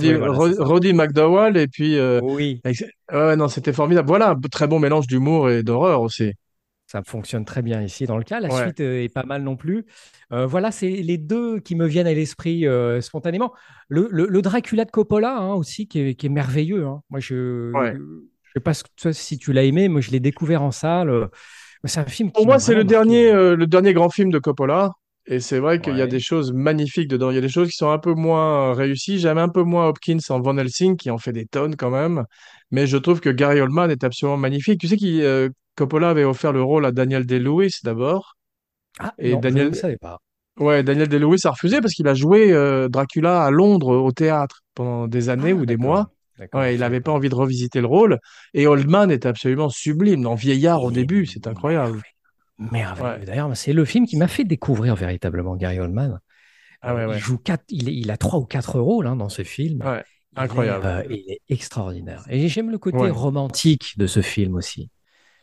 Roddy, 0.59 0.93
voilà, 0.93 1.05
McDowall 1.07 1.57
et 1.57 1.69
puis 1.69 1.97
euh, 1.97 2.21
Oui, 2.23 2.61
avec- 2.65 2.83
ouais, 3.13 3.37
non, 3.37 3.47
c'était 3.49 3.73
formidable. 3.73 4.09
Voilà, 4.09 4.31
un 4.31 4.41
très 4.51 4.67
bon 4.67 4.81
mélange 4.81 5.07
d'humour 5.07 5.49
et 5.49 5.63
d'horreur 5.63 6.03
aussi. 6.03 6.33
Ça 6.91 7.03
fonctionne 7.05 7.45
très 7.45 7.63
bien 7.63 7.83
ici 7.83 8.07
dans 8.07 8.17
le 8.19 8.25
cas. 8.25 8.41
La 8.41 8.49
Ouais. 8.49 8.63
suite 8.63 8.81
euh, 8.81 9.03
est 9.05 9.13
pas 9.13 9.23
mal 9.23 9.43
non 9.43 9.57
plus. 9.57 9.85
Euh, 10.33 10.47
voilà, 10.47 10.73
c'est 10.73 10.89
les 10.91 11.19
deux 11.19 11.61
qui 11.61 11.77
me 11.77 11.87
viennent 11.87 12.07
à 12.09 12.15
l'esprit 12.15 12.67
euh, 12.67 13.01
spontanément. 13.01 13.53
Le, 13.89 14.09
le- 14.11 14.27
le 14.27 14.43
Dracula 14.43 14.85
de 14.85 14.91
Coppola 14.91 15.37
hein, 15.39 15.55
aussi, 15.55 15.87
qui 15.87 16.01
est, 16.01 16.15
qui 16.17 16.27
est 16.27 16.31
merveilleux. 16.31 16.87
hein. 16.87 17.03
Moi, 17.11 17.21
je 17.21 17.71
Ouais. 17.73 17.95
je 17.95 18.51
sais 18.57 18.61
pas 18.61 18.73
si 19.13 19.39
tu 19.39 19.53
l'as 19.53 19.65
aimé. 19.65 19.89
Moi, 19.89 20.01
je 20.01 20.11
l'ai 20.11 20.21
découvert 20.21 20.63
en 20.63 20.71
salle. 20.73 21.29
C'est 21.85 22.01
un 22.01 22.07
film 22.07 22.33
Pour 22.33 22.47
moi, 22.47 22.59
c'est 22.59 22.73
le 22.75 22.79
marqué. 22.85 22.89
dernier, 22.89 23.31
euh, 23.31 23.55
le 23.55 23.67
dernier 23.67 23.93
grand 23.93 24.11
film 24.11 24.31
de 24.31 24.39
Coppola. 24.39 24.93
Et 25.31 25.41
c'est 25.41 25.59
vrai 25.59 25.79
qu'il 25.81 25.95
y 25.97 26.01
a 26.03 26.07
des 26.07 26.21
choses 26.21 26.53
magnifiques 26.55 27.07
dedans. 27.09 27.31
Il 27.31 27.35
y 27.35 27.39
a 27.39 27.43
des 27.43 27.51
choses 27.51 27.69
qui 27.69 27.77
sont 27.77 27.91
un 27.91 27.99
peu 27.99 28.15
moins 28.15 28.73
réussies. 28.73 29.19
J'aime 29.19 29.37
un 29.37 29.51
peu 29.51 29.63
moins 29.63 29.87
Hopkins 29.87 30.17
en 30.31 30.41
Van 30.41 30.57
Helsing, 30.57 30.97
qui 30.97 31.11
en 31.11 31.19
fait 31.19 31.33
des 31.33 31.45
tonnes 31.47 31.77
quand 31.77 31.91
même. 31.91 32.25
Mais 32.71 32.87
je 32.87 32.97
trouve 32.97 33.21
que 33.21 33.29
Gary 33.29 33.61
Oldman 33.61 33.91
est 33.91 34.05
absolument 34.05 34.39
magnifique. 34.39 34.81
Tu 34.81 34.89
sais 34.89 34.97
qu'il 34.97 35.21
euh, 35.21 35.51
Coppola 35.79 36.11
avait 36.11 36.25
offert 36.25 36.53
le 36.53 36.63
rôle 36.63 36.85
à 36.87 36.93
Daniel 36.93 37.25
Day-Lewis 37.25 37.79
d'abord. 37.85 38.37
Ah 38.99 39.15
Et 39.19 39.31
non, 39.31 39.37
je 39.37 39.43
Daniel, 39.43 39.69
ne 39.71 39.75
savais 39.75 39.97
pas. 39.97 40.19
ouais, 40.59 40.83
Daniel 40.83 41.09
Day-Lewis 41.09 41.41
a 41.45 41.51
refusé 41.51 41.81
parce 41.81 41.95
qu'il 41.95 42.09
a 42.09 42.15
joué 42.15 42.53
euh, 42.53 42.89
Dracula 42.89 43.45
à 43.45 43.51
Londres 43.51 43.97
au 43.97 44.13
théâtre 44.13 44.63
pendant 44.75 45.07
des 45.07 45.29
années 45.29 45.53
Ah, 45.53 45.55
ou 45.55 45.67
des 45.67 45.77
mois. 45.77 46.11
Ouais, 46.53 46.75
il 46.75 46.81
n'avait 46.81 47.01
pas 47.01 47.13
envie 47.13 47.29
de 47.29 47.35
revisiter 47.35 47.81
le 47.81 47.87
rôle. 47.87 48.19
Et 48.55 48.67
Oldman 48.67 49.11
est 49.11 49.27
absolument 49.27 49.69
sublime. 49.69 50.23
Dans 50.23 50.35
Vieillard 50.37 50.83
au 50.85 50.91
début, 50.93 51.27
c'est 51.27 51.47
incroyable. 51.47 52.01
merveilleux. 52.59 53.19
Ouais. 53.21 53.25
D'ailleurs, 53.25 53.57
c'est 53.57 53.73
le 53.73 53.85
film 53.85 54.07
qui 54.07 54.17
m'a 54.17 54.29
fait 54.29 54.45
découvrir 54.45 54.95
véritablement 54.97 55.57
Gary 55.57 55.79
Oldman. 55.81 56.19
Ah 56.81 56.95
ouais. 56.95 57.07
Il 57.17 57.19
joue 57.19 57.39
quatre, 57.39 57.65
il, 57.71 57.89
est- 57.89 57.95
il 57.95 58.11
a 58.11 58.17
trois 58.17 58.39
ou 58.39 58.45
quatre 58.45 58.79
rôles 58.81 59.07
hein, 59.09 59.17
dans 59.17 59.29
ce 59.29 59.43
film. 59.43 59.81
Ouais, 59.83 60.05
Il 60.33 60.39
est, 60.39 60.43
incroyable. 60.43 60.87
euh, 60.87 61.03
il 61.11 61.25
est 61.33 61.41
extraordinaire. 61.49 62.25
Et 62.31 62.49
j'aime 62.49 62.71
le 62.71 62.79
côté 62.79 63.11
romantique 63.11 63.95
de 63.97 64.07
ce 64.07 64.23
film 64.23 64.55
aussi. 64.55 64.91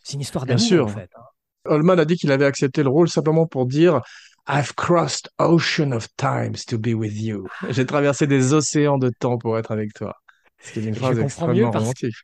C'est 0.06 0.14
une 0.14 0.22
histoire 0.22 0.46
Bien 0.46 0.56
d'amour 0.56 0.68
sûr. 0.68 0.86
en 0.86 0.88
fait. 0.88 1.10
hein. 1.16 1.22
Oldman 1.66 2.00
a 2.00 2.06
dit 2.06 2.16
qu'il 2.16 2.32
avait 2.32 2.46
accepté 2.46 2.84
le 2.84 2.90
rôle 2.90 3.10
simplement 3.10 3.48
pour 3.48 3.66
dire 3.66 4.02
I've 4.48 4.74
crossed 4.76 5.30
ocean 5.40 5.92
of 5.92 6.08
times 6.18 6.64
to 6.68 6.78
be 6.78 6.94
with 6.94 7.20
you. 7.20 7.48
J'ai 7.72 7.86
traversé 7.86 8.28
des 8.28 8.54
océans 8.54 9.00
de 9.00 9.10
temps 9.10 9.38
pour 9.40 9.58
être 9.58 9.72
avec 9.72 9.94
toi. 9.94 10.16
C'est 10.60 10.84
une 10.84 10.94
phrase 10.96 11.20
extrêmement 11.20 11.72
romantique. 11.72 12.16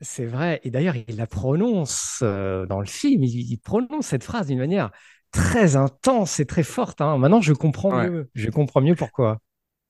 c'est 0.00 0.26
vrai. 0.26 0.60
Et 0.64 0.70
d'ailleurs, 0.70 0.96
il 0.96 1.16
la 1.16 1.26
prononce 1.26 2.20
euh, 2.22 2.66
dans 2.66 2.80
le 2.80 2.86
film. 2.86 3.24
Il, 3.24 3.50
il 3.50 3.58
prononce 3.58 4.06
cette 4.06 4.24
phrase 4.24 4.46
d'une 4.46 4.58
manière 4.58 4.90
très 5.32 5.76
intense 5.76 6.38
et 6.40 6.46
très 6.46 6.62
forte. 6.62 7.00
hein. 7.00 7.18
Maintenant, 7.18 7.40
je 7.40 7.52
comprends 7.52 7.92
Ouais. 7.92 8.08
mieux. 8.08 8.30
Je 8.34 8.50
comprends 8.50 8.80
mieux 8.80 8.94
pourquoi. 8.94 9.38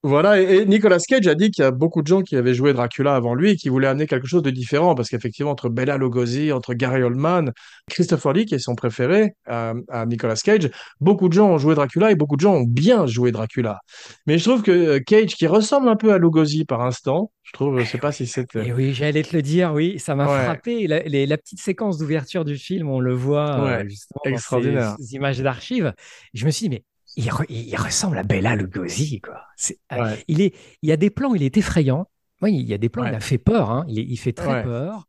Voilà, 0.06 0.38
et, 0.38 0.66
Nicolas 0.66 0.98
Cage 0.98 1.26
a 1.26 1.34
dit 1.34 1.50
qu'il 1.50 1.64
y 1.64 1.66
a 1.66 1.70
beaucoup 1.70 2.02
de 2.02 2.06
gens 2.06 2.20
qui 2.20 2.36
avaient 2.36 2.52
joué 2.52 2.74
Dracula 2.74 3.16
avant 3.16 3.34
lui 3.34 3.52
et 3.52 3.56
qui 3.56 3.70
voulaient 3.70 3.86
amener 3.88 4.06
quelque 4.06 4.26
chose 4.26 4.42
de 4.42 4.50
différent 4.50 4.94
parce 4.94 5.08
qu'effectivement, 5.08 5.50
entre 5.50 5.70
Bela 5.70 5.96
Lugosi, 5.96 6.52
entre 6.52 6.74
Gary 6.74 7.02
Oldman, 7.02 7.52
Christopher 7.88 8.34
Lee, 8.34 8.44
qui 8.44 8.54
est 8.54 8.58
son 8.58 8.74
préféré 8.74 9.32
à, 9.46 9.72
à 9.88 10.04
Nicolas 10.04 10.36
Cage, 10.36 10.68
beaucoup 11.00 11.30
de 11.30 11.32
gens 11.32 11.48
ont 11.48 11.56
joué 11.56 11.74
Dracula 11.74 12.10
et 12.10 12.16
beaucoup 12.16 12.36
de 12.36 12.42
gens 12.42 12.52
ont 12.54 12.64
bien 12.66 13.06
joué 13.06 13.32
Dracula. 13.32 13.80
Mais 14.26 14.36
je 14.36 14.44
trouve 14.44 14.62
que 14.62 14.70
euh, 14.70 15.00
Cage, 15.00 15.36
qui 15.36 15.46
ressemble 15.46 15.88
un 15.88 15.96
peu 15.96 16.12
à 16.12 16.18
Lugosi 16.18 16.66
par 16.66 16.82
instant, 16.82 17.30
je 17.42 17.52
trouve, 17.52 17.78
je 17.80 17.84
sais 17.84 17.98
pas 17.98 18.12
si 18.12 18.26
c'est... 18.26 18.46
Et 18.56 18.72
oui, 18.74 18.92
j'allais 18.92 19.22
te 19.22 19.34
le 19.34 19.40
dire, 19.40 19.72
oui, 19.72 19.98
ça 19.98 20.14
m'a 20.14 20.26
Ouais. 20.26 20.44
frappé. 20.44 20.86
La, 20.86 21.00
les- 21.00 21.24
la 21.26 21.38
petite 21.38 21.60
séquence 21.60 21.96
d'ouverture 21.98 22.44
du 22.44 22.56
film, 22.56 22.88
on 22.90 23.00
le 23.00 23.14
voit 23.14 23.58
euh, 23.58 23.64
Ouais, 23.78 23.88
justement 23.88 24.20
dans 24.24 24.30
extraordinaire. 24.30 24.96
ces, 24.98 25.04
ces 25.06 25.14
images 25.14 25.40
d'archives. 25.40 25.92
Je 26.34 26.44
me 26.46 26.50
suis 26.50 26.68
dit, 26.68 26.76
mais 26.76 26.82
il, 27.16 27.28
re- 27.28 27.46
il 27.48 27.76
ressemble 27.76 28.18
à 28.18 28.22
Bela 28.22 28.56
Lugosi, 28.56 29.20
quoi. 29.20 29.42
Euh, 29.92 30.02
Ouais. 30.04 30.24
il, 30.28 30.40
est, 30.40 30.54
il 30.82 30.88
y 30.88 30.92
a 30.92 30.96
des 30.96 31.10
plans, 31.10 31.34
il 31.34 31.42
est 31.42 31.56
effrayant. 31.56 32.06
Oui, 32.42 32.54
il 32.54 32.66
y 32.68 32.74
a 32.74 32.78
des 32.78 32.88
plans, 32.88 33.04
Ouais. 33.04 33.10
il 33.10 33.14
a 33.14 33.20
fait 33.20 33.38
peur. 33.38 33.70
hein. 33.70 33.84
Il, 33.88 34.16
fait 34.18 34.32
très 34.32 34.62
peur. 34.62 35.04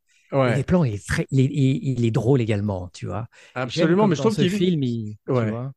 Des 0.56 0.64
plans, 0.64 0.84
il 0.84 0.96
est, 0.96 1.08
très, 1.08 1.26
il, 1.32 1.40
est, 1.40 1.46
il- 1.54 2.06
est 2.06 2.12
drôle 2.12 2.42
également, 2.42 2.90
tu 2.94 3.06
vois. 3.06 3.28
Absolument, 3.54 4.08
mais 4.08 4.16
je 4.16 4.22
trouve 4.22 4.34
ce 4.34 4.42
qu'il... 4.42 4.50
film, 4.52 4.84
il, 4.84 5.16
tu 5.26 5.32
Ouais. 5.32 5.50
vois. 5.50 5.72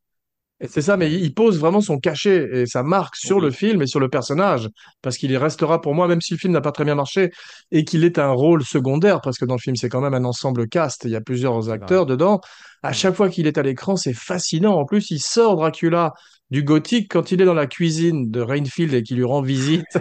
C'est 0.67 0.83
ça, 0.83 0.97
mais 0.97 1.13
il 1.13 1.33
pose 1.35 1.61
vraiment 1.61 1.81
son 1.81 1.99
cachet 1.99 2.49
et 2.53 2.67
sa 2.67 2.83
marque 2.83 3.15
sur 3.15 3.39
le 3.39 3.53
film 3.53 3.81
et 3.83 3.87
sur 3.87 4.01
le 4.01 4.09
personnage, 4.09 4.69
parce 5.03 5.17
qu'il 5.17 5.31
y 5.31 5.37
restera 5.37 5.81
pour 5.81 5.95
moi, 5.95 6.09
même 6.09 6.21
si 6.21 6.35
le 6.35 6.39
film 6.39 6.53
n'a 6.53 6.61
pas 6.61 6.73
très 6.73 6.85
bien 6.85 6.97
marché 6.97 7.31
et 7.71 7.85
qu'il 7.85 8.03
est 8.03 8.19
un 8.19 8.33
rôle 8.33 8.65
secondaire, 8.65 9.21
parce 9.21 9.39
que 9.39 9.45
dans 9.45 9.55
le 9.55 9.61
film 9.61 9.77
c'est 9.77 9.89
quand 9.89 10.01
même 10.01 10.15
un 10.15 10.25
ensemble 10.25 10.69
cast, 10.69 11.05
il 11.05 11.11
y 11.11 11.17
a 11.17 11.21
plusieurs 11.21 11.71
acteurs 11.71 12.07
dedans. 12.07 12.41
À 12.83 12.93
chaque 12.93 13.15
fois 13.15 13.29
qu'il 13.29 13.47
est 13.47 13.57
à 13.57 13.63
l'écran, 13.63 13.97
c'est 13.97 14.13
fascinant. 14.13 14.75
En 14.75 14.85
plus, 14.85 15.11
il 15.11 15.21
sort 15.21 15.57
Dracula 15.57 16.13
du 16.51 16.63
gothique 16.63 17.11
quand 17.11 17.31
il 17.31 17.41
est 17.43 17.45
dans 17.45 17.55
la 17.55 17.67
cuisine 17.67 18.31
de 18.31 18.41
Rainfield 18.41 18.95
et 18.95 19.03
qu'il 19.03 19.17
lui 19.17 19.25
rend 19.25 19.43
visite 19.43 19.99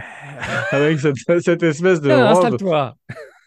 avec 0.70 0.98
cette, 1.00 1.16
cette 1.40 1.62
espèce 1.62 2.00
de 2.00 2.08
Tiens, 2.08 2.32
robe. 2.32 2.94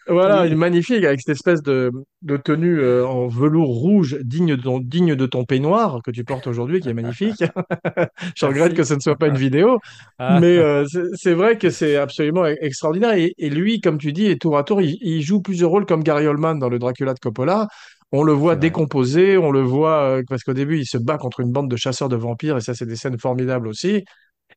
Voilà, 0.08 0.46
Oui. 0.46 0.46
une 0.46 0.56
magnifique 0.56 1.04
avec 1.04 1.20
cette 1.20 1.34
espèce 1.36 1.62
de, 1.62 1.90
de 2.22 2.36
tenue 2.36 2.78
euh, 2.80 3.06
en 3.06 3.26
velours 3.28 3.68
rouge 3.68 4.18
digne 4.22 4.56
de 4.56 4.62
ton, 4.62 4.78
digne 4.80 5.16
de 5.16 5.26
ton 5.26 5.44
peignoir 5.44 6.00
que 6.04 6.10
tu 6.12 6.24
portes 6.24 6.46
aujourd'hui, 6.46 6.80
qui 6.80 6.88
est 6.88 6.94
magnifique. 6.94 7.42
Je 8.36 8.46
regrette 8.46 8.74
que 8.74 8.84
ce 8.84 8.94
ne 8.94 9.00
soit 9.00 9.16
pas 9.16 9.28
une 9.28 9.36
vidéo, 9.36 9.80
Ah, 10.18 10.40
mais 10.40 10.58
euh, 10.58 10.84
c'est 11.14 11.34
vrai 11.34 11.58
que 11.58 11.70
c'est 11.70 11.96
absolument 11.96 12.44
e- 12.46 12.56
extraordinaire. 12.60 13.14
Et, 13.14 13.34
et 13.38 13.50
lui, 13.50 13.80
comme 13.80 13.98
tu 13.98 14.12
dis, 14.12 14.26
est 14.26 14.40
tour 14.40 14.56
à 14.58 14.64
tour, 14.64 14.80
il, 14.80 14.96
il 15.00 15.22
joue 15.22 15.40
plusieurs 15.42 15.70
rôles 15.70 15.86
comme 15.86 16.02
Gary 16.04 16.26
Oldman 16.26 16.58
dans 16.58 16.68
le 16.68 16.78
Dracula 16.78 17.14
de 17.14 17.18
Coppola. 17.18 17.68
On 18.12 18.22
le 18.22 18.32
voit 18.32 18.54
décomposé, 18.56 19.36
on 19.36 19.50
le 19.50 19.60
voit 19.62 20.02
euh, 20.18 20.22
parce 20.28 20.44
qu'au 20.44 20.54
début, 20.54 20.78
il 20.78 20.86
se 20.86 20.98
bat 20.98 21.18
contre 21.18 21.40
une 21.40 21.50
bande 21.50 21.68
de 21.70 21.76
chasseurs 21.76 22.08
de 22.08 22.16
vampires, 22.16 22.56
et 22.56 22.60
ça, 22.60 22.74
c'est 22.74 22.86
des 22.86 22.96
scènes 22.96 23.18
formidables 23.18 23.66
aussi. 23.68 24.04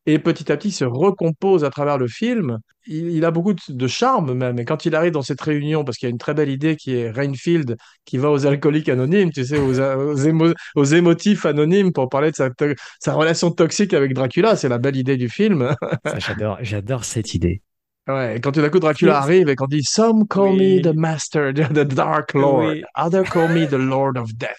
Et 0.06 0.18
petit 0.18 0.50
à 0.50 0.56
petit, 0.56 0.68
il 0.68 0.72
se 0.72 0.84
recompose 0.84 1.64
à 1.64 1.70
travers 1.70 1.98
le 1.98 2.08
film. 2.08 2.58
Il, 2.86 3.10
il 3.10 3.24
a 3.24 3.30
beaucoup 3.30 3.52
de, 3.52 3.60
de 3.68 3.86
charme 3.86 4.32
même. 4.34 4.58
Et 4.58 4.64
quand 4.64 4.86
il 4.86 4.94
arrive 4.94 5.12
dans 5.12 5.22
cette 5.22 5.40
réunion, 5.40 5.84
parce 5.84 5.98
qu'il 5.98 6.06
y 6.08 6.10
a 6.10 6.12
une 6.12 6.18
très 6.18 6.34
belle 6.34 6.48
idée 6.48 6.76
qui 6.76 6.94
est 6.96 7.10
Rainfield 7.10 7.76
qui 8.04 8.16
va 8.18 8.30
aux 8.30 8.46
alcooliques 8.46 8.88
anonymes, 8.88 9.30
tu 9.32 9.44
sais, 9.44 9.58
aux, 9.58 9.78
aux, 9.80 10.16
émo- 10.16 10.54
aux 10.76 10.84
émotifs 10.84 11.44
anonymes 11.46 11.92
pour 11.92 12.08
parler 12.08 12.30
de 12.30 12.36
sa, 12.36 12.50
to- 12.50 12.74
sa 12.98 13.12
relation 13.14 13.50
toxique 13.50 13.92
avec 13.94 14.14
Dracula. 14.14 14.56
C'est 14.56 14.68
la 14.68 14.78
belle 14.78 14.96
idée 14.96 15.16
du 15.16 15.28
film. 15.28 15.74
J'adore, 16.18 16.58
j'adore 16.62 17.04
cette 17.04 17.34
idée. 17.34 17.62
Ouais, 18.08 18.36
et 18.36 18.40
quand 18.40 18.50
tout 18.52 18.62
d'un 18.62 18.70
coup 18.70 18.80
Dracula 18.80 19.18
arrive 19.18 19.48
et 19.50 19.54
qu'on 19.56 19.66
dit 19.66 19.82
Some 19.84 20.26
call 20.26 20.54
me 20.56 20.80
the 20.80 20.94
master, 20.94 21.52
the 21.54 21.84
dark 21.84 22.32
lord, 22.34 22.70
Oui. 22.70 22.82
other 22.96 23.22
call 23.24 23.48
me 23.50 23.66
the 23.68 23.72
lord 23.78 24.16
of 24.16 24.32
death. 24.36 24.56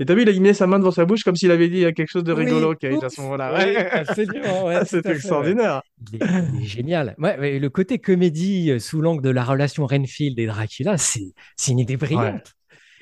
Et 0.00 0.06
t'as 0.06 0.14
vu, 0.14 0.22
il 0.22 0.28
a 0.28 0.32
mis 0.32 0.54
sa 0.54 0.66
main 0.66 0.78
devant 0.78 0.90
sa 0.90 1.04
bouche 1.04 1.22
comme 1.22 1.36
s'il 1.36 1.50
avait 1.50 1.68
dit 1.68 1.80
quelque 1.94 2.08
chose 2.08 2.24
de 2.24 2.32
Oui, 2.32 2.46
rigolo, 2.46 2.74
Cage, 2.74 3.04
à 3.04 3.10
ce 3.10 3.20
moment-là. 3.20 3.54
oui, 3.58 3.76
absolument, 3.76 4.64
ouais, 4.64 4.76
ouais. 4.76 5.00
extraordinaire. 5.12 5.82
Il 6.12 6.22
est, 6.22 6.26
il 6.54 6.62
est 6.62 6.66
génial. 6.66 7.14
Ouais, 7.18 7.58
le 7.58 7.68
côté 7.68 7.98
comédie 7.98 8.70
euh, 8.70 8.78
sous 8.78 9.00
l'angle 9.02 9.22
de 9.22 9.30
la 9.30 9.44
relation 9.44 9.86
Renfield 9.86 10.38
et 10.38 10.46
Dracula, 10.46 10.96
c'est 10.96 11.34
c'est 11.56 11.72
une 11.72 11.78
idée 11.78 11.96
brillante. 11.98 12.54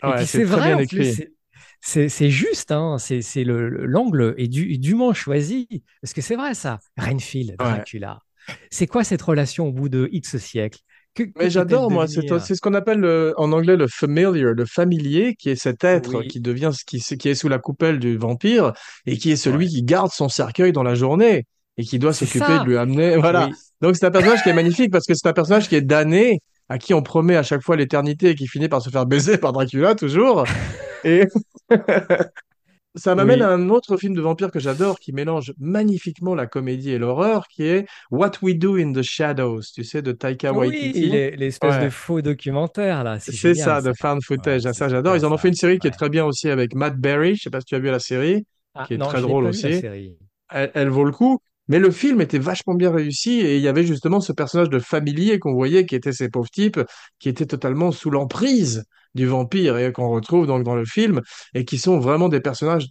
Et 0.05 0.19
c'est 0.19 0.25
c'est 0.27 0.45
vrai 0.45 0.75
en 0.75 0.85
plus, 0.85 1.15
c'est 1.15 1.33
c'est 1.81 2.09
c'est 2.09 2.31
juste, 2.31 2.73
hein, 2.73 2.97
c'est 2.99 3.23
c'est 3.23 3.45
le 3.45 3.69
le- 3.69 3.87
l'angle 3.87 4.35
est 4.37 4.49
du, 4.49 4.79
dûment 4.79 5.13
choisi 5.15 5.69
parce 6.03 6.13
que 6.13 6.21
c'est 6.21 6.37
vrai 6.37 6.55
ça. 6.55 6.79
Renfield. 6.97 7.57
Dracula. 7.57 8.21
C'est 8.71 8.87
quoi 8.87 9.05
cette 9.05 9.23
relation 9.23 9.69
au 9.69 9.73
bout 9.73 9.89
de 9.89 10.09
X 10.11 10.37
siècles? 10.39 10.81
Mais 11.37 11.51
j'adore, 11.51 11.91
moi, 11.91 12.07
c'est 12.07 12.23
c'est 12.41 12.55
ce 12.55 12.61
qu'on 12.61 12.75
appelle 12.75 12.99
le- 13.01 13.35
en 13.37 13.53
anglais 13.53 13.77
le 13.77 13.87
familiar, 13.89 14.55
le 14.55 14.65
familier, 14.67 15.35
qui 15.39 15.51
est 15.51 15.57
cet 15.57 15.85
être 15.85 16.15
Oui, 16.15 16.29
qui 16.29 16.41
devient, 16.41 16.71
ce 16.73 16.85
qui, 16.85 17.01
qui 17.01 17.29
est 17.29 17.35
sous 17.35 17.49
la 17.49 17.59
coupelle 17.59 17.99
du 17.99 18.17
vampire 18.17 18.73
et 19.07 19.17
qui 19.19 19.31
est 19.31 19.37
celui 19.37 19.67
ouais. 19.67 19.71
qui 19.71 19.83
garde 19.83 20.11
son 20.13 20.29
cercueil 20.29 20.73
dans 20.73 20.83
la 20.83 20.95
journée 20.95 21.45
et 21.77 21.85
qui 21.85 21.99
doit 21.99 22.13
s'occuper 22.13 22.59
de 22.59 22.65
lui 22.65 22.77
amener. 22.77 23.17
Voilà. 23.17 23.47
Oui, 23.49 23.55
Donc 23.81 23.97
c'est 23.97 24.07
un 24.07 24.11
personnage 24.11 24.43
qui 24.43 24.49
est 24.49 24.53
magnifique 24.55 24.91
parce 24.91 25.07
que 25.07 25.15
c'est 25.15 25.29
un 25.29 25.33
personnage 25.33 25.69
qui 25.69 25.77
est 25.77 25.81
damné, 25.83 26.41
à 26.69 26.79
qui 26.79 26.95
on 26.95 27.03
promet 27.03 27.37
à 27.37 27.43
chaque 27.43 27.63
fois 27.63 27.77
l'éternité 27.77 28.31
et 28.31 28.35
qui 28.35 28.47
finit 28.47 28.69
par 28.69 28.83
se 28.83 28.91
faire 28.91 29.07
baiser 29.07 29.39
par 29.39 29.53
Dracula 29.53 29.95
toujours. 29.95 30.45
Et 31.05 31.27
ça 32.95 33.15
m'amène 33.15 33.43
à 33.43 33.49
oui. 33.49 33.53
un 33.53 33.69
autre 33.71 33.97
film 33.97 34.15
de 34.15 34.21
vampire 34.21 34.51
que 34.51 34.59
j'adore 34.59 34.99
qui 34.99 35.13
mélange 35.13 35.53
magnifiquement 35.59 36.35
la 36.35 36.47
comédie 36.47 36.91
et 36.91 36.99
l'horreur, 36.99 37.47
qui 37.49 37.63
est 37.65 37.87
What 38.11 38.33
We 38.43 38.57
Do 38.57 38.77
in 38.77 38.93
the 38.93 39.03
Shadows, 39.03 39.61
tu 39.75 39.85
sais, 39.85 40.03
de 40.03 40.13
Taika 40.13 40.53
Oui, 40.53 40.69
Waititi. 40.69 41.09
les- 41.09 41.37
l'espèce 41.37 41.79
de 41.79 41.91
faux 41.91 42.23
documentaire 42.23 43.05
là, 43.05 43.19
c'est 43.21 43.55
ça, 43.55 43.81
de 43.83 43.89
Ouais, 43.91 43.95
footage. 44.23 44.63
Ça, 44.73 44.89
j'adore. 44.89 45.17
Ils 45.17 45.25
en 45.27 45.33
ont 45.33 45.39
fait 45.39 45.49
une 45.49 45.55
série 45.55 45.79
qui 45.79 45.87
est 45.87 45.91
très 45.91 46.09
bien 46.09 46.25
aussi 46.25 46.49
avec 46.49 46.75
Matt 46.75 46.97
Berry. 46.97 47.37
Je 47.37 47.43
sais 47.43 47.51
pas 47.51 47.61
si 47.61 47.67
tu 47.67 47.75
as 47.75 47.79
vu 47.79 47.91
la 47.91 47.99
série, 47.99 48.45
Ah 48.75 48.87
qui 48.87 48.95
est 48.95 48.99
non, 48.99 49.07
très 49.09 49.21
drôle 49.21 49.45
aussi. 49.47 49.81
série. 49.81 50.17
Elle, 50.51 50.71
elle 50.75 50.89
vaut 50.89 51.05
le 51.05 51.13
coup. 51.13 51.39
Mais 51.71 51.79
le 51.79 51.91
film 51.91 52.21
était 52.23 52.39
vachement 52.39 52.75
bien 52.75 52.91
réussi 52.91 53.41
et 53.41 53.57
il 53.57 53.63
y 53.63 53.69
avait 53.69 53.85
justement 53.85 54.21
ce 54.23 54.33
personnage 54.33 54.71
de 54.71 54.79
familier 54.79 55.39
qu'on 55.39 55.53
voyait 55.53 55.85
qui 55.85 55.95
était 55.97 56.13
ces 56.13 56.31
pauvres 56.31 56.49
types 56.49 56.81
qui 57.19 57.29
étaient 57.29 57.45
totalement 57.45 57.93
sous 57.93 58.11
l'emprise 58.11 58.85
du 59.19 59.27
vampire 59.27 59.77
et 59.77 59.93
qu'on 59.93 60.09
retrouve 60.09 60.47
donc 60.47 60.65
dans 60.65 60.75
le 60.77 60.85
film 60.87 61.21
et 61.55 61.65
qui 61.67 61.77
sont 61.79 61.99
vraiment 61.99 62.29
des 62.31 62.41
personnages 62.41 62.89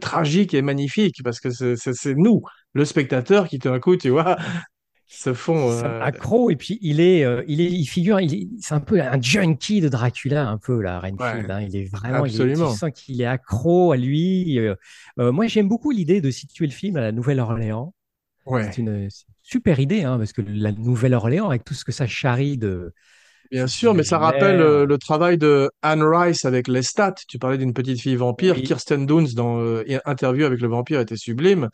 tragiques 0.00 0.54
et 0.54 0.62
magnifiques 0.62 1.20
parce 1.24 1.40
que 1.40 1.50
c'est 1.50 2.14
nous, 2.14 2.42
le 2.74 2.84
spectateur, 2.84 3.48
qui 3.48 3.58
tout 3.58 3.68
d'un 3.68 3.80
coup, 3.80 3.96
tu 3.96 4.08
vois, 4.10 4.36
se 5.06 5.34
font. 5.34 5.70
Euh, 5.70 6.00
accro 6.00 6.50
et 6.50 6.56
puis 6.56 6.78
il 6.80 7.00
est, 7.00 7.24
euh, 7.24 7.42
il 7.46 7.60
est, 7.60 7.70
il 7.70 7.84
figure, 7.86 8.20
il 8.20 8.34
est- 8.34 8.48
c'est 8.60 8.74
un 8.74 8.80
peu 8.80 9.00
un 9.00 9.20
junkie 9.20 9.80
de 9.80 9.88
Dracula 9.88 10.48
un 10.48 10.58
peu 10.58 10.80
là, 10.80 11.00
Ouais, 11.02 11.10
Renfield. 11.10 11.50
hein. 11.50 11.60
Il 11.60 11.76
est 11.76 11.84
vraiment, 11.90 12.24
il 12.24 12.40
est, 12.40 12.54
sens 12.56 12.90
qu'il 12.94 13.20
est 13.20 13.26
accro 13.26 13.92
à 13.92 13.96
lui. 13.96 14.58
euh. 14.58 14.74
Moi, 15.18 15.46
j'aime 15.48 15.68
beaucoup 15.68 15.90
l'idée 15.90 16.20
de 16.20 16.30
situer 16.30 16.66
le 16.66 16.72
film 16.72 16.96
à 16.96 17.00
la 17.00 17.12
Nouvelle-Orléans. 17.12 17.94
C'est 18.46 18.50
Ouais. 18.52 18.64
une, 18.78 19.10
c'est 19.10 19.24
une 19.28 19.34
super 19.42 19.80
idée, 19.80 20.02
hein, 20.02 20.18
parce 20.18 20.32
que 20.32 20.42
la 20.46 20.72
Nouvelle-Orléans, 20.72 21.48
avec 21.48 21.64
tout 21.64 21.74
ce 21.74 21.84
que 21.84 21.92
ça 21.92 22.06
charrie 22.06 22.58
de 22.58 22.92
Bien 23.54 23.68
sûr, 23.68 23.94
mais 23.94 24.02
ça 24.02 24.18
rappelle 24.18 24.56
euh, 24.60 24.64
imaginaire. 24.64 24.86
le 24.86 24.98
travail 24.98 25.38
de 25.38 25.70
Anne 25.80 26.02
Rice 26.02 26.44
avec 26.44 26.66
Lestat. 26.66 27.14
Tu 27.28 27.38
parlais 27.38 27.56
d'une 27.56 27.72
petite 27.72 28.00
fille 28.00 28.16
vampire. 28.16 28.56
Oui, 28.56 28.64
Kirsten 28.64 29.06
Dunst 29.06 29.36
dans 29.36 29.60
euh, 29.60 29.84
Interview 30.06 30.44
avec 30.44 30.60
le 30.60 30.66
vampire 30.66 30.98
était 30.98 31.16
sublime. 31.16 31.68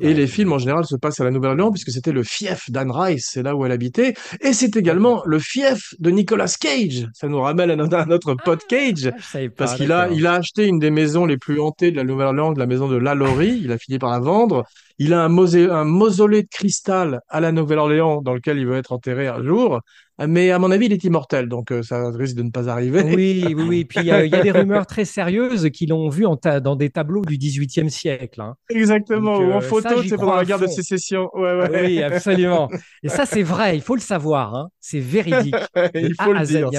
Et 0.00 0.14
les 0.14 0.26
films 0.26 0.52
en 0.52 0.58
général 0.58 0.84
se 0.84 0.94
passent 0.96 1.20
à 1.20 1.24
la 1.24 1.30
Nouvelle-Orléans 1.30 1.70
puisque 1.70 1.90
c'était 1.90 2.12
le 2.12 2.22
fief 2.22 2.70
d'Anne 2.70 2.90
Rice, 2.92 3.28
c'est 3.32 3.42
là 3.42 3.56
où 3.56 3.64
elle 3.64 3.72
habitait. 3.72 4.14
Et 4.40 4.52
c'est 4.52 4.76
également 4.76 5.22
le 5.24 5.38
fief 5.40 5.94
de 5.98 6.10
Nicolas 6.10 6.52
Cage. 6.60 7.06
Ça 7.12 7.28
nous 7.28 7.40
ramène 7.40 7.70
à 7.70 7.76
notre, 7.76 7.96
à 7.96 8.06
notre 8.06 8.36
Ah, 8.38 8.42
pote 8.44 8.66
Cage 8.68 9.10
parce 9.56 9.74
qu'il 9.74 9.90
a, 9.92 10.08
il 10.10 10.26
a 10.26 10.34
acheté 10.34 10.66
une 10.66 10.78
des 10.78 10.90
maisons 10.90 11.26
les 11.26 11.38
plus 11.38 11.60
hantées 11.60 11.90
de 11.90 11.96
la 11.96 12.04
Nouvelle-Orléans, 12.04 12.52
de 12.52 12.58
la 12.60 12.66
maison 12.66 12.88
de 12.88 12.96
Lalaurie. 12.96 13.60
Il 13.64 13.72
a 13.72 13.78
fini 13.78 13.98
par 13.98 14.10
la 14.10 14.20
vendre. 14.20 14.64
Il 14.98 15.12
a 15.14 15.22
un, 15.24 15.28
mausé- 15.28 15.68
un 15.70 15.84
mausolée 15.84 16.42
de 16.42 16.48
cristal 16.48 17.20
à 17.28 17.40
la 17.40 17.50
Nouvelle-Orléans 17.52 18.20
dans 18.22 18.34
lequel 18.34 18.58
il 18.58 18.66
veut 18.66 18.76
être 18.76 18.92
enterré 18.92 19.26
un 19.28 19.42
jour. 19.42 19.80
Mais 20.28 20.50
à 20.50 20.58
mon 20.58 20.70
avis, 20.70 20.86
il 20.86 20.92
est 20.92 21.04
immortel, 21.04 21.48
donc 21.48 21.72
euh, 21.72 21.82
ça 21.82 22.10
risque 22.10 22.36
de 22.36 22.42
ne 22.42 22.50
pas 22.50 22.68
arriver. 22.68 23.02
Oui, 23.02 23.42
oui, 23.56 23.64
oui. 23.68 23.84
Puis 23.84 24.00
il 24.00 24.06
y 24.06 24.10
a 24.12 24.26
des 24.26 24.50
rumeurs 24.50 24.86
très 24.86 25.04
sérieuses 25.04 25.70
qui 25.70 25.86
l'ont 25.86 26.08
vu 26.08 26.26
en 26.26 26.36
ta- 26.36 26.60
dans 26.60 26.76
des 26.76 26.90
tableaux 26.90 27.24
du 27.24 27.38
XVIIIe 27.38 27.90
siècle. 27.90 28.40
hein. 28.40 28.54
Exactement, 28.68 29.38
Donc 29.38 29.48
ou 29.48 29.52
en 29.52 29.56
euh, 29.58 29.60
photo, 29.60 30.02
c'est 30.02 30.16
pendant 30.16 30.36
la 30.36 30.44
guerre 30.44 30.58
de 30.58 30.66
sécession. 30.66 31.30
Ouais, 31.34 31.54
ouais. 31.54 31.82
Oui, 31.82 32.02
absolument. 32.02 32.70
Et 33.02 33.08
ça, 33.08 33.26
c'est 33.26 33.42
vrai, 33.42 33.76
il 33.76 33.82
faut 33.82 33.94
le 33.94 34.00
savoir. 34.00 34.54
hein. 34.54 34.68
C'est 34.80 35.00
véridique, 35.00 35.54
Il 35.94 36.14
faut 36.14 36.32
le 36.32 36.40
dire. 36.40 36.70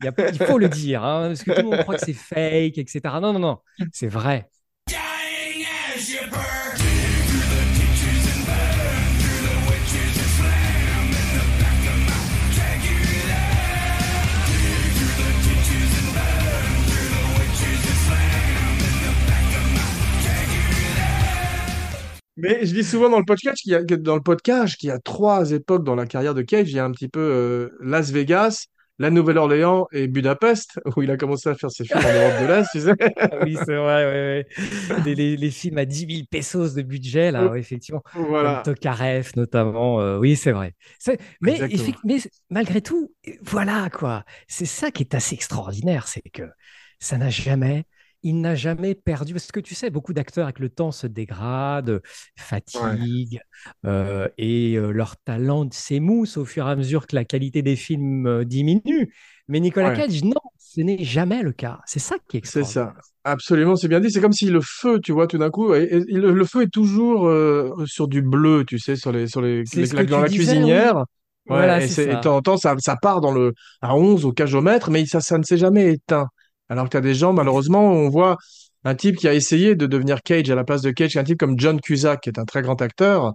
Il 0.00 0.08
a- 0.08 0.46
faut 0.46 0.58
le 0.58 0.68
dire, 0.68 1.02
hein, 1.04 1.28
parce 1.28 1.42
que 1.42 1.50
tout 1.52 1.62
le 1.62 1.68
monde 1.68 1.80
croit 1.80 1.94
que 1.94 2.00
c'est 2.04 2.12
fake, 2.12 2.78
etc. 2.78 3.20
Non, 3.20 3.32
non, 3.32 3.38
non, 3.38 3.58
c'est 3.92 4.08
vrai. 4.08 4.48
Mais 22.44 22.66
je 22.66 22.74
dis 22.74 22.84
souvent 22.84 23.08
dans 23.08 23.18
le 23.18 23.24
podcast 23.24 23.56
qu'il 23.62 23.72
y 23.72 23.74
a, 23.74 23.82
que 23.84 23.94
dans 23.94 24.14
le 24.16 24.20
podcast 24.22 24.76
qu'il 24.76 24.88
y 24.90 24.92
a 24.92 24.98
trois 24.98 25.50
époques 25.52 25.84
dans 25.84 25.94
la 25.94 26.06
carrière 26.06 26.34
de 26.34 26.42
Cage. 26.42 26.70
Il 26.70 26.76
y 26.76 26.78
a 26.78 26.84
un 26.84 26.90
petit 26.92 27.08
peu 27.08 27.20
euh, 27.20 27.70
Las 27.82 28.10
Vegas, 28.10 28.66
la 28.98 29.10
Nouvelle-Orléans 29.10 29.86
et 29.92 30.06
Budapest, 30.08 30.78
où 30.96 31.02
il 31.02 31.10
a 31.10 31.16
commencé 31.16 31.48
à 31.48 31.54
faire 31.54 31.70
ses 31.70 31.84
films 31.84 31.98
en 32.00 32.12
Europe 32.12 32.42
de 32.42 32.46
l'Est, 32.46 32.66
tu 32.72 32.80
sais. 32.80 32.92
Ah 33.18 33.38
oui, 33.42 33.56
c'est 33.64 33.76
vrai. 33.76 34.46
Les, 35.04 35.14
les- 35.14 35.36
les 35.36 35.50
films 35.50 35.78
à 35.78 35.84
10 35.84 36.06
000 36.08 36.26
pesos 36.30 36.74
de 36.74 36.82
budget, 36.82 37.30
là, 37.32 37.46
ouais, 37.48 37.58
effectivement, 37.58 38.02
comme 38.12 38.26
Voilà, 38.26 38.62
Tokarev 38.64 39.30
notamment. 39.36 40.00
euh, 40.00 40.18
oui, 40.18 40.36
c'est 40.36 40.52
vrai. 40.52 40.74
Mais, 41.40 41.52
mais 41.68 42.18
malgré 42.50 42.82
tout, 42.82 43.12
voilà 43.42 43.88
quoi. 43.90 44.24
C'est 44.48 44.66
ça 44.66 44.90
qui 44.90 45.02
est 45.02 45.14
assez 45.14 45.34
extraordinaire, 45.34 46.06
c'est 46.06 46.22
que 46.32 46.44
ça 47.00 47.16
n'a 47.18 47.30
jamais, 47.30 47.84
il 48.24 48.40
n'a 48.40 48.54
jamais 48.56 48.94
perdu. 48.96 49.32
Parce 49.34 49.52
que 49.52 49.60
tu 49.60 49.74
sais, 49.76 49.90
beaucoup 49.90 50.12
d'acteurs 50.14 50.44
avec 50.46 50.58
le 50.58 50.68
temps 50.70 50.92
se 50.92 51.06
dégradent, 51.06 52.00
Ouais, 52.74 52.98
fatiguent, 52.98 53.40
euh, 53.86 54.28
et 54.38 54.74
euh, 54.76 54.90
leur 54.90 55.16
talent 55.18 55.68
s'émousse 55.70 56.36
au 56.36 56.44
fur 56.44 56.66
et 56.68 56.70
à 56.72 56.76
mesure 56.76 57.06
que 57.06 57.14
la 57.16 57.24
qualité 57.24 57.62
des 57.62 57.76
films 57.76 58.26
euh, 58.26 58.44
diminue. 58.44 59.14
Mais 59.48 59.60
Nicolas 59.60 59.90
ouais. 59.90 59.92
Cage, 59.92 60.24
non, 60.24 60.34
ce 60.58 60.80
n'est 60.80 61.04
jamais 61.04 61.42
le 61.42 61.52
cas. 61.52 61.80
C'est 61.86 62.00
ça 62.00 62.16
qui 62.28 62.38
est 62.38 62.42
C'est 62.42 62.64
ça. 62.64 62.94
Absolument, 63.24 63.74
c'est 63.76 63.88
bien 63.88 64.00
dit. 64.00 64.10
C'est 64.10 64.20
comme 64.20 64.32
si 64.32 64.46
le 64.50 64.60
feu, 64.60 65.00
tu 65.00 65.12
vois, 65.12 65.26
tout 65.26 65.38
d'un 65.38 65.50
coup, 65.50 65.72
et- 65.74 65.86
le, 66.08 66.32
le 66.32 66.44
feu 66.44 66.62
est 66.62 66.68
toujours 66.72 67.30
sur 67.86 68.06
du 68.08 68.20
bleu, 68.22 68.64
tu 68.66 68.78
sais, 68.78 68.96
sur 68.96 69.12
les, 69.12 69.26
sur 69.26 69.40
les, 69.40 69.64
les- 69.72 69.88
que 69.88 70.02
dans 70.02 70.20
la 70.20 70.28
disais, 70.28 70.62
oui. 70.64 70.88
cuisinière. 70.88 71.04
Voilà, 71.48 71.80
Ouais, 71.80 71.82
et 71.82 71.88
c'est 71.88 71.94
c'est, 71.94 72.04
et 72.10 72.14
de 72.16 72.16
ça. 72.16 72.20
temps 72.20 72.36
en 72.36 72.42
temps, 72.42 72.56
ça, 72.56 72.74
ça 72.78 72.96
part 72.96 73.20
dans 73.20 73.32
le, 73.32 73.52
à 73.82 73.94
11 73.96 74.24
au 74.26 74.32
cajomètre, 74.32 74.90
mais 74.90 75.04
ça, 75.06 75.20
ça 75.20 75.38
ne 75.38 75.42
s'est 75.44 75.58
jamais 75.58 75.92
éteint. 75.94 76.26
Alors 76.68 76.86
que 76.86 76.90
tu 76.90 76.96
as 76.96 77.00
des 77.00 77.14
gens, 77.14 77.32
malheureusement, 77.32 77.92
on 77.92 78.08
voit 78.08 78.36
un 78.84 78.94
type 78.94 79.16
qui 79.16 79.28
a 79.28 79.34
essayé 79.34 79.74
de 79.76 79.86
devenir 79.86 80.22
Cage 80.22 80.50
à 80.50 80.54
la 80.54 80.64
place 80.64 80.82
de 80.82 80.90
Cage, 80.90 81.16
un 81.16 81.24
type 81.24 81.38
comme 81.38 81.58
John 81.58 81.80
Cusack, 81.80 82.22
qui 82.22 82.28
est 82.30 82.38
un 82.38 82.44
très 82.44 82.62
grand 82.62 82.80
acteur, 82.82 83.32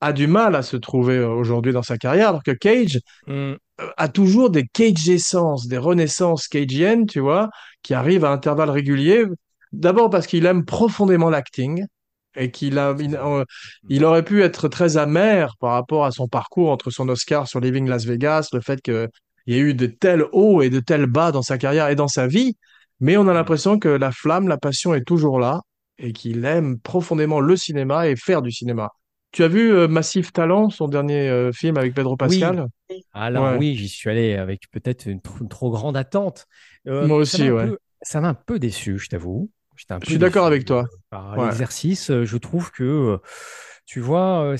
a 0.00 0.12
du 0.12 0.26
mal 0.26 0.54
à 0.56 0.62
se 0.62 0.76
trouver 0.76 1.16
euh, 1.18 1.28
aujourd'hui 1.28 1.72
dans 1.72 1.82
sa 1.82 1.96
carrière, 1.98 2.30
alors 2.30 2.42
que 2.42 2.50
Cage 2.50 3.00
Hmm. 3.26 3.54
a 3.96 4.08
toujours 4.08 4.50
des 4.50 4.64
Cage-essences, 4.72 5.66
des 5.66 5.78
renaissances 5.78 6.48
cagiennes, 6.48 7.06
tu 7.06 7.20
vois, 7.20 7.48
qui 7.82 7.94
arrivent 7.94 8.24
à 8.24 8.30
intervalles 8.30 8.70
réguliers. 8.70 9.24
D'abord 9.72 10.10
parce 10.10 10.26
qu'il 10.26 10.44
aime 10.46 10.64
profondément 10.64 11.30
l'acting 11.30 11.84
et 12.34 12.50
qu'il 12.50 12.78
a, 12.78 12.94
il, 12.98 13.16
euh, 13.16 13.44
il 13.88 14.04
aurait 14.04 14.24
pu 14.24 14.42
être 14.42 14.68
très 14.68 14.96
amer 14.96 15.54
par 15.58 15.72
rapport 15.72 16.04
à 16.04 16.10
son 16.10 16.28
parcours 16.28 16.70
entre 16.70 16.90
son 16.90 17.08
Oscar 17.08 17.48
sur 17.48 17.60
Living 17.60 17.88
Las 17.88 18.04
Vegas, 18.04 18.48
le 18.52 18.60
fait 18.60 18.80
qu'il 19.44 19.54
y 19.54 19.56
ait 19.58 19.60
eu 19.60 19.74
de 19.74 19.86
tels 19.86 20.24
hauts 20.32 20.62
et 20.62 20.70
de 20.70 20.80
tels 20.80 21.06
bas 21.06 21.32
dans 21.32 21.42
sa 21.42 21.58
carrière 21.58 21.88
et 21.88 21.94
dans 21.96 22.08
sa 22.08 22.26
vie, 22.26 22.56
mais 23.00 23.16
on 23.16 23.28
a 23.28 23.34
l'impression 23.34 23.78
que 23.78 23.88
la 23.88 24.12
flamme, 24.12 24.48
la 24.48 24.58
passion 24.58 24.94
est 24.94 25.04
toujours 25.04 25.38
là 25.40 25.60
et 25.98 26.12
qu'il 26.12 26.44
aime 26.44 26.78
profondément 26.80 27.40
le 27.40 27.56
cinéma 27.56 28.08
et 28.08 28.16
faire 28.16 28.42
du 28.42 28.50
cinéma. 28.50 28.90
Tu 29.32 29.42
as 29.44 29.48
vu 29.48 29.72
euh, 29.72 29.88
Massif 29.88 30.32
Talent, 30.32 30.70
son 30.70 30.88
dernier 30.88 31.28
euh, 31.28 31.52
film 31.52 31.76
avec 31.76 31.94
Pedro 31.94 32.16
Oui, 32.20 32.44
Pascal? 32.44 32.66
alors 33.12 33.54
Ouais, 33.54 33.56
oui, 33.56 33.74
j'y 33.76 33.88
suis 33.88 34.10
allé 34.10 34.34
avec 34.34 34.70
peut-être 34.70 35.06
une, 35.06 35.18
tr- 35.18 35.42
une 35.42 35.48
trop 35.48 35.70
grande 35.70 35.96
attente. 35.96 36.46
Euh, 36.86 37.08
moi 37.08 37.18
aussi, 37.18 37.50
ouais. 37.50 37.68
peu, 37.68 37.78
ça 38.02 38.20
m'a 38.20 38.28
un 38.30 38.34
peu 38.34 38.58
déçu, 38.58 38.98
je 38.98 39.08
t'avoue. 39.08 39.50
Je 40.02 40.08
suis 40.10 40.18
d'accord 40.18 40.46
avec 40.46 40.64
toi. 40.64 40.84
par 41.10 41.36
Ouais, 41.36 41.44
l'exercice. 41.44 42.10
Je 42.24 42.36
trouve 42.36 42.70
que, 42.72 43.20
tu 43.86 44.00
vois, 44.00 44.54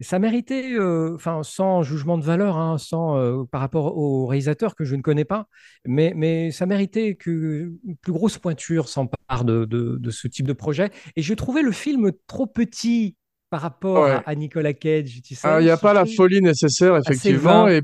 ça 0.00 0.18
méritait, 0.18 0.78
enfin, 1.14 1.42
sans 1.42 1.82
jugement 1.82 2.18
de 2.18 2.24
valeur, 2.24 2.56
hein, 2.56 2.76
sans, 2.78 3.44
par 3.46 3.60
rapport 3.60 3.96
au 3.96 4.26
réalisateur 4.26 4.74
que 4.74 4.84
je 4.84 4.96
ne 4.96 5.02
connais 5.02 5.24
pas, 5.24 5.46
mais, 5.86 6.12
mais 6.16 6.50
ça 6.50 6.66
méritait 6.66 7.14
que 7.14 7.72
une 7.84 7.96
plus 7.96 8.12
grosse 8.12 8.38
pointure 8.38 8.88
s'empare 8.88 9.44
de, 9.44 9.64
de, 9.64 9.96
de 9.98 10.10
ce 10.10 10.28
type 10.28 10.46
de 10.46 10.52
projet. 10.52 10.90
Et 11.16 11.22
je 11.22 11.34
trouvais 11.34 11.62
le 11.62 11.72
film 11.72 12.12
trop 12.26 12.46
petit 12.46 13.16
par 13.50 13.60
rapport 13.60 14.10
à, 14.10 14.18
ouais. 14.18 14.22
à 14.26 14.34
Nicolas 14.34 14.72
Cage, 14.74 15.22
tu 15.22 15.34
Alors, 15.42 15.58
sais. 15.58 15.62
il 15.62 15.64
n'y 15.64 15.70
a 15.70 15.76
pas 15.76 15.92
la 15.94 16.06
folie 16.06 16.40
nécessaire, 16.42 16.96
effectivement. 16.96 17.64
vain, 17.64 17.68
Et, 17.68 17.82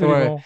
ouais. 0.00 0.32
absolument. 0.32 0.40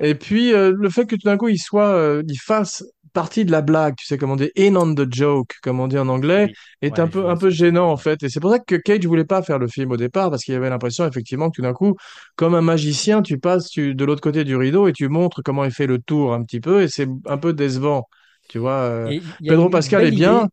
Et 0.00 0.14
puis, 0.14 0.52
euh, 0.52 0.72
le 0.76 0.90
fait 0.90 1.06
que 1.06 1.16
tout 1.16 1.24
d'un 1.26 1.36
coup, 1.38 1.48
il 1.48 1.58
soit, 1.58 1.88
euh, 1.88 2.22
il 2.28 2.38
fasse 2.38 2.84
partie 3.16 3.44
de 3.46 3.50
la 3.52 3.62
blague, 3.62 3.96
tu 3.96 4.06
sais, 4.06 4.18
comme 4.18 4.30
on 4.30 4.36
dit, 4.36 4.50
in 4.58 4.76
on 4.76 4.94
the 4.94 5.12
joke, 5.12 5.54
comme 5.62 5.80
on 5.80 5.88
dit 5.88 5.98
en 5.98 6.08
anglais, 6.08 6.48
Oui, 6.48 6.56
est 6.82 6.98
ouais, 6.98 7.00
un 7.00 7.08
peu, 7.08 7.28
un 7.28 7.36
peu 7.36 7.50
gênant, 7.50 7.90
en 7.90 7.96
fait. 7.96 8.22
Et 8.22 8.28
c'est 8.28 8.40
pour 8.40 8.50
ça 8.52 8.60
que 8.60 8.76
Cage 8.76 9.06
voulait 9.06 9.24
pas 9.24 9.42
faire 9.42 9.58
le 9.58 9.68
film 9.68 9.90
au 9.92 9.96
départ, 9.96 10.30
parce 10.30 10.44
qu'il 10.44 10.54
avait 10.54 10.70
l'impression, 10.70 11.06
effectivement, 11.08 11.50
que 11.50 11.56
tout 11.56 11.62
d'un 11.62 11.72
coup, 11.74 11.96
comme 12.36 12.54
un 12.54 12.62
magicien, 12.62 13.22
tu 13.22 13.38
passes 13.38 13.68
tu- 13.70 13.94
de 13.96 14.04
l'autre 14.04 14.22
côté 14.22 14.44
du 14.44 14.56
rideau 14.56 14.88
et 14.88 14.92
tu 14.92 15.08
montres 15.08 15.42
comment 15.44 15.64
il 15.64 15.72
fait 15.72 15.86
le 15.88 15.98
tour 16.00 16.34
un 16.34 16.42
petit 16.44 16.60
peu, 16.60 16.82
et 16.82 16.88
c'est 16.88 17.08
un 17.26 17.38
peu 17.38 17.52
décevant. 17.52 18.08
Tu 18.48 18.58
vois, 18.58 18.80
euh, 18.82 19.12
Pedro 19.46 19.68
Pascal 19.70 20.04
est 20.04 20.12
bien, 20.12 20.46
idée. 20.46 20.48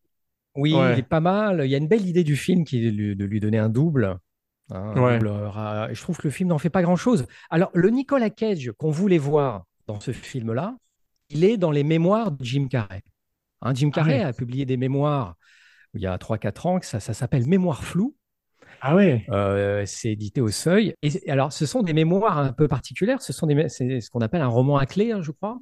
Oui, 0.55 0.89
il 0.91 0.99
est 0.99 1.03
pas 1.03 1.19
mal. 1.21 1.61
Il 1.65 1.71
y 1.71 1.75
a 1.75 1.79
une 1.79 1.87
belle 1.87 2.07
idée 2.07 2.23
du 2.23 2.35
film 2.35 2.65
qui 2.65 2.85
est 2.85 2.91
de 2.91 3.25
lui, 3.25 3.39
donner 3.39 3.59
un 3.59 3.69
double. 3.69 4.19
hein, 4.71 5.01
ouais, 5.01 5.19
double. 5.19 5.29
je 5.93 6.01
trouve 6.01 6.17
que 6.17 6.27
le 6.27 6.31
film 6.31 6.49
n'en 6.49 6.59
fait 6.59 6.69
pas 6.69 6.83
grand-chose. 6.83 7.25
Alors, 7.49 7.71
le 7.73 7.89
Nicolas 7.89 8.29
Cage 8.29 8.71
qu'on 8.77 8.91
voulait 8.91 9.17
voir 9.17 9.65
dans 9.87 9.99
ce 9.99 10.11
film-là, 10.11 10.75
il 11.33 11.43
est 11.43 11.57
dans 11.57 11.71
les 11.71 11.83
mémoires 11.83 12.31
de 12.31 12.43
Jim 12.43 12.67
Carrey. 12.69 13.01
Hein, 13.61 13.73
Jim 13.73 13.89
ah 13.91 13.95
Carrey 13.95 14.19
ouais, 14.19 14.23
a 14.23 14.33
publié 14.33 14.65
des 14.65 14.77
mémoires 14.77 15.35
il 15.93 16.01
y 16.01 16.07
a 16.07 16.17
trois 16.17 16.37
quatre 16.37 16.65
ans, 16.65 16.79
que 16.79 16.85
ça, 16.85 16.99
ça 16.99 17.13
s'appelle 17.13 17.47
Mémoire 17.47 17.83
floue. 17.83 18.15
ah 18.81 18.95
ouais, 18.95 19.25
Euh, 19.29 19.83
c'est 19.85 20.11
édité 20.11 20.41
au 20.41 20.49
Seuil. 20.49 20.95
Et 21.03 21.29
alors, 21.29 21.53
ce 21.53 21.65
sont 21.65 21.83
des 21.83 21.93
mémoires 21.93 22.37
un 22.39 22.51
peu 22.51 22.67
particulières. 22.67 23.21
Ce 23.21 23.31
sont 23.31 23.45
des, 23.47 23.69
c'est 23.69 24.01
ce 24.01 24.09
qu'on 24.09 24.21
appelle 24.21 24.41
un 24.41 24.47
roman 24.47 24.77
à 24.77 24.85
clé, 24.85 25.11
hein, 25.11 25.21
je 25.21 25.31
crois. 25.31 25.59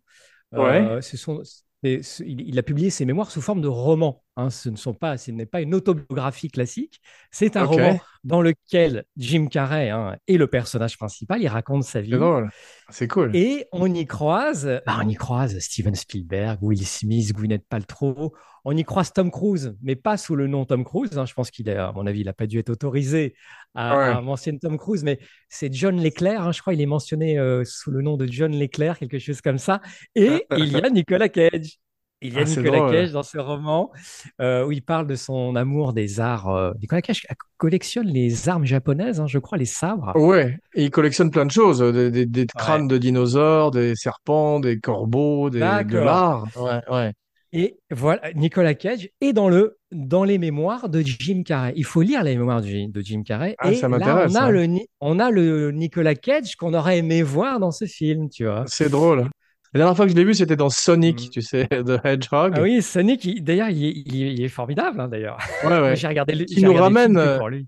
ouais, 0.54 0.60
Euh, 0.82 1.02
ce 1.02 1.18
sont, 1.18 1.42
c'est- 1.84 2.02
ce- 2.02 2.24
il, 2.24 2.42
il 2.48 2.58
a 2.60 2.64
publié 2.64 2.90
ses 2.90 3.06
mémoires 3.06 3.30
sous 3.30 3.42
forme 3.42 3.62
de 3.62 3.68
roman. 3.68 4.24
Hein. 4.38 4.50
Ce 4.50 4.70
ne 4.70 4.76
sont 4.76 4.94
pas, 4.94 5.18
ce 5.18 5.32
n'est 5.32 5.46
pas 5.46 5.62
une 5.62 5.74
autobiographie 5.76 6.50
classique. 6.50 7.02
C'est 7.32 7.56
un 7.58 7.64
roman 7.64 8.00
dans 8.24 8.42
lequel 8.42 9.06
Jim 9.18 9.48
Carrey 9.48 9.90
hein, 9.90 10.18
est 10.28 10.38
le 10.38 10.48
personnage 10.48 10.98
principal. 10.98 11.42
Il 11.42 11.48
raconte 11.48 11.84
sa 11.84 12.02
c'est 12.02 12.02
vie. 12.02 12.12
drôle, 12.18 12.50
c'est 12.90 13.08
cool. 13.08 13.32
Et 13.34 13.66
on 13.72 13.94
y 13.94 14.06
croise, 14.06 14.82
bah, 14.86 15.00
on 15.04 15.08
y 15.08 15.16
croise 15.16 15.58
Steven 15.60 15.96
Spielberg, 15.96 16.60
Will 16.62 16.86
Smith, 16.86 17.34
Gwyneth 17.34 17.66
Paltrow. 17.68 18.34
On 18.64 18.78
y 18.78 18.84
croise 18.84 19.12
Tom 19.12 19.32
Cruise, 19.32 19.76
mais 19.82 19.96
pas 19.96 20.18
sous 20.18 20.36
le 20.36 20.46
nom 20.48 20.66
Tom 20.66 20.84
Cruise. 20.84 21.18
hein. 21.18 21.26
Je 21.26 21.34
pense 21.34 21.50
qu'il 21.50 21.70
à 21.72 21.92
mon 21.94 22.06
avis, 22.06 22.20
il 22.22 22.26
n'a 22.26 22.34
pas 22.34 22.46
dû 22.46 22.60
être 22.60 22.70
autorisé 22.70 23.34
à, 23.74 24.18
à 24.18 24.20
Ouais, 24.20 24.22
mentionner 24.22 24.60
Tom 24.60 24.78
Cruise, 24.78 25.04
mais 25.04 25.20
c'est 25.50 25.74
John 25.74 26.02
Leclerc. 26.02 26.52
Je 26.52 26.62
crois 26.62 26.74
qu'il 26.74 26.82
est 26.82 26.86
mentionné 26.86 27.40
euh, 27.40 27.64
sous 27.66 27.90
le 27.90 28.02
nom 28.02 28.18
de 28.18 28.28
John 28.28 28.52
Leclerc, 28.58 29.00
quelque 29.00 29.18
chose 29.20 29.42
comme 29.42 29.58
ça. 29.58 29.82
Et 30.16 30.46
il 30.58 30.72
y 30.72 30.76
a 30.82 30.90
Nicolas 30.90 31.30
Cage. 31.30 31.78
Il 32.22 32.34
y 32.34 32.38
a 32.38 32.42
ah, 32.42 32.46
Nicolas 32.46 32.78
drôle. 32.80 32.92
Cage 32.92 33.12
dans 33.12 33.24
ce 33.24 33.38
roman 33.40 33.92
euh, 34.40 34.66
où 34.66 34.72
il 34.72 34.84
parle 34.84 35.08
de 35.08 35.16
son 35.16 35.56
amour 35.56 35.94
des 35.94 36.20
arts. 36.20 36.50
euh, 36.50 36.72
Nicolas 36.80 37.02
Cage 37.02 37.26
collectionne 37.58 38.08
les 38.08 38.48
armes 38.48 38.66
japonaises, 38.66 39.20
hein, 39.20 39.28
je 39.28 39.40
crois, 39.40 39.58
les 39.58 39.66
sabres. 39.66 40.12
Ouais, 40.16 40.58
et 40.76 40.84
il 40.86 40.92
collectionne 40.92 41.32
plein 41.32 41.46
de 41.46 41.52
choses, 41.52 41.82
euh, 41.82 41.92
des, 41.92 42.12
des- 42.12 42.26
des 42.28 42.42
Ouais. 42.42 42.48
crânes 42.58 42.88
de 42.88 42.98
dinosaures, 42.98 43.72
des 43.72 43.96
serpents, 43.96 44.60
des 44.60 44.80
corbeaux, 44.80 45.50
des, 45.50 45.60
de 45.60 45.62
D'accord. 45.62 46.06
l'art. 46.06 46.46
Ouais, 46.58 46.82
ouais. 46.96 47.14
Et 47.54 47.78
voilà, 47.92 48.32
Nicolas 48.34 48.76
Cage 48.76 49.10
est 49.20 49.34
dans, 49.34 49.50
le, 49.50 49.78
dans 49.92 50.24
les 50.24 50.38
mémoires 50.38 50.88
de 50.88 51.02
Jim 51.02 51.44
Carrey. 51.44 51.74
Il 51.76 51.84
faut 51.84 52.02
lire 52.02 52.24
les 52.24 52.38
mémoires 52.38 52.62
de 52.62 53.02
Jim, 53.02 53.24
Carrey. 53.24 53.56
Ah, 53.58 53.72
Et 53.72 53.76
ça 53.76 53.90
là, 53.90 53.96
on 53.96 54.00
m'intéresse, 54.00 54.36
a 54.38 54.44
hein. 54.46 54.52
le, 54.52 54.68
on 55.02 55.20
a 55.20 55.32
le 55.32 55.72
Nicolas 55.72 56.16
Cage 56.16 56.56
qu'on 56.56 56.74
aurait 56.74 57.00
aimé 57.00 57.24
voir 57.24 57.60
dans 57.60 57.72
ce 57.72 57.84
film, 57.86 58.30
tu 58.30 58.46
vois. 58.46 58.64
C'est 58.68 58.90
drôle. 58.90 59.28
La 59.74 59.80
dernière 59.80 59.96
fois 59.96 60.06
que 60.06 60.12
je 60.12 60.18
l'ai 60.18 60.26
vu, 60.26 60.34
c'était 60.34 60.56
dans 60.58 60.70
Sonic, 60.70 61.28
Mm. 61.28 61.30
tu 61.30 61.42
sais, 61.42 61.68
The 61.86 62.00
Ah 62.04 62.10
Hedgehog. 62.14 62.58
oui, 62.62 62.82
Sonic, 62.82 63.24
il- 63.26 63.44
d'ailleurs, 63.44 63.70
il, 63.70 63.86
est- 63.86 64.04
il 64.06 64.24
est 64.24 64.34
il 64.34 64.44
est 64.44 64.50
formidable, 64.50 65.00
hein, 65.00 65.08
d'ailleurs. 65.08 65.38
Ouais, 65.64 65.80
ouais. 65.80 65.96
j'ai 65.96 66.08
regardé, 66.08 66.36
le- 66.36 66.46
Qui 66.46 66.62
nous 66.64 66.74
ramène, 66.74 67.18
euh, 67.18 67.38
pour 67.38 67.50
lui. 67.50 67.68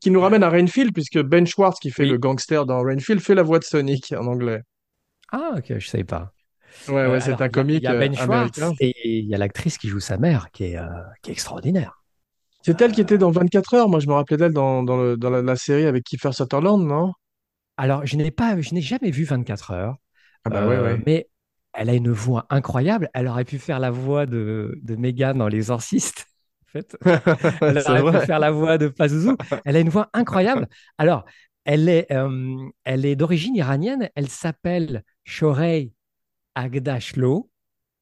qui 0.00 0.10
nous 0.10 0.20
ramène 0.20 0.42
à 0.42 0.50
Rainfield, 0.50 0.92
puisque 0.92 1.20
Ben 1.22 1.46
Schwartz, 1.46 1.78
qui 1.80 1.90
fait 1.90 2.04
le 2.06 2.18
gangster 2.18 2.66
dans 2.66 2.82
Rainfield, 2.82 3.20
fait 3.20 3.34
la 3.34 3.42
voix 3.42 3.58
de 3.58 3.64
Sonic 3.64 4.12
en 4.16 4.26
anglais. 4.26 4.60
Ah, 5.30 5.54
ok, 5.56 5.78
je 5.78 5.88
savais 5.88 6.04
pas. 6.04 6.32
Ouais, 6.88 6.94
Euh, 6.94 7.12
ouais, 7.12 7.20
c'est 7.20 7.28
alors, 7.28 7.42
un 7.42 7.44
a, 7.44 7.46
il 7.46 7.50
y 7.50 7.52
comique 7.52 7.84
a 7.86 7.92
euh, 7.92 7.98
Ben 7.98 8.14
Schwartz 8.14 8.58
américain. 8.58 8.72
et 8.80 9.18
il 9.20 9.26
y 9.26 9.34
a 9.34 9.38
l'actrice 9.38 9.78
qui 9.78 9.88
joue 9.88 10.00
sa 10.00 10.16
mère, 10.18 10.50
qui 10.52 10.64
est, 10.64 10.78
euh, 10.78 10.86
qui 11.22 11.30
est 11.30 11.32
extraordinaire. 11.34 12.02
C'est 12.62 12.80
elle 12.80 12.92
qui 12.92 13.00
était 13.00 13.18
dans 13.18 13.30
24 13.30 13.74
heures. 13.74 13.88
Moi, 13.88 14.00
je 14.00 14.06
me 14.06 14.12
rappelais 14.14 14.36
d'elle 14.36 14.52
dans, 14.52 14.82
dans, 14.82 14.96
le- 14.96 15.16
dans 15.16 15.30
la, 15.30 15.42
la 15.42 15.56
série 15.56 15.84
avec 15.86 16.04
Kiefer 16.04 16.32
Sutherland, 16.32 16.82
non? 16.86 17.12
Alors, 17.76 18.06
je 18.06 18.16
n'ai 18.16 18.30
pas, 18.30 18.60
je 18.60 18.72
n'ai 18.74 18.80
jamais 18.82 19.10
vu 19.10 19.24
24 19.24 19.70
heures. 19.72 19.96
Ah 20.44 20.50
bah 20.50 20.66
ouais, 20.66 20.78
Euh, 20.78 20.82
ouais. 20.82 20.98
mais 21.06 21.28
elle 21.72 21.90
a 21.90 21.94
une 21.94 22.10
voix 22.10 22.46
incroyable. 22.50 23.08
Elle 23.14 23.28
aurait 23.28 23.44
pu 23.44 23.58
faire 23.58 23.80
la 23.80 23.90
voix 23.90 24.26
de, 24.26 24.78
de 24.82 24.96
Meghan 24.96 25.34
dans 25.34 25.48
Les 25.48 25.58
Exorcistes. 25.58 26.26
En 26.74 26.80
fait, 26.80 26.96
elle 27.66 27.78
aurait 27.86 28.06
pu 28.06 28.18
faire 28.20 28.38
la 28.38 28.50
voix 28.50 28.78
de 28.78 28.88
Pazuzu. 28.88 29.36
Elle 29.64 29.76
a 29.76 29.80
une 29.80 29.90
voix 29.90 30.08
incroyable. 30.14 30.68
Alors, 30.98 31.26
elle 31.64 31.88
est, 31.90 32.10
euh, 32.12 32.56
elle 32.84 33.04
est 33.04 33.14
d'origine 33.16 33.54
iranienne. 33.56 34.08
Elle 34.14 34.28
s'appelle 34.28 35.04
Shorey 35.24 35.92
Agdashlo 36.54 37.50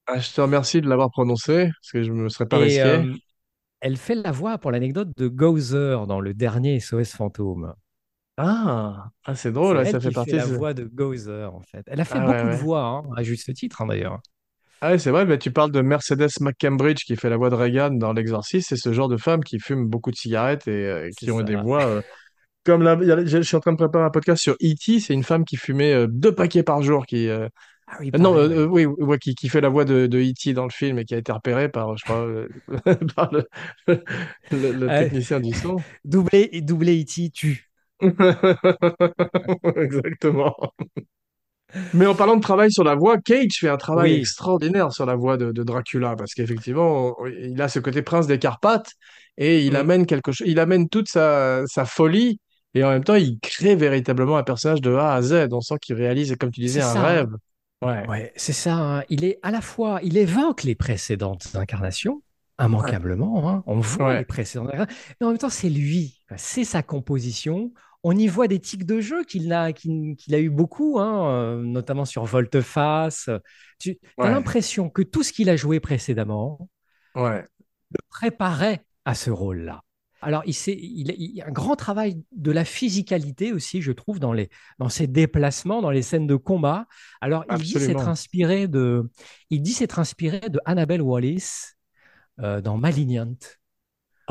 Ah, 0.06 0.18
je 0.18 0.30
te 0.34 0.40
remercie 0.42 0.80
de 0.82 0.88
l'avoir 0.88 1.10
prononcé, 1.10 1.70
parce 1.80 1.92
que 1.92 2.02
je 2.02 2.12
me 2.12 2.28
serais 2.28 2.46
pas 2.46 2.58
et 2.58 2.58
risqué. 2.58 3.02
euh, 3.02 3.14
elle 3.80 3.96
fait 3.98 4.14
la 4.16 4.32
voix, 4.32 4.58
pour 4.58 4.70
l'anecdote, 4.72 5.16
de 5.16 5.28
Gozer 5.28 6.06
dans 6.06 6.20
le 6.20 6.34
dernier 6.34 6.76
SOS 6.76 7.12
Fantôme. 7.16 7.74
Ah, 8.42 9.10
ah 9.24 9.34
c'est 9.34 9.52
drôle, 9.52 9.76
elle 9.78 9.86
ça 9.86 10.00
fait 10.00 10.08
qui 10.08 10.14
fait 10.14 10.14
partie. 10.14 10.36
la 10.36 10.46
de- 10.46 10.52
voix 10.54 10.72
de 10.72 10.84
Gozer, 10.84 11.52
en 11.54 11.60
fait. 11.62 11.82
Elle 11.86 12.00
a 12.00 12.04
fait 12.04 12.18
Ah 12.18 12.26
ouais, 12.26 12.42
beaucoup 12.42 12.48
de 12.48 12.54
voix, 12.54 12.82
hein, 12.84 13.02
à 13.16 13.22
juste 13.22 13.52
titre, 13.54 13.82
hein, 13.82 13.86
d'ailleurs. 13.86 14.20
Ah 14.82 14.92
ouais, 14.92 14.98
c'est 14.98 15.10
vrai, 15.10 15.26
mais 15.26 15.38
tu 15.38 15.50
parles 15.52 15.72
de 15.72 15.82
Mercedes 15.82 16.28
McCambridge 16.40 17.04
qui 17.04 17.16
fait 17.16 17.28
la 17.28 17.36
voix 17.36 17.50
de 17.50 17.54
Reagan 17.54 17.90
dans 17.90 18.14
L'Exorciste, 18.14 18.70
c'est 18.70 18.76
ce 18.76 18.92
genre 18.94 19.08
de 19.08 19.18
femme 19.18 19.44
qui 19.44 19.58
fume 19.58 19.86
beaucoup 19.86 20.10
de 20.10 20.16
cigarettes 20.16 20.66
et 20.68 20.86
euh, 20.86 21.10
qui 21.18 21.30
ont 21.30 21.42
des 21.42 21.56
voix 21.56 21.84
euh, 21.84 22.02
comme 22.64 22.82
la... 22.82 22.96
Je 23.26 23.42
suis 23.42 23.56
en 23.56 23.60
train 23.60 23.72
de 23.72 23.76
préparer 23.78 24.04
un 24.04 24.10
podcast 24.10 24.42
sur 24.42 24.54
E.T., 24.54 25.00
c'est 25.00 25.14
une 25.14 25.24
femme 25.24 25.44
qui 25.44 25.56
fumait 25.56 25.92
euh, 25.94 26.06
deux 26.08 26.34
paquets 26.34 26.62
par 26.62 26.82
jour, 26.82 27.06
qui... 27.06 27.28
Ah 27.30 27.96
oui, 28.00 28.10
Non, 28.18 28.36
euh, 28.36 28.66
oui. 28.66 28.86
ouais, 28.86 29.18
qui, 29.18 29.34
qui 29.34 29.48
fait 29.48 29.60
la 29.60 29.68
voix 29.68 29.84
de, 29.84 30.06
de 30.06 30.18
E.T. 30.20 30.54
dans 30.54 30.64
le 30.64 30.70
film 30.70 30.98
et 30.98 31.04
qui 31.04 31.14
a 31.14 31.18
été 31.18 31.32
repérée 31.32 31.68
par, 31.68 31.96
je 31.98 32.04
crois, 32.04 32.26
euh, 32.26 32.48
par 33.16 33.32
le, 33.32 33.48
le, 34.52 34.72
le 34.72 34.90
Euh, 34.90 35.02
technicien 35.04 35.40
du 35.40 35.52
son. 35.52 35.76
Doublé, 36.04 36.60
doublé 36.62 37.02
E.T. 37.02 37.30
tue. 37.30 37.69
Exactement. 39.76 40.54
Mais 41.92 42.06
en 42.06 42.14
parlant 42.14 42.36
de 42.36 42.40
travail 42.42 42.70
sur 42.72 42.84
la 42.84 42.94
voix, 42.94 43.18
Cage 43.18 43.58
fait 43.58 43.68
un 43.68 43.76
travail 43.76 44.12
Oui. 44.12 44.18
extraordinaire 44.18 44.92
sur 44.92 45.06
la 45.06 45.14
voix 45.16 45.36
de, 45.36 45.52
de 45.52 45.62
Dracula 45.62 46.14
parce 46.16 46.34
qu'effectivement, 46.34 47.16
il 47.26 47.60
a 47.60 47.68
ce 47.68 47.78
côté 47.80 48.02
prince 48.02 48.26
des 48.26 48.38
Carpates 48.38 48.90
et 49.36 49.64
il 49.64 49.72
Mm. 49.72 49.76
amène 49.76 50.06
quelque 50.06 50.32
chose, 50.32 50.46
il 50.48 50.58
amène 50.60 50.88
toute 50.88 51.08
sa, 51.08 51.62
sa 51.66 51.84
folie 51.84 52.38
et 52.74 52.84
en 52.84 52.90
même 52.90 53.02
temps, 53.04 53.16
il 53.16 53.38
crée 53.40 53.74
véritablement 53.74 54.36
un 54.36 54.44
personnage 54.44 54.80
de 54.80 54.92
A 54.94 55.14
à 55.14 55.22
Z. 55.22 55.48
On 55.52 55.60
sent 55.60 55.74
qu'il 55.80 55.96
réalise, 55.96 56.36
comme 56.38 56.50
tu 56.52 56.60
disais, 56.60 56.80
un 56.80 56.92
ça. 56.92 57.02
rêve. 57.02 57.28
Ouais, 57.82 58.06
Ouais, 58.06 58.32
c'est 58.36 58.52
ça. 58.52 58.74
hein. 58.74 59.02
Il 59.08 59.24
est 59.24 59.38
à 59.42 59.50
la 59.50 59.60
fois, 59.60 60.00
il 60.02 60.16
évoque 60.16 60.62
les 60.64 60.74
précédentes 60.74 61.48
incarnations, 61.54 62.22
immanquablement. 62.60 63.48
hein. 63.50 63.62
On 63.66 63.80
voit 63.80 64.18
les 64.18 64.24
précédentes 64.24 64.68
incarnations, 64.68 64.96
mais 65.20 65.26
en 65.26 65.30
même 65.30 65.38
temps, 65.38 65.48
c'est 65.50 65.70
lui. 65.70 66.20
C'est 66.36 66.64
sa 66.64 66.82
composition. 66.82 67.72
On 68.02 68.16
y 68.16 68.28
voit 68.28 68.48
des 68.48 68.58
tics 68.60 68.86
de 68.86 69.00
jeu 69.00 69.24
qu'il 69.24 69.52
a, 69.52 69.72
qu'il, 69.72 70.16
qu'il 70.16 70.34
a 70.34 70.38
eu 70.38 70.48
beaucoup, 70.48 70.98
hein, 70.98 71.30
euh, 71.30 71.62
notamment 71.62 72.04
sur 72.04 72.24
Volte-Face. 72.24 73.28
Tu 73.78 73.98
as 74.18 74.22
ouais, 74.22 74.30
l'impression 74.30 74.88
que 74.88 75.02
tout 75.02 75.22
ce 75.22 75.32
qu'il 75.32 75.50
a 75.50 75.56
joué 75.56 75.80
précédemment 75.80 76.68
ouais. 77.14 77.42
le 77.90 77.98
préparait 78.08 78.84
à 79.04 79.14
ce 79.14 79.30
rôle-là. 79.30 79.82
Alors, 80.22 80.42
il, 80.44 80.52
s'est- 80.52 80.78
il, 80.78 81.14
il 81.18 81.36
y 81.36 81.40
a 81.40 81.46
un 81.46 81.50
grand 81.50 81.76
travail 81.76 82.22
de 82.32 82.50
la 82.50 82.66
physicalité 82.66 83.52
aussi, 83.54 83.80
je 83.80 83.90
trouve, 83.92 84.20
dans, 84.20 84.34
les, 84.34 84.50
dans 84.78 84.90
ses 84.90 85.06
déplacements, 85.06 85.80
dans 85.80 85.90
les 85.90 86.02
scènes 86.02 86.26
de 86.26 86.36
combat. 86.36 86.86
Alors, 87.22 87.44
il 87.50 87.56
dit 87.56 87.80
s'être 87.80 88.06
inspiré 88.08 88.68
de, 88.68 89.10
il 89.48 89.62
dit 89.62 89.72
s'être 89.72 89.98
inspiré 89.98 90.40
de 90.40 90.60
Annabelle 90.66 91.00
Wallis 91.00 91.72
euh, 92.40 92.60
dans 92.60 92.76
Malignant, 92.76 93.34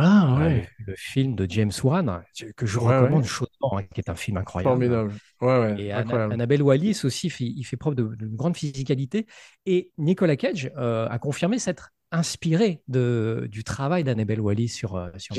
Ah 0.01 0.37
euh, 0.37 0.49
le, 0.49 0.61
ouais, 0.61 0.69
le 0.77 0.95
film 0.95 1.35
de 1.35 1.45
James 1.49 1.71
Wan, 1.83 2.23
que 2.55 2.65
je 2.65 2.79
ouais, 2.79 2.85
recommande 2.99 3.23
ouais. 3.23 3.27
chaudement, 3.27 3.77
hein, 3.77 3.83
qui 3.93 3.99
est 3.99 4.09
un 4.09 4.15
film 4.15 4.37
incroyable. 4.37 4.69
Formidable. 4.69 5.13
Ouais, 5.41 5.59
ouais, 5.59 5.75
Et 5.75 5.91
Anna- 5.91 6.01
incroyable. 6.01 6.33
Annabelle 6.33 6.61
Wallis 6.63 7.01
aussi, 7.03 7.29
fait- 7.29 7.45
il 7.45 7.63
fait 7.63 7.77
preuve 7.77 7.95
de- 7.95 8.15
d'une 8.15 8.35
grande 8.35 8.57
physicalité. 8.57 9.27
Et 9.65 9.91
Nicolas 9.97 10.35
Cage 10.37 10.71
euh, 10.77 11.07
a 11.09 11.19
confirmé 11.19 11.59
s'être 11.59 11.91
inspiré 12.11 12.81
de, 12.87 13.47
du 13.51 13.63
travail 13.63 14.03
d'Annabelle 14.03 14.41
Wallis 14.41 14.69
sur, 14.69 14.95
euh, 14.95 15.09
sur 15.17 15.35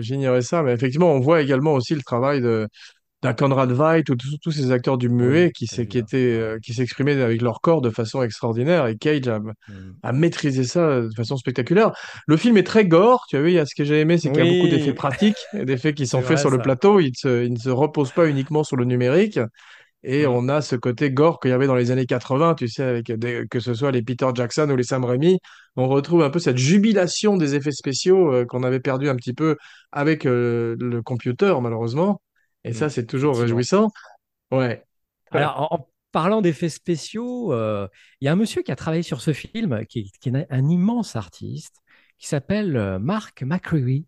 j'ignorais 0.00 0.42
ça, 0.42 0.62
mais 0.62 0.72
effectivement, 0.72 1.12
on 1.12 1.20
voit 1.20 1.42
également 1.42 1.74
aussi 1.74 1.94
le 1.94 2.02
travail 2.02 2.40
de, 2.40 2.68
d'un 3.22 3.32
Conrad 3.34 3.70
Veidt 3.70 4.10
ou 4.10 4.16
tous 4.16 4.50
ces 4.50 4.72
acteurs 4.72 4.98
du 4.98 5.08
muet 5.08 5.46
Oui, 5.46 5.52
qui 5.52 5.66
qui 5.86 5.98
étaient, 5.98 6.16
euh, 6.40 6.58
qui 6.60 6.74
s'exprimaient 6.74 7.20
avec 7.22 7.40
leur 7.40 7.60
corps 7.60 7.80
de 7.80 7.90
façon 7.90 8.22
extraordinaire 8.22 8.86
et 8.88 8.96
Cage 8.96 9.28
a, 9.28 9.38
Mm. 9.38 9.52
a 10.02 10.12
maîtrisé 10.12 10.64
ça 10.64 11.00
de 11.02 11.10
façon 11.16 11.36
spectaculaire. 11.36 11.92
Le 12.26 12.36
film 12.36 12.56
est 12.56 12.62
très 12.66 12.84
gore, 12.84 13.24
tu 13.28 13.36
as 13.36 13.42
vu, 13.42 13.50
il 13.50 13.54
y 13.54 13.58
a 13.60 13.66
ce 13.66 13.74
que 13.76 13.84
j'ai 13.84 14.00
aimé, 14.00 14.18
c'est 14.18 14.30
qu'il 14.32 14.44
y 14.44 14.48
a 14.48 14.52
beaucoup 14.52 14.68
d'effets 14.68 14.92
pratiques 14.92 15.36
et 15.56 15.64
d'effets 15.64 15.94
qui 15.94 16.06
sont 16.06 16.20
faits 16.22 16.38
sur 16.38 16.50
le 16.50 16.58
plateau. 16.58 16.98
Il 17.00 17.10
ne 17.10 17.14
se, 17.14 17.44
il 17.44 17.52
ne 17.52 17.58
se 17.58 17.70
repose 17.70 18.10
pas 18.12 18.26
uniquement 18.28 18.64
sur 18.64 18.76
le 18.76 18.84
numérique. 18.84 19.38
Et 20.04 20.26
Mm. 20.26 20.30
on 20.30 20.48
a 20.48 20.60
ce 20.62 20.74
côté 20.74 21.12
gore 21.12 21.38
qu'il 21.38 21.52
y 21.52 21.54
avait 21.54 21.68
dans 21.68 21.76
les 21.76 21.92
années 21.92 22.06
80, 22.06 22.56
tu 22.56 22.66
sais, 22.66 22.82
avec 22.82 23.12
des- 23.12 23.44
que 23.48 23.60
ce 23.60 23.72
soit 23.72 23.92
les 23.92 24.02
Peter 24.02 24.26
Jackson 24.34 24.68
ou 24.68 24.74
les 24.74 24.82
Sam 24.82 25.04
Raimi. 25.04 25.38
On 25.76 25.86
retrouve 25.86 26.22
un 26.24 26.30
peu 26.30 26.40
cette 26.40 26.58
jubilation 26.58 27.36
des 27.36 27.54
effets 27.54 27.70
spéciaux 27.70 28.32
euh, 28.32 28.44
qu'on 28.44 28.64
avait 28.64 28.80
perdu 28.80 29.08
un 29.08 29.14
petit 29.14 29.32
peu 29.32 29.56
avec 29.92 30.26
euh, 30.26 30.74
le 30.80 31.02
computer, 31.02 31.54
malheureusement. 31.62 32.20
Et 32.64 32.70
Mm. 32.70 32.74
ça, 32.74 32.90
c'est 32.90 33.06
toujours 33.06 33.38
réjouissant. 33.38 33.90
Ouais. 34.50 34.84
Alors, 35.30 35.72
en, 35.72 35.88
parlant 36.12 36.42
d'effets 36.42 36.68
spéciaux, 36.68 37.52
euh, 37.54 37.88
il 38.20 38.26
y 38.26 38.28
a 38.28 38.32
un 38.32 38.36
monsieur 38.36 38.62
qui 38.62 38.70
a 38.70 38.76
travaillé 38.76 39.02
sur 39.02 39.20
ce 39.22 39.32
film, 39.32 39.86
qui 39.86 40.00
est, 40.00 40.18
qui 40.20 40.28
est 40.28 40.46
un 40.50 40.68
immense 40.68 41.16
artiste, 41.16 41.76
qui 42.18 42.28
s'appelle 42.28 42.76
euh, 42.76 42.98
Mark 42.98 43.42
McCreary, 43.42 44.06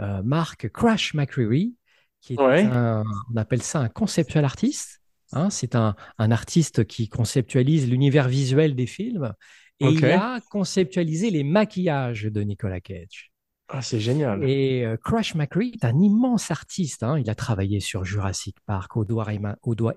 euh, 0.00 0.22
Mark 0.22 0.68
Crash 0.70 1.12
McCreary, 1.14 1.74
qui 2.22 2.34
est 2.34 2.40
Ouais. 2.40 2.62
un, 2.64 3.04
on 3.32 3.36
appelle 3.36 3.62
ça 3.62 3.80
un 3.80 3.88
conceptual 3.90 4.44
artiste. 4.46 5.02
hein. 5.32 5.50
c'est 5.50 5.74
un, 5.74 5.94
un 6.18 6.30
artiste 6.30 6.84
qui 6.86 7.08
conceptualise 7.08 7.88
l'univers 7.90 8.28
visuel 8.28 8.74
des 8.74 8.86
films. 8.86 9.34
Et 9.80 9.86
il 9.88 10.04
a 10.06 10.40
conceptualisé 10.50 11.30
les 11.30 11.44
maquillages 11.44 12.24
de 12.24 12.40
Nicolas 12.42 12.80
Cage. 12.80 13.32
Ah, 13.68 13.80
c'est 13.80 13.98
génial. 13.98 14.44
Et 14.48 14.84
euh, 14.84 14.96
Crash 15.02 15.34
McCree 15.34 15.72
est 15.74 15.84
un 15.86 15.98
immense 15.98 16.50
artiste. 16.50 17.02
hein. 17.02 17.18
Il 17.18 17.30
a 17.30 17.34
travaillé 17.34 17.80
sur 17.80 18.04
Jurassic 18.04 18.56
Park, 18.66 18.96
au 18.96 19.04
doigt 19.04 19.32
et 19.32 19.40
au 19.62 19.74
doigt, 19.74 19.94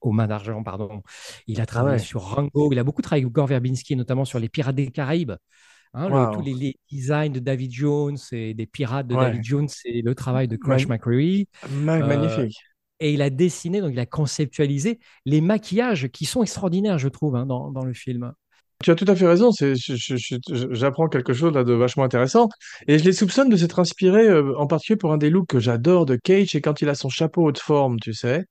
aux 0.00 0.12
mains 0.12 0.26
d'argent, 0.26 0.62
pardon. 0.62 1.02
Il 1.46 1.60
a 1.60 1.66
travaillé 1.66 1.96
Ah 1.96 2.00
ouais. 2.00 2.04
sur 2.04 2.22
Rango. 2.22 2.72
Il 2.72 2.78
a 2.78 2.84
beaucoup 2.84 3.02
travaillé 3.02 3.24
avec 3.24 3.32
Gore 3.34 3.48
Verbinski, 3.48 3.96
notamment 3.96 4.24
sur 4.24 4.38
les 4.38 4.48
Pirates 4.48 4.74
des 4.74 4.90
Caraïbes. 4.90 5.32
Hein, 5.92 6.08
le- 6.08 6.34
tous 6.34 6.42
les, 6.42 6.54
les 6.54 6.76
designs 6.90 7.30
de 7.32 7.38
David 7.38 7.70
Jones 7.72 8.16
et 8.32 8.54
des 8.54 8.66
pirates 8.66 9.06
de 9.06 9.14
Ouais. 9.14 9.24
David 9.26 9.44
Jones, 9.44 9.68
c'est 9.68 10.02
le 10.02 10.14
travail 10.14 10.48
de 10.48 10.56
Crash 10.56 10.86
Mag- 10.86 10.98
McCreary. 10.98 11.48
Ma- 11.70 11.98
Euh, 11.98 12.06
magnifique. 12.06 12.56
Et 12.98 13.12
il 13.12 13.20
a 13.20 13.28
dessiné, 13.28 13.82
donc 13.82 13.92
il 13.92 13.98
a 14.00 14.06
conceptualisé 14.06 14.98
les 15.26 15.42
maquillages 15.42 16.08
qui 16.08 16.24
sont 16.24 16.42
extraordinaires, 16.42 16.98
je 16.98 17.08
trouve, 17.08 17.36
hein, 17.36 17.44
dans, 17.44 17.70
dans 17.70 17.84
le 17.84 17.92
film. 17.92 18.32
Tu 18.82 18.90
as 18.90 18.94
tout 18.94 19.06
à 19.08 19.16
fait 19.16 19.26
raison. 19.26 19.50
J'apprends 20.70 21.08
quelque 21.08 21.32
chose 21.32 21.52
là 21.54 21.64
de 21.64 21.72
vachement 21.72 22.04
intéressant. 22.04 22.48
Et 22.86 22.98
je 22.98 23.04
les 23.04 23.12
soupçonne 23.12 23.48
de 23.48 23.56
s'être 23.56 23.78
inspiré 23.78 24.26
euh, 24.28 24.56
en 24.58 24.66
particulier 24.66 24.96
pour 24.98 25.12
un 25.12 25.18
des 25.18 25.30
looks 25.30 25.48
que 25.48 25.60
j'adore 25.60 26.06
de 26.06 26.16
Cage, 26.16 26.48
c'est 26.52 26.60
quand 26.60 26.82
il 26.82 26.88
a 26.88 26.94
son 26.94 27.08
chapeau 27.08 27.44
haute 27.44 27.58
forme, 27.58 27.98
tu 28.00 28.12
sais. 28.12 28.44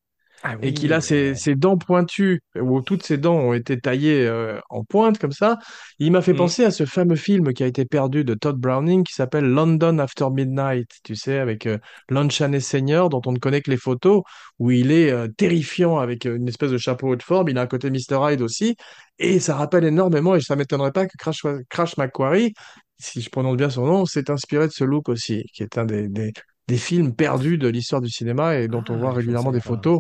Ah 0.48 0.56
et 0.62 0.74
qu'il 0.74 0.93
a 0.93 1.02
ses, 1.02 1.34
ouais. 1.34 1.36
ses 1.36 1.56
dents 1.56 1.78
pointues, 1.78 2.41
où 2.60 2.82
toutes 2.82 3.04
ses 3.04 3.18
dents 3.18 3.36
ont 3.36 3.54
été 3.54 3.80
taillées 3.80 4.26
euh, 4.28 4.60
en 4.70 4.84
pointe 4.84 5.18
comme 5.20 5.32
ça. 5.32 5.60
Il 6.00 6.12
m'a 6.12 6.22
fait 6.22 6.34
Mhm. 6.34 6.36
penser 6.36 6.64
à 6.66 6.72
ce 6.72 6.86
fameux 6.86 7.16
film 7.16 7.54
qui 7.54 7.64
a 7.64 7.68
été 7.68 7.86
perdu 7.86 8.24
de 8.24 8.34
Todd 8.34 8.58
Browning 8.58 9.04
qui 9.04 9.14
s'appelle 9.14 9.46
London 9.46 10.00
After 10.00 10.28
Midnight, 10.32 10.89
tu 11.04 11.16
sais, 11.16 11.39
avec 11.39 11.66
euh, 11.68 11.78
Lon 12.10 12.30
Chaney 12.30 12.60
Senior, 12.62 13.10
dont 13.10 13.22
on 13.26 13.32
ne 13.34 13.39
connaît 13.39 13.62
que 13.62 13.72
les 13.72 13.78
photos, 13.78 14.24
où 14.60 14.72
il 14.72 14.91
est 14.91 15.12
euh, 15.12 15.28
terrifiant 15.28 15.98
avec 16.00 16.26
euh, 16.26 16.36
une 16.38 16.48
espèce 16.48 16.72
de 16.72 16.78
chapeau 16.78 17.10
haute 17.10 17.24
forme. 17.24 17.50
Il 17.50 17.58
a 17.58 17.62
un 17.62 17.68
côté 17.68 17.89
Mr. 17.89 18.18
Hyde 18.32 18.41
aussi, 18.41 18.76
et 19.20 19.39
ça 19.39 19.56
rappelle 19.56 19.84
énormément, 19.86 20.36
et 20.36 20.41
ça 20.41 20.56
m'étonnerait 20.56 20.91
pas 20.91 21.06
que 21.08 21.18
Crash, 21.18 21.41
Crash 21.70 21.98
McQuarrie, 21.98 22.54
si 22.98 23.22
je 23.22 23.30
prononce 23.30 23.58
bien 23.58 23.70
son 23.70 23.86
nom, 23.86 24.06
s'est 24.06 24.30
inspiré 24.32 24.68
de 24.68 24.72
ce 24.74 24.84
look 24.84 25.10
aussi, 25.10 25.43
qui 25.54 25.64
est 25.64 25.78
un 25.78 25.86
des, 25.86 26.08
des, 26.08 26.34
des 26.68 26.78
films 26.78 27.14
perdus 27.16 27.58
de 27.58 27.68
l'histoire 27.68 28.02
du 28.02 28.10
cinéma 28.10 28.56
et 28.58 28.68
dont 28.68 28.84
on 28.89 28.98
voit 28.98 29.12
Ah, 29.12 29.18
je 29.20 29.30
ne 29.32 29.36
régulièrement 29.36 29.52
des 29.52 29.62
photos. 29.62 30.00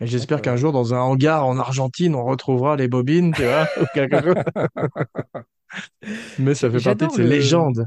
J'espère 0.00 0.42
qu'un 0.42 0.56
jour, 0.56 0.72
dans 0.72 0.94
un 0.94 0.98
hangar 1.00 1.46
en 1.46 1.58
Argentine, 1.58 2.14
on 2.14 2.24
retrouvera 2.24 2.76
les 2.76 2.88
bobines, 2.88 3.32
tu 3.34 3.42
vois, 3.44 3.66
ou 3.80 3.84
quelque 3.94 4.20
chose. 4.22 4.34
Mais 6.38 6.54
ça 6.54 6.70
fait 6.70 6.80
partie 6.80 7.06
de 7.06 7.12
ces 7.12 7.22
le- 7.22 7.28
légendes. 7.28 7.86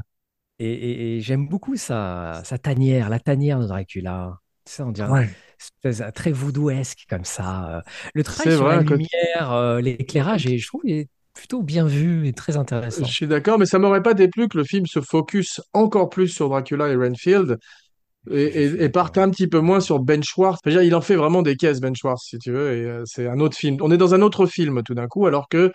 Et, 0.58 0.72
et- 0.72 1.16
et 1.18 1.20
j'aime 1.20 1.48
beaucoup 1.48 1.76
sa, 1.76 2.42
sa 2.44 2.58
tanière, 2.58 3.08
la 3.10 3.20
tanière 3.20 3.60
de 3.60 3.66
Dracula. 3.66 4.38
Tu 4.64 4.72
sais, 4.74 4.82
on 4.82 4.92
dirait 4.92 5.08
Ouais. 5.10 5.24
une 5.24 5.30
espèce 5.60 5.98
de- 6.06 6.10
très 6.12 6.32
voodooesque 6.32 7.06
comme 7.08 7.24
ça. 7.24 7.78
Euh, 7.78 7.82
Le 8.14 8.24
travail 8.24 8.52
C'est 8.52 8.56
sur 8.56 8.64
vrai, 8.64 8.76
la 8.76 8.82
lumière, 8.82 9.52
euh, 9.52 9.80
l'éclairage, 9.80 10.46
et 10.46 10.58
je 10.58 10.66
trouve 10.66 10.82
qu'il 10.82 10.92
est 10.96 11.08
plutôt 11.34 11.62
bien 11.62 11.86
vu 11.86 12.26
et 12.26 12.32
très 12.32 12.54
Je 12.54 12.58
intéressant. 12.58 13.04
suis 13.04 13.26
d'accord, 13.28 13.58
mais 13.58 13.66
ça 13.66 13.78
m'aurait 13.78 14.02
pas 14.02 14.14
déplu 14.14 14.48
que 14.48 14.58
le 14.58 14.64
film 14.64 14.86
se 14.86 15.00
focus 15.00 15.60
encore 15.72 16.08
plus 16.10 16.28
sur 16.28 16.48
Dracula 16.48 16.88
et 16.88 16.96
Renfield 16.96 17.58
et, 18.30 18.64
et, 18.64 18.84
et 18.84 18.90
un 18.96 19.30
petit 19.30 19.46
peu 19.48 19.60
moins 19.60 19.80
sur 19.80 20.00
Ben 20.00 20.22
Schwartz. 20.22 20.60
Veux 20.64 20.72
dire, 20.72 20.82
il 20.82 20.94
en 20.94 21.00
fait 21.00 21.16
vraiment 21.16 21.42
des 21.42 21.56
caisses, 21.56 21.80
Ben 21.80 21.94
Schwartz, 21.96 22.24
si 22.24 22.38
tu 22.38 22.52
veux, 22.52 22.72
et 22.76 22.84
euh, 22.84 23.02
c'est 23.06 23.26
un 23.28 23.40
autre 23.40 23.56
film. 23.56 23.76
On 23.80 23.90
est 23.90 23.96
dans 23.96 24.14
un 24.14 24.22
autre 24.22 24.46
film 24.46 24.82
tout 24.84 24.94
d'un 24.94 25.06
coup, 25.08 25.26
alors 25.26 25.48
que 25.48 25.72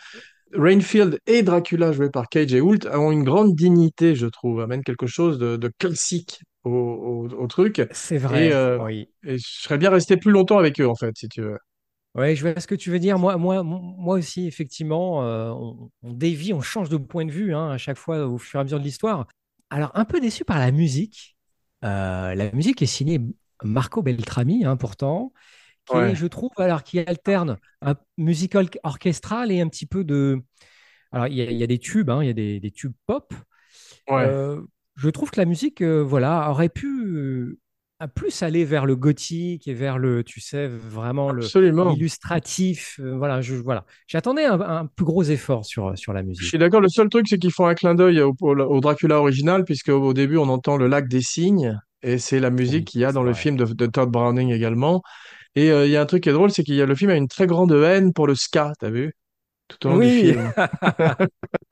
Renfield 0.55 1.19
et 1.27 1.43
Dracula, 1.43 1.91
joués 1.93 2.09
par 2.11 2.29
Cage 2.29 2.53
et 2.53 2.61
Hoult, 2.61 2.79
ont 2.93 3.11
une 3.11 3.23
grande 3.23 3.55
dignité, 3.55 4.15
je 4.15 4.27
trouve, 4.27 4.61
amènent 4.61 4.83
quelque 4.83 5.07
chose 5.07 5.39
de, 5.39 5.57
de 5.57 5.71
classique 5.79 6.41
au, 6.63 6.71
au, 6.71 7.27
au 7.29 7.47
truc. 7.47 7.81
C'est 7.91 8.17
Et, 8.29 8.49
vrai, 8.49 8.53
euh, 8.53 8.79
oui. 8.79 9.09
et 9.25 9.37
je 9.39 9.45
serais 9.47 9.77
bien 9.79 9.89
resté 9.91 10.17
plus 10.17 10.31
longtemps 10.31 10.59
avec 10.59 10.79
eux, 10.81 10.87
en 10.87 10.95
fait, 10.95 11.13
si 11.17 11.29
tu 11.29 11.41
veux. 11.41 11.57
Oui, 12.15 12.35
je 12.35 12.47
vois 12.47 12.59
ce 12.59 12.67
que 12.67 12.75
tu 12.75 12.91
veux 12.91 12.99
dire. 12.99 13.17
Moi, 13.17 13.37
moi, 13.37 13.63
moi 13.63 14.17
aussi, 14.17 14.45
effectivement, 14.45 15.23
euh, 15.25 15.49
on, 15.49 15.89
on 16.03 16.13
dévie, 16.13 16.53
on 16.53 16.61
change 16.61 16.89
de 16.89 16.97
point 16.97 17.25
de 17.25 17.31
vue 17.31 17.55
hein, 17.55 17.71
à 17.71 17.77
chaque 17.79 17.97
fois 17.97 18.27
au 18.27 18.37
fur 18.37 18.59
et 18.59 18.61
à 18.61 18.63
mesure 18.63 18.79
de 18.79 18.83
l'histoire. 18.83 19.27
Alors, 19.71 19.89
un 19.95 20.05
peu 20.05 20.19
déçu 20.19 20.45
par 20.45 20.59
la 20.59 20.71
musique. 20.71 21.32
Euh, 21.83 22.35
la 22.35 22.51
musique 22.51 22.81
est 22.81 22.85
signée 22.85 23.19
Marco 23.63 24.01
Beltrami, 24.01 24.65
hein, 24.65 24.77
pourtant, 24.77 25.33
qui 25.85 25.95
Ouais. 25.95 26.15
je 26.15 26.27
trouve, 26.27 26.51
alors 26.57 26.83
qui 26.83 26.99
alterne 26.99 27.57
un 27.81 27.95
musical 28.17 28.69
orchestral 28.83 29.51
et 29.51 29.61
un 29.61 29.69
petit 29.69 29.85
peu 29.85 30.03
de. 30.03 30.41
Alors, 31.11 31.27
il 31.27 31.35
y 31.35 31.41
a, 31.41 31.51
il 31.51 31.57
y 31.57 31.63
a 31.63 31.67
des 31.67 31.79
tubes, 31.79 32.09
hein, 32.09 32.23
il 32.23 32.27
y 32.27 32.29
a 32.29 32.33
des, 32.33 32.59
des 32.59 32.71
tubes 32.71 32.93
pop. 33.07 33.33
Ouais. 34.09 34.25
Euh, 34.25 34.61
je 34.95 35.09
trouve 35.09 35.31
que 35.31 35.39
la 35.39 35.45
musique, 35.45 35.81
euh, 35.81 36.03
voilà, 36.03 36.49
aurait 36.51 36.69
pu 36.69 37.59
à 38.03 38.07
plus 38.07 38.43
aller 38.43 38.65
vers 38.65 38.85
le 38.85 38.95
gothique 38.95 39.67
et 39.67 39.73
vers 39.73 39.97
le, 39.97 40.23
tu 40.23 40.41
sais, 40.41 40.67
vraiment 40.67 41.31
le 41.31 41.53
Absolument. 41.53 41.81
l'illustratif. 41.81 42.99
euh, 43.01 43.15
voilà, 43.17 43.41
je, 43.41 43.55
voilà. 43.55 43.85
J'attendais 44.07 44.45
un, 44.45 44.59
un 44.61 44.85
plus 44.87 45.05
gros 45.05 45.23
effort 45.23 45.65
sur, 45.65 45.97
sur 45.97 46.13
la 46.13 46.23
Je 46.37 46.45
musique. 46.45 46.47
suis 46.47 46.57
d'accord. 46.57 46.81
Le 46.81 46.89
seul 46.89 47.09
truc, 47.09 47.27
c'est 47.27 47.37
qu'ils 47.37 47.51
font 47.51 47.67
un 47.67 47.75
clin 47.75 47.95
d'œil 47.95 48.21
au, 48.21 48.33
au- 48.41 48.55
au 48.57 48.79
Dracula 48.81 49.19
original, 49.19 49.63
puisque 49.65 49.89
au, 49.89 50.01
au 50.01 50.13
début, 50.13 50.37
on 50.37 50.49
entend 50.49 50.77
le 50.77 50.87
lac 50.87 51.07
des 51.07 51.21
cygnes, 51.21 51.79
et 52.01 52.17
c'est 52.17 52.39
la 52.39 52.49
musique 52.49 52.85
Oui, 52.85 52.89
qu'il 52.89 53.01
y 53.01 53.05
a 53.05 53.11
dans 53.11 53.23
le 53.23 53.33
film 53.33 53.55
de, 53.55 53.65
de 53.65 53.85
Todd 53.85 54.09
Browning 54.11 54.51
également. 54.51 55.01
Et 55.55 55.71
euh, 55.71 55.85
il 55.87 55.91
y 55.91 55.97
a 55.97 56.01
un 56.01 56.07
truc 56.07 56.23
qui 56.23 56.29
est 56.29 56.33
drôle, 56.33 56.51
c'est 56.51 56.63
qu'il 56.63 56.75
y 56.75 56.81
a 56.83 56.87
le 56.87 56.95
film 56.95 57.11
a 57.11 57.15
une 57.17 57.27
très 57.29 57.47
grande 57.47 57.73
haine 57.73 58.13
pour 58.13 58.27
le 58.27 58.35
ska, 58.35 58.73
t'as 58.79 58.89
vu? 58.91 59.13
Tout 59.69 59.87
au 59.87 59.91
long 59.91 59.99
du 59.99 60.09
Oui, 60.09 60.11
film, 60.11 60.53
le 60.67 60.81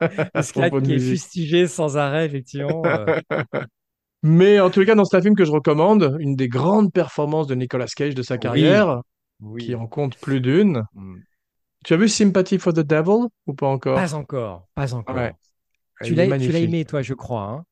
de 0.44 0.80
qui 0.82 0.94
est 0.94 0.98
fustigé 0.98 1.66
sans 1.66 1.96
arrêt, 1.96 2.26
effectivement. 2.26 2.92
euh. 2.94 3.08
Mais 4.22 4.60
en 4.60 4.70
tout 4.70 4.84
cas, 4.84 4.94
dans 4.94 5.04
c'est 5.04 5.16
un 5.16 5.22
film 5.22 5.34
que 5.34 5.44
je 5.44 5.50
recommande, 5.50 6.16
une 6.20 6.36
des 6.36 6.48
grandes 6.48 6.92
performances 6.92 7.46
de 7.46 7.54
Nicolas 7.54 7.86
Cage 7.86 8.14
de 8.14 8.22
sa 8.22 8.36
Oui, 8.36 8.40
carrière, 8.40 9.00
qui 9.58 9.74
en 9.74 9.86
compte 9.86 10.16
plus 10.18 10.40
d'une. 10.40 10.84
Mm. 10.94 11.16
Tu 11.84 11.94
as 11.94 11.96
vu 11.96 12.08
Sympathy 12.08 12.58
for 12.58 12.72
the 12.72 12.80
Devil 12.80 13.26
ou 13.46 13.54
pas 13.54 13.66
encore? 13.66 13.96
Pas 13.96 14.14
encore, 14.14 14.68
pas 14.74 14.94
encore. 14.94 15.16
Tu 16.04 16.14
l'as, 16.14 16.24
tu 16.26 16.28
l'as 16.28 16.28
magnifique. 16.28 16.68
aimé, 16.68 16.84
toi, 16.84 17.02
je 17.02 17.14
crois. 17.14 17.42
hein? 17.42 17.64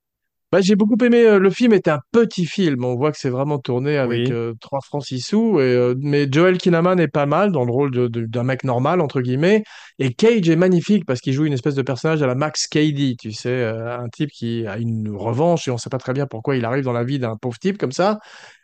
Bah, 0.52 0.60
j'ai 0.60 0.74
beaucoup 0.74 0.96
aimé. 1.04 1.24
euh, 1.24 1.38
le 1.38 1.48
film 1.50 1.72
est 1.72 1.86
un 1.86 2.00
petit 2.10 2.44
film. 2.44 2.84
On 2.84 2.96
voit 2.96 3.12
que 3.12 3.18
c'est 3.18 3.30
vraiment 3.30 3.60
tourné 3.60 3.98
avec 3.98 4.26
Oui, 4.26 4.32
euh, 4.32 4.52
3 4.60 4.80
francs 4.80 5.04
6 5.04 5.20
sous. 5.20 5.60
Et, 5.60 5.62
euh, 5.62 5.94
mais 6.00 6.26
Joel 6.30 6.58
Kinnaman 6.58 6.98
est 6.98 7.06
pas 7.06 7.24
mal 7.26 7.52
dans 7.52 7.64
le 7.64 7.70
rôle 7.70 7.92
de- 7.92 8.08
de- 8.08 8.26
d'un 8.26 8.42
mec 8.42 8.64
normal, 8.64 9.00
entre 9.00 9.20
guillemets. 9.20 9.62
Et 10.00 10.12
Cage 10.12 10.48
est 10.50 10.56
magnifique 10.56 11.04
parce 11.06 11.20
qu'il 11.20 11.34
joue 11.34 11.44
une 11.44 11.52
espèce 11.52 11.76
de 11.76 11.82
personnage 11.82 12.20
à 12.22 12.26
la 12.26 12.34
Max 12.34 12.66
Cady, 12.66 13.16
tu 13.16 13.30
sais, 13.30 13.48
euh, 13.48 13.96
un 13.96 14.08
type 14.08 14.30
qui 14.30 14.66
a 14.66 14.76
une 14.78 15.08
revanche 15.14 15.68
et 15.68 15.70
on 15.70 15.78
sait 15.78 15.90
pas 15.90 15.98
très 15.98 16.14
bien 16.14 16.26
pourquoi 16.26 16.56
il 16.56 16.64
arrive 16.64 16.82
dans 16.82 16.92
la 16.92 17.04
vie 17.04 17.20
d'un 17.20 17.36
pauvre 17.36 17.58
type 17.60 17.78
comme 17.78 17.92
ça. 17.92 18.18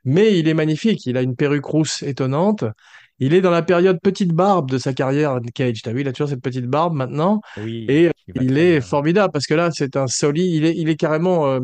Mais 0.04 0.36
il 0.38 0.48
est 0.48 0.54
magnifique. 0.54 1.06
Il 1.06 1.16
a 1.16 1.22
une 1.22 1.36
perruque 1.36 1.66
rousse 1.66 2.02
étonnante. 2.02 2.64
Il 3.18 3.34
est 3.34 3.40
dans 3.40 3.50
la 3.50 3.62
période 3.62 3.98
petite 4.02 4.32
barbe 4.32 4.70
de 4.70 4.78
sa 4.78 4.92
carrière, 4.92 5.38
Cage. 5.54 5.82
T'as 5.82 5.92
vu, 5.92 6.02
il 6.02 6.08
a 6.08 6.12
toujours 6.12 6.28
cette 6.28 6.42
petite 6.42 6.66
barbe 6.66 6.94
maintenant. 6.94 7.40
oui, 7.56 7.86
Et 7.88 8.10
il 8.34 8.58
est 8.58 8.80
bien. 8.80 8.80
formidable 8.80 9.32
parce 9.32 9.46
que 9.46 9.54
là, 9.54 9.70
c'est 9.72 9.96
un 9.96 10.06
solide. 10.06 10.52
Il 10.52 10.64
est, 10.66 10.74
il 10.76 10.88
est 10.88 10.96
carrément 10.96 11.46
euh, 11.46 11.60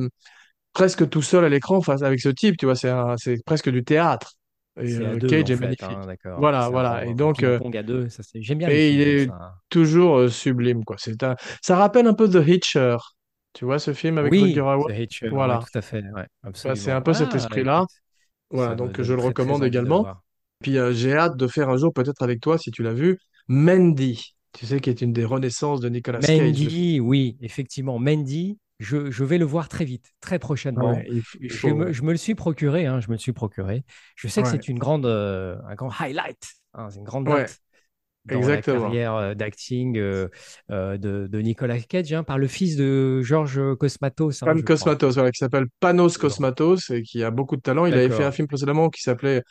presque 0.73 1.09
tout 1.09 1.23
seul 1.23 1.45
à 1.45 1.49
l'écran 1.49 1.81
face 1.83 2.03
avec 2.03 2.21
ce 2.21 2.29
type. 2.31 2.57
Tu 2.57 2.67
vois, 2.67 2.77
c'est 2.77 3.45
presque 3.45 3.71
du 3.71 3.85
théâtre. 3.85 4.33
Et 4.81 4.95
euh, 4.95 5.17
deux, 5.19 5.29
Cage 5.29 5.51
est 5.51 5.57
fait, 5.57 5.61
magnifique. 5.61 5.87
hein. 6.25 6.35
Voilà, 6.39 6.71
voilà. 6.71 6.93
un, 6.99 7.11
Et 7.11 7.15
donc, 7.15 7.43
euh, 7.43 7.59
ping-pong 7.59 7.77
à 7.77 7.83
deux. 7.83 8.09
Ça, 8.09 8.23
c'est... 8.23 8.41
J'aime 8.43 8.59
bien 8.59 8.69
les 8.69 8.75
et 8.77 8.93
il 8.95 9.01
films 9.03 9.19
est 9.19 9.27
ça. 9.27 9.35
hein. 9.35 9.53
toujours 9.69 10.31
sublime, 10.31 10.85
quoi. 10.85 10.97
C'est 10.99 11.23
un... 11.23 11.37
Ça 11.61 11.77
rappelle 11.77 12.07
un 12.07 12.15
peu 12.15 12.29
The 12.29 12.47
Hitcher. 12.47 12.97
Tu 13.53 13.67
vois 13.67 13.79
ce 13.79 13.93
film 13.93 14.17
avec 14.17 14.33
Oui? 14.33 14.55
The 14.55 14.99
Hitcher, 14.99 15.29
Voilà. 15.29 15.61
tout 15.71 15.79
à 15.79 15.83
fait, 15.83 16.03
ouais, 16.03 16.27
c'est 16.55 16.91
un 16.91 17.03
peu 17.03 17.13
cet 17.13 17.35
Ah, 17.35 17.37
esprit-là. 17.37 17.85
Voilà, 18.51 18.75
donc 18.75 19.01
je 19.03 19.13
le 19.13 19.21
recommande 19.21 19.65
également. 19.65 20.07
Puis 20.63 20.79
euh, 20.79 20.93
j'ai 20.93 21.15
hâte 21.15 21.37
de 21.37 21.47
faire 21.47 21.69
un 21.69 21.77
jour, 21.77 21.93
peut-être 21.93 22.23
avec 22.23 22.41
toi, 22.41 22.59
si 22.59 22.71
tu 22.71 22.83
l'as 22.83 22.95
vu, 22.95 23.19
Mandy. 23.49 24.35
Tu 24.53 24.67
sais, 24.67 24.81
qui 24.81 24.91
est 24.91 25.01
une 25.01 25.13
des 25.13 25.25
renaissances 25.25 25.81
de 25.81 25.89
Nicolas 25.89 26.21
Cage. 26.21 26.39
Mandy, 26.39 27.01
oui, 27.01 27.37
effectivement, 27.41 27.99
Mandy, 27.99 28.59
je, 28.81 29.11
je 29.11 29.25
vais 29.25 29.39
le 29.39 29.45
voir 29.45 29.69
très 29.69 29.85
vite, 29.85 30.07
très 30.21 30.39
prochainement. 30.39 30.93
Ouais, 30.93 31.09
Je 31.41 31.69
me, 31.69 31.93
je 31.93 32.03
me 32.03 32.11
le 32.13 32.19
suis 32.19 32.35
procuré, 32.35 32.87
hein, 32.87 33.01
je 33.01 33.09
me 33.09 33.13
le 33.13 33.19
suis 33.19 33.33
procuré. 33.33 33.85
Je 34.17 34.29
sais 34.29 34.43
que 34.43 34.49
c'est 34.49 34.69
une 34.69 34.79
grande, 34.79 35.07
euh, 35.07 35.57
un 35.69 35.75
grand 35.75 35.91
highlight, 36.01 36.43
hein, 36.75 36.89
c'est 36.91 36.99
une 36.99 37.05
grande 37.05 37.29
ouais, 37.29 37.43
date 37.45 37.59
dans 38.27 38.35
la 38.35 38.41
exactement. 38.41 38.81
carrière 38.83 39.15
euh, 39.15 39.35
d'acting 39.35 39.97
euh, 39.99 40.29
euh, 40.71 40.99
de, 40.99 41.29
de 41.31 41.39
Nicolas 41.41 41.79
Cage, 41.81 42.13
hein, 42.13 42.23
par 42.23 42.39
le 42.39 42.47
fils 42.47 42.77
de 42.77 43.23
Georges 43.23 43.61
Cosmatos, 43.79 44.43
hein. 44.43 44.55
Cosmatos, 44.63 45.15
voilà, 45.15 45.31
qui 45.31 45.39
s'appelle 45.39 45.65
Panos 45.81 46.19
Cosmatos 46.19 46.91
et 46.91 47.03
qui 47.03 47.25
a 47.25 47.31
beaucoup 47.31 47.57
de 47.57 47.63
talent. 47.63 47.87
Il 47.87 47.95
avait 47.95 48.11
fait 48.11 48.25
un 48.25 48.33
film 48.33 48.49
précédemment 48.49 48.91
qui 48.91 49.01
s'appelait. 49.01 49.43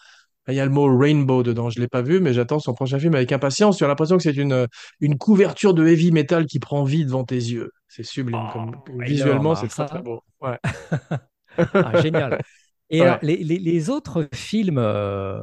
Il 0.47 0.55
y 0.55 0.59
a 0.59 0.65
le 0.65 0.71
mot 0.71 0.97
Rainbow 0.97 1.43
dedans, 1.43 1.69
je 1.69 1.79
ne 1.79 1.83
l'ai 1.83 1.87
pas 1.87 2.01
vu, 2.01 2.19
mais 2.19 2.33
j'attends 2.33 2.59
son 2.59 2.73
prochain 2.73 2.99
film 2.99 3.13
avec 3.15 3.31
impatience. 3.31 3.77
J'ai 3.79 3.87
l'impression 3.87 4.17
que 4.17 4.23
c'est 4.23 4.35
une, 4.35 4.67
une 4.99 5.17
couverture 5.17 5.73
de 5.73 5.85
heavy 5.87 6.11
metal 6.11 6.45
qui 6.47 6.59
prend 6.59 6.83
vie 6.83 7.05
devant 7.05 7.23
tes 7.23 7.35
yeux. 7.35 7.71
C'est 7.87 8.03
sublime. 8.03 8.47
Comme, 8.51 8.71
Oh, 8.89 9.01
énorme, 9.01 9.05
visuellement, 9.05 9.55
c'est 9.55 9.67
alors 9.67 9.89
très 9.89 10.01
beau. 10.01 10.23
Ouais. 10.41 10.57
ah, 11.81 11.95
génial. 12.01 12.41
Et 12.89 13.01
alors, 13.01 13.17
Ouais. 13.17 13.19
les, 13.21 13.37
les- 13.37 13.59
les 13.59 13.89
autres 13.89 14.27
films, 14.33 14.77
euh, 14.77 15.41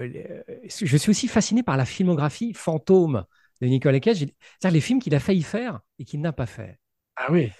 euh, 0.00 0.42
je 0.68 0.96
suis 0.96 1.10
aussi 1.10 1.28
fasciné 1.28 1.62
par 1.62 1.76
la 1.76 1.84
filmographie 1.84 2.54
fantôme 2.54 3.24
de 3.60 3.66
Nicolas 3.68 4.00
Cage, 4.00 4.18
c'est-à-dire 4.18 4.72
les 4.74 4.80
films 4.80 5.00
qu'il 5.00 5.14
a 5.14 5.20
failli 5.20 5.42
faire 5.42 5.80
et 5.98 6.04
qu'il 6.04 6.20
n'a 6.20 6.32
pas 6.32 6.46
fait. 6.46 6.78
Ah 7.16 7.30
oui. 7.30 7.52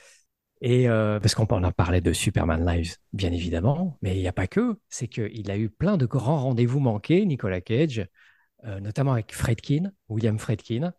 Et 0.67 0.89
euh, 0.89 1.21
parce 1.21 1.35
qu'on 1.35 1.45
en 1.45 1.73
parlait 1.73 2.01
de 2.01 2.15
Superman 2.15 2.65
Lives, 2.65 2.97
bien 3.13 3.31
évidemment, 3.33 3.99
mais 4.01 4.17
il 4.17 4.21
n'y 4.21 4.29
a 4.29 4.33
pas 4.33 4.47
que. 4.47 4.79
C'est 4.89 5.09
qu'il 5.09 5.51
a 5.51 5.59
eu 5.59 5.69
plein 5.69 5.99
de 5.99 6.07
grands 6.07 6.39
rendez-vous 6.39 6.81
manqués, 6.81 7.27
Nicolas 7.27 7.61
Cage, 7.61 8.09
euh, 8.65 8.81
notamment 8.81 9.13
avec 9.13 9.35
Fredkin, 9.35 9.93
William 10.09 10.39
Fredkin. 10.39 10.95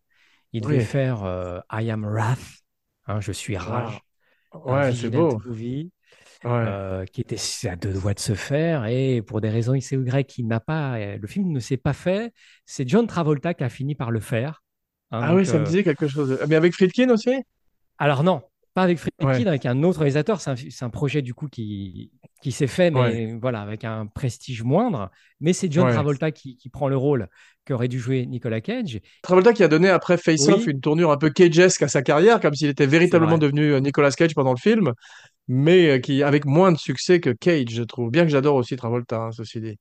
Il 0.53 0.61
devait 0.61 0.81
faire 0.81 1.23
euh, 1.23 1.61
I 1.71 1.89
Am 1.89 2.05
Wrath, 2.05 2.37
hein, 3.07 3.19
je 3.21 3.31
suis 3.31 3.57
rage. 3.57 3.99
Ouais, 4.53 4.93
c'est 4.93 5.09
beau. 5.09 5.39
qui 7.11 7.21
était 7.21 7.67
à 7.67 7.75
deux 7.75 7.93
doigts 7.93 8.13
de 8.13 8.19
se 8.19 8.35
faire 8.35 8.85
et 8.85 9.23
pour 9.23 9.41
des 9.41 9.49
raisons 9.49 9.73
X 9.73 9.93
Y, 9.93 10.37
il 10.37 10.45
n'a 10.45 10.59
pas, 10.59 11.17
le 11.17 11.27
film 11.27 11.51
ne 11.51 11.59
s'est 11.59 11.77
pas 11.77 11.93
fait. 11.93 12.31
C'est 12.67 12.87
John 12.87 13.07
Travolta 13.07 13.55
qui 13.55 13.63
a 13.63 13.69
fini 13.69 13.95
par 13.95 14.11
le 14.11 14.19
faire. 14.19 14.61
Hein, 15.09 15.21
ah 15.23 15.33
oui, 15.33 15.43
ça 15.43 15.57
me 15.57 15.65
disait 15.65 15.83
quelque 15.83 16.07
chose. 16.07 16.39
Mais 16.47 16.55
avec 16.55 16.73
Friedkin 16.73 17.09
aussi? 17.09 17.33
Alors 17.97 18.23
non, 18.23 18.43
pas 18.75 18.83
avec 18.83 18.99
Friedkin, 18.99 19.47
avec 19.47 19.65
un 19.65 19.83
autre 19.83 19.99
réalisateur. 19.99 20.41
C'est 20.41 20.83
un, 20.83 20.89
projet 20.89 21.21
du 21.21 21.33
coup 21.33 21.47
qui, 21.47 22.11
qui 22.41 22.51
s'est 22.51 22.67
fait, 22.67 22.91
mais 22.91 23.33
voilà, 23.41 23.61
avec 23.61 23.85
un 23.85 24.05
prestige 24.05 24.63
moindre. 24.63 25.09
Mais 25.39 25.53
c'est 25.53 25.71
John 25.71 25.89
Travolta 25.91 26.31
qui, 26.31 26.57
qui, 26.57 26.69
prend 26.69 26.89
le 26.89 26.97
rôle 26.97 27.29
qu'aurait 27.65 27.87
dû 27.87 27.99
jouer 27.99 28.25
Nicolas 28.25 28.59
Cage. 28.59 28.99
Travolta 29.23 29.53
qui 29.53 29.63
a 29.63 29.69
donné 29.69 29.89
après 29.89 30.17
Face 30.17 30.47
Off 30.49 30.67
une 30.67 30.81
tournure 30.81 31.11
un 31.11 31.17
peu 31.17 31.29
cagesque 31.29 31.83
à 31.83 31.87
sa 31.87 32.01
carrière, 32.01 32.41
comme 32.41 32.53
s'il 32.53 32.67
était 32.67 32.85
véritablement 32.85 33.37
devenu 33.37 33.71
euh, 33.71 33.79
Nicolas 33.79 34.11
Cage 34.11 34.35
pendant 34.35 34.51
le 34.51 34.59
film, 34.59 34.91
mais 35.47 35.89
euh, 35.89 35.99
qui 35.99 36.21
avec 36.21 36.45
moins 36.45 36.73
de 36.73 36.77
succès 36.77 37.21
que 37.21 37.29
Cage, 37.29 37.69
je 37.69 37.83
trouve. 37.83 38.11
Bien 38.11 38.25
que 38.25 38.29
j'adore 38.29 38.55
aussi 38.55 38.75
Travolta, 38.75 39.17
hein, 39.17 39.31
ceci 39.31 39.61
dit. 39.61 39.79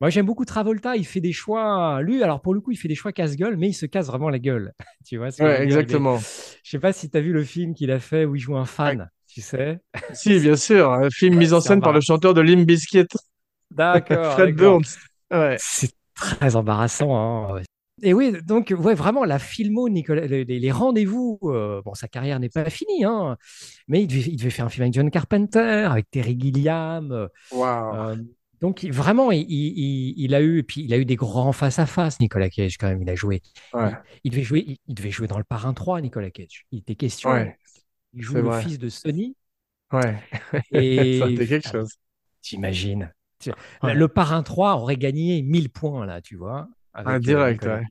Moi, 0.00 0.10
j'aime 0.10 0.26
beaucoup 0.26 0.44
Travolta. 0.44 0.96
Il 0.96 1.06
fait 1.06 1.20
des 1.20 1.32
choix. 1.32 2.00
Lui, 2.02 2.22
alors 2.22 2.42
pour 2.42 2.54
le 2.54 2.60
coup, 2.60 2.70
il 2.70 2.76
fait 2.76 2.88
des 2.88 2.94
choix 2.94 3.12
casse-gueule, 3.12 3.56
mais 3.56 3.68
il 3.68 3.74
se 3.74 3.86
casse 3.86 4.06
vraiment 4.06 4.28
la 4.28 4.38
gueule. 4.38 4.72
tu 5.06 5.16
vois 5.16 5.28
Ouais, 5.40 5.62
exactement. 5.62 6.18
Je 6.18 6.70
sais 6.70 6.78
pas 6.78 6.92
si 6.92 7.10
tu 7.10 7.16
as 7.16 7.20
vu 7.20 7.32
le 7.32 7.44
film 7.44 7.74
qu'il 7.74 7.90
a 7.90 7.98
fait 7.98 8.24
où 8.24 8.36
il 8.36 8.40
joue 8.40 8.56
un 8.56 8.66
fan, 8.66 9.10
tu 9.28 9.40
sais. 9.40 9.78
Si, 10.12 10.38
bien 10.38 10.56
sûr. 10.56 10.92
Un 10.92 11.10
film 11.10 11.36
mis 11.36 11.52
en 11.52 11.60
scène 11.60 11.80
par 11.80 11.92
le 11.92 12.00
chanteur 12.00 12.34
de 12.34 12.40
Limp 12.40 12.66
Bizkit. 12.66 13.06
D'accord. 13.70 14.32
Fred 14.34 14.54
Burns. 14.54 14.98
C'est 15.58 15.92
très 16.14 16.56
embarrassant. 16.56 17.16
Hein. 17.54 17.62
Et 18.02 18.12
oui, 18.12 18.34
donc 18.44 18.74
ouais, 18.76 18.94
vraiment 18.94 19.24
la 19.24 19.38
filmo, 19.38 19.88
Nicolas, 19.88 20.26
les, 20.26 20.70
rendez-vous. 20.70 21.38
Euh, 21.44 21.80
bon, 21.82 21.94
sa 21.94 22.08
carrière 22.08 22.38
n'est 22.38 22.50
pas 22.50 22.68
finie, 22.68 23.04
hein, 23.04 23.38
mais 23.88 24.02
il 24.02 24.06
devait, 24.06 24.20
il 24.20 24.36
devait, 24.36 24.50
faire 24.50 24.66
un 24.66 24.68
film 24.68 24.82
avec 24.82 24.92
John 24.92 25.10
Carpenter, 25.10 25.86
avec 25.90 26.10
Terry 26.10 26.38
Gilliam. 26.38 27.10
Euh, 27.10 27.28
wow. 27.52 28.16
Donc 28.60 28.84
vraiment, 28.84 29.30
il, 29.32 30.34
a 30.34 30.42
eu, 30.42 30.62
puis 30.62 30.82
il 30.82 30.94
a 30.94 30.98
eu 30.98 31.04
des 31.04 31.16
grands 31.16 31.52
face 31.52 31.78
à 31.78 31.86
face. 31.86 32.20
Nicolas 32.20 32.48
Cage 32.48 32.78
quand 32.78 32.88
même, 32.88 33.02
il 33.02 33.10
a 33.10 33.14
joué. 33.14 33.42
Il, 34.24 34.30
devait 34.30 34.42
jouer, 34.42 34.78
il, 34.86 34.94
devait 34.94 35.10
jouer 35.10 35.26
dans 35.26 35.38
le 35.38 35.44
Parrain 35.44 35.74
3, 35.74 36.00
Nicolas 36.00 36.30
Cage. 36.30 36.66
Il 36.72 36.80
était 36.80 36.94
question. 36.94 37.30
Il 38.14 38.22
joue 38.22 38.36
le 38.36 38.52
fils 38.60 38.78
de 38.78 38.88
Sony. 38.88 39.36
Ouais. 39.92 40.16
Et 40.72 41.18
ça 41.38 41.46
quelque 41.46 41.68
chose. 41.68 41.92
T'imagines. 42.40 43.12
Le 43.82 44.06
Parrain 44.06 44.42
3 44.42 44.76
aurait 44.76 44.96
gagné 44.96 45.42
1000 45.42 45.70
points 45.70 46.06
là, 46.06 46.20
tu 46.20 46.36
vois. 46.36 46.68
un 46.94 47.16
euh, 47.16 47.18
direct, 47.18 47.64
ouais. 47.64 47.82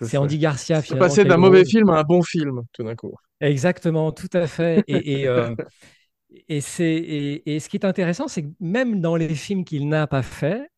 C'est 0.00 0.16
Andy 0.16 0.38
Garcia. 0.38 0.82
C'est 0.82 0.98
passé 0.98 1.24
d'un 1.24 1.36
mauvais 1.36 1.64
film 1.64 1.90
à 1.90 2.00
un 2.00 2.02
bon 2.02 2.22
film, 2.22 2.62
tout 2.72 2.82
d'un 2.82 2.96
coup. 2.96 3.14
Exactement, 3.40 4.12
tout 4.12 4.30
à 4.32 4.46
fait. 4.46 4.82
Et, 4.88 5.28
euh, 5.28 5.54
et, 6.48 6.60
c'est, 6.60 7.42
et, 7.44 7.60
ce 7.60 7.68
qui 7.68 7.76
est 7.76 7.84
intéressant, 7.84 8.28
c'est 8.28 8.42
que 8.42 8.50
même 8.60 9.00
dans 9.00 9.16
les 9.16 9.34
films 9.34 9.64
qu'il 9.64 9.88
n'a 9.88 10.06
pas 10.06 10.22
fait, 10.22 10.70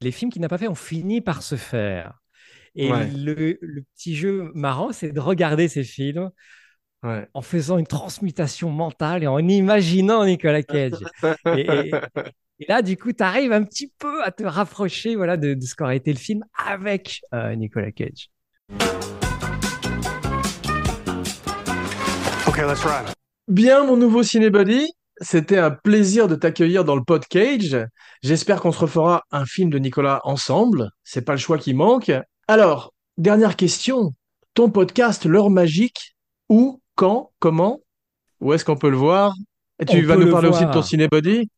les 0.00 0.12
films 0.12 0.30
qu'il 0.30 0.42
n'a 0.42 0.48
pas 0.48 0.58
fait 0.58 0.68
ont 0.68 0.74
fini 0.74 1.20
par 1.20 1.42
se 1.42 1.56
faire. 1.56 2.20
Et 2.74 2.88
le, 2.88 3.58
petit 3.96 4.14
jeu 4.14 4.52
marrant, 4.54 4.92
c'est 4.92 5.12
de 5.12 5.20
regarder 5.20 5.68
ces 5.68 5.84
films 5.84 6.30
en 7.02 7.42
faisant 7.42 7.78
une 7.78 7.86
transmutation 7.86 8.70
mentale 8.70 9.22
et 9.24 9.26
en 9.26 9.38
imaginant 9.38 10.24
Nicolas 10.24 10.62
Cage. 10.62 10.98
et, 11.46 11.90
là, 12.68 12.82
du 12.82 12.96
coup, 12.96 13.12
tu 13.12 13.22
arrives 13.22 13.52
un 13.52 13.64
petit 13.64 13.92
peu 13.98 14.22
à 14.22 14.30
te 14.30 14.44
rapprocher 14.44 15.16
voilà, 15.16 15.36
de, 15.36 15.56
ce 15.60 15.74
qu'aurait 15.74 15.96
été 15.96 16.12
le 16.12 16.18
film 16.18 16.44
avec 16.66 17.22
euh, 17.34 17.54
Nicolas 17.54 17.90
Cage. 17.90 18.30
Okay, 22.46 22.62
let's 22.66 22.84
ride. 22.84 23.14
Bien, 23.50 23.84
mon 23.84 23.96
nouveau 23.96 24.22
Cinébody, 24.22 24.92
c'était 25.20 25.58
un 25.58 25.72
plaisir 25.72 26.28
de 26.28 26.36
t'accueillir 26.36 26.84
dans 26.84 26.94
le 26.94 27.02
Podcage. 27.02 27.76
J'espère 28.22 28.60
qu'on 28.60 28.70
se 28.70 28.78
refera 28.78 29.24
un 29.32 29.44
film 29.44 29.70
de 29.70 29.78
Nicolas 29.80 30.20
ensemble. 30.22 30.90
C'est 31.02 31.22
pas 31.22 31.32
le 31.32 31.38
choix 31.38 31.58
qui 31.58 31.74
manque. 31.74 32.12
Alors, 32.46 32.94
dernière 33.18 33.56
question. 33.56 34.14
Ton 34.54 34.70
podcast 34.70 35.24
L'heure 35.24 35.50
magique, 35.50 36.14
où, 36.48 36.80
quand, 36.94 37.32
comment 37.40 37.80
Où 38.40 38.52
est-ce 38.52 38.64
qu'on 38.64 38.76
peut 38.76 38.88
le 38.88 38.96
voir? 38.96 39.34
Et 39.80 39.84
tu 39.84 40.00
vas 40.02 40.14
nous 40.14 40.30
parler 40.30 40.48
aussi 40.48 40.64
de 40.64 40.70
ton 40.70 40.82
Cinébody? 40.82 41.50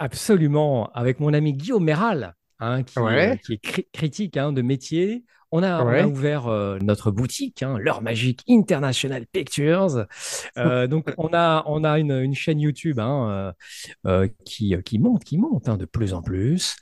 Absolument, 0.00 0.90
avec 0.94 1.20
mon 1.20 1.32
ami 1.32 1.52
Guillaume 1.52 1.84
Méral, 1.84 2.34
hein, 2.58 2.82
qui, 2.82 2.98
euh, 2.98 3.36
qui, 3.36 3.52
est 3.52 3.92
critique 3.92 4.36
hein, 4.36 4.50
de 4.50 4.62
métier, 4.62 5.22
on 5.52 5.62
a, 5.62 6.06
ouvert 6.06 6.48
euh, 6.48 6.78
notre 6.80 7.10
boutique, 7.10 7.62
hein, 7.62 7.78
l'heure 7.78 8.02
magique 8.02 8.42
International 8.48 9.26
Pictures. 9.26 10.06
Euh, 10.58 10.86
donc, 10.88 11.12
on 11.18 11.30
a, 11.32 11.62
on 11.66 11.84
a 11.84 11.98
une, 11.98 12.34
chaîne 12.34 12.60
YouTube 12.60 12.98
hein, 12.98 13.54
euh, 14.06 14.28
qui, 14.44 14.74
qui 14.84 14.98
monte, 14.98 15.24
qui 15.24 15.38
monte 15.38 15.68
hein, 15.68 15.76
de 15.76 15.84
plus 15.84 16.12
en 16.14 16.22
plus. 16.22 16.76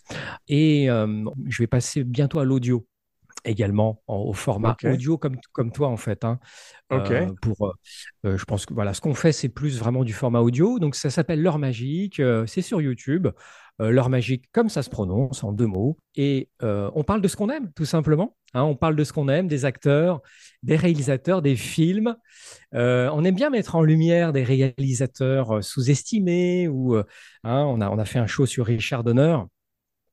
Et 0.48 0.86
je 0.86 1.62
vais 1.62 1.66
passer 1.66 2.04
bientôt 2.04 2.40
à 2.40 2.44
l'audio 2.44 2.86
également 3.44 4.02
au 4.06 4.32
format 4.32 4.76
audio 4.84 5.18
comme, 5.18 5.36
comme 5.52 5.72
toi 5.72 5.88
en 5.88 5.96
fait. 5.96 6.24
Hein. 6.24 6.38
pour, 7.42 7.74
je 8.24 8.44
pense 8.44 8.66
que 8.66 8.74
voilà, 8.74 8.94
ce 8.94 9.00
qu'on 9.00 9.14
fait 9.14 9.32
c'est 9.32 9.48
plus 9.48 9.78
vraiment 9.78 10.04
du 10.04 10.12
format 10.12 10.40
audio. 10.40 10.78
Donc 10.78 10.94
ça 10.94 11.10
s'appelle 11.10 11.42
l'heure 11.42 11.58
magique. 11.58 12.20
c'est 12.46 12.62
sur 12.62 12.80
YouTube. 12.80 13.28
l'heure 13.78 14.08
magique 14.08 14.44
comme 14.52 14.68
ça 14.68 14.82
se 14.82 14.90
prononce 14.90 15.44
en 15.44 15.52
deux 15.52 15.66
mots. 15.66 15.98
Et 16.16 16.48
on 16.60 17.04
parle 17.04 17.20
de 17.20 17.28
ce 17.28 17.36
qu'on 17.36 17.50
aime 17.50 17.70
tout 17.74 17.86
simplement. 17.86 18.36
Hein, 18.54 18.62
on 18.62 18.76
parle 18.76 18.94
de 18.94 19.02
ce 19.02 19.12
qu'on 19.12 19.28
aime, 19.28 19.48
des 19.48 19.64
acteurs, 19.64 20.20
des 20.62 20.76
réalisateurs, 20.76 21.42
des 21.42 21.56
films. 21.56 22.16
Euh, 22.74 23.10
on 23.12 23.24
aime 23.24 23.34
bien 23.34 23.50
mettre 23.50 23.74
en 23.74 23.82
lumière 23.82 24.32
des 24.32 24.44
réalisateurs 24.44 25.56
euh, 25.56 25.60
sous-estimés. 25.60 26.68
Ou, 26.68 26.94
euh, 26.94 27.04
hein, 27.42 27.64
on, 27.66 27.80
a, 27.80 27.90
on 27.90 27.98
a 27.98 28.04
fait 28.04 28.20
un 28.20 28.28
show 28.28 28.46
sur 28.46 28.66
Richard 28.66 29.02
Donner 29.02 29.38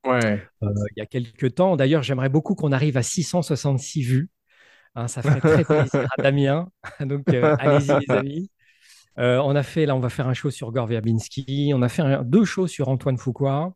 ouais. 0.06 0.41
il 0.62 0.97
y 0.97 1.02
a 1.02 1.06
quelques 1.06 1.56
temps. 1.56 1.76
D'ailleurs, 1.76 2.04
j'aimerais 2.04 2.30
beaucoup 2.30 2.56
qu'on 2.56 2.72
arrive 2.72 2.97
à 2.97 3.04
666 3.04 4.04
vues. 4.04 4.30
Hein, 4.95 5.08
ça 5.08 5.22
ferait 5.22 5.39
très 5.39 5.64
plaisir 5.64 6.08
à 6.18 6.22
Damien. 6.22 6.70
Donc, 6.99 7.28
allez-y, 7.30 7.99
les 7.99 8.12
amis. 8.12 8.52
on 9.18 9.56
a 9.56 9.64
fait, 9.64 9.86
là, 9.86 9.95
on 9.95 9.99
va 9.99 10.10
faire 10.10 10.28
un 10.28 10.34
show 10.34 10.49
sur 10.49 10.72
Gore 10.72 10.88
Verbinski. 10.88 11.72
On 11.76 11.82
a 11.82 11.89
fait 11.89 12.04
deux 12.24 12.45
shows 12.45 12.68
sur 12.68 12.89
Antoine 12.89 13.18
Foucault. 13.18 13.74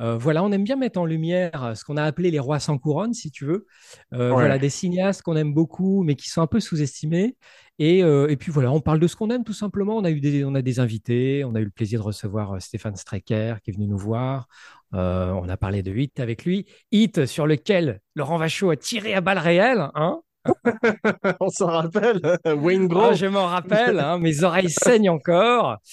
Euh, 0.00 0.16
voilà, 0.16 0.42
on 0.42 0.50
aime 0.50 0.64
bien 0.64 0.76
mettre 0.76 0.98
en 0.98 1.04
lumière 1.04 1.64
euh, 1.64 1.74
ce 1.74 1.84
qu'on 1.84 1.96
a 1.96 2.04
appelé 2.04 2.30
les 2.30 2.38
rois 2.38 2.58
sans 2.58 2.78
couronne, 2.78 3.12
si 3.12 3.30
tu 3.30 3.44
veux. 3.44 3.66
Euh, 4.14 4.30
voilà, 4.30 4.58
des 4.58 4.70
cinéastes 4.70 5.22
qu'on 5.22 5.36
aime 5.36 5.52
beaucoup, 5.52 6.02
mais 6.02 6.14
qui 6.14 6.28
sont 6.28 6.40
un 6.42 6.46
peu 6.46 6.60
sous-estimés. 6.60 7.36
Et, 7.78 8.02
puis 8.38 8.52
voilà, 8.52 8.70
on 8.72 8.80
parle 8.80 9.00
de 9.00 9.06
ce 9.06 9.16
qu'on 9.16 9.30
aime 9.30 9.44
tout 9.44 9.54
simplement. 9.54 9.96
On 9.96 10.04
a 10.04 10.10
eu 10.10 10.20
des, 10.20 10.44
on 10.44 10.54
a 10.54 10.60
des 10.60 10.80
invités, 10.80 11.44
on 11.44 11.54
a 11.54 11.60
eu 11.60 11.64
le 11.64 11.70
plaisir 11.70 12.00
de 12.00 12.04
recevoir 12.04 12.60
Stéphane 12.60 12.96
Strecker 12.96 13.56
qui 13.62 13.70
est 13.70 13.74
venu 13.74 13.86
nous 13.86 13.96
voir. 13.96 14.48
on 14.92 15.48
a 15.48 15.56
parlé 15.56 15.82
de 15.82 15.94
Hit 15.94 16.20
avec 16.20 16.44
lui. 16.44 16.66
Hit 16.92 17.24
sur 17.24 17.46
lequel 17.46 18.00
Laurent 18.14 18.36
Vachaud 18.36 18.68
a 18.68 18.76
tiré 18.76 19.14
à 19.14 19.22
balles 19.22 19.38
réelles. 19.38 19.88
Hein 19.94 20.20
on 21.40 21.48
s'en 21.48 21.66
rappelle, 21.66 22.20
Wayne. 22.46 22.88
Ah, 22.94 23.12
je 23.14 23.26
m'en 23.26 23.46
rappelle, 23.46 23.98
hein, 23.98 24.18
mes 24.18 24.42
oreilles 24.42 24.70
saignent 24.70 25.10
encore. 25.10 25.78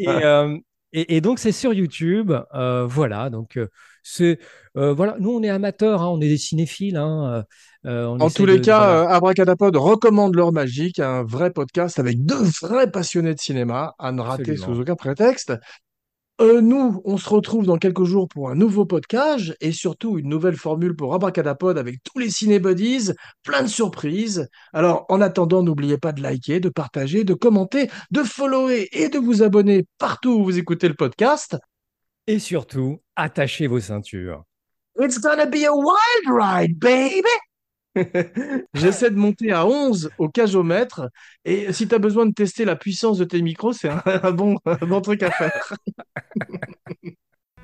et, 0.00 0.04
et, 0.04 0.24
donc, 1.20 1.38
c'est 1.38 1.52
sur 1.52 1.72
YouTube. 1.72 2.32
Euh, 2.54 2.86
voilà. 2.86 3.30
Donc, 3.30 3.56
euh, 3.56 3.68
c'est. 4.02 4.38
Euh, 4.76 4.92
voilà. 4.92 5.16
Nous, 5.18 5.30
on 5.30 5.42
est 5.42 5.48
amateurs, 5.48 6.02
hein, 6.02 6.08
on 6.08 6.20
est 6.20 6.28
des 6.28 6.38
cinéphiles. 6.38 6.96
Hein, 6.96 7.44
en 7.84 8.30
tous 8.30 8.46
les 8.46 8.60
cas, 8.60 9.08
Abracadapod 9.08 9.76
recommande 9.76 10.34
L'Heure 10.34 10.52
Magique, 10.52 10.98
un 10.98 11.22
vrai 11.24 11.50
podcast 11.50 11.98
avec 11.98 12.24
deux 12.24 12.42
vrais 12.62 12.90
passionnés 12.90 13.34
de 13.34 13.40
cinéma 13.40 13.94
à 13.98 14.12
ne 14.12 14.20
rater 14.20 14.56
sous 14.56 14.80
aucun 14.80 14.96
prétexte. 14.96 15.52
Euh, 16.40 16.60
nous, 16.60 17.02
on 17.04 17.16
se 17.16 17.28
retrouve 17.28 17.66
dans 17.66 17.78
quelques 17.78 18.04
jours 18.04 18.28
pour 18.28 18.48
un 18.48 18.54
nouveau 18.54 18.84
podcast 18.84 19.56
et 19.60 19.72
surtout 19.72 20.18
une 20.18 20.28
nouvelle 20.28 20.56
formule 20.56 20.94
pour 20.94 21.12
Abracadapod 21.12 21.76
avec 21.76 21.96
tous 22.04 22.20
les 22.20 22.30
cinébuddies, 22.30 23.10
plein 23.42 23.62
de 23.62 23.66
surprises. 23.66 24.48
Alors, 24.72 25.04
en 25.08 25.20
attendant, 25.20 25.64
n'oubliez 25.64 25.98
pas 25.98 26.12
de 26.12 26.22
liker, 26.22 26.60
de 26.60 26.68
partager, 26.68 27.24
de 27.24 27.34
commenter, 27.34 27.90
de 28.12 28.22
follower 28.22 28.88
et 28.92 29.08
de 29.08 29.18
vous 29.18 29.42
abonner 29.42 29.86
partout 29.98 30.30
où 30.30 30.44
vous 30.44 30.58
écoutez 30.58 30.86
le 30.86 30.94
podcast. 30.94 31.56
Et 32.28 32.38
surtout, 32.38 33.00
attachez 33.16 33.66
vos 33.66 33.80
ceintures. 33.80 34.44
It's 35.00 35.18
gonna 35.18 35.46
be 35.46 35.64
a 35.64 35.72
wild 35.72 36.28
ride, 36.28 36.78
baby! 36.78 37.47
J'essaie 38.74 39.10
de 39.10 39.16
monter 39.16 39.52
à 39.52 39.66
11 39.66 40.10
au 40.18 40.28
cajomètre. 40.28 41.08
Et 41.44 41.72
si 41.72 41.88
tu 41.88 41.94
as 41.94 41.98
besoin 41.98 42.26
de 42.26 42.32
tester 42.32 42.64
la 42.64 42.76
puissance 42.76 43.18
de 43.18 43.24
tes 43.24 43.42
micros, 43.42 43.72
c'est 43.72 43.88
un, 43.88 44.02
bon, 44.32 44.56
bon 44.82 45.00
truc 45.00 45.22
à 45.22 45.30
faire. 45.30 45.72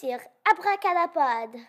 sur 0.00 0.18
Abracadapod. 0.50 1.60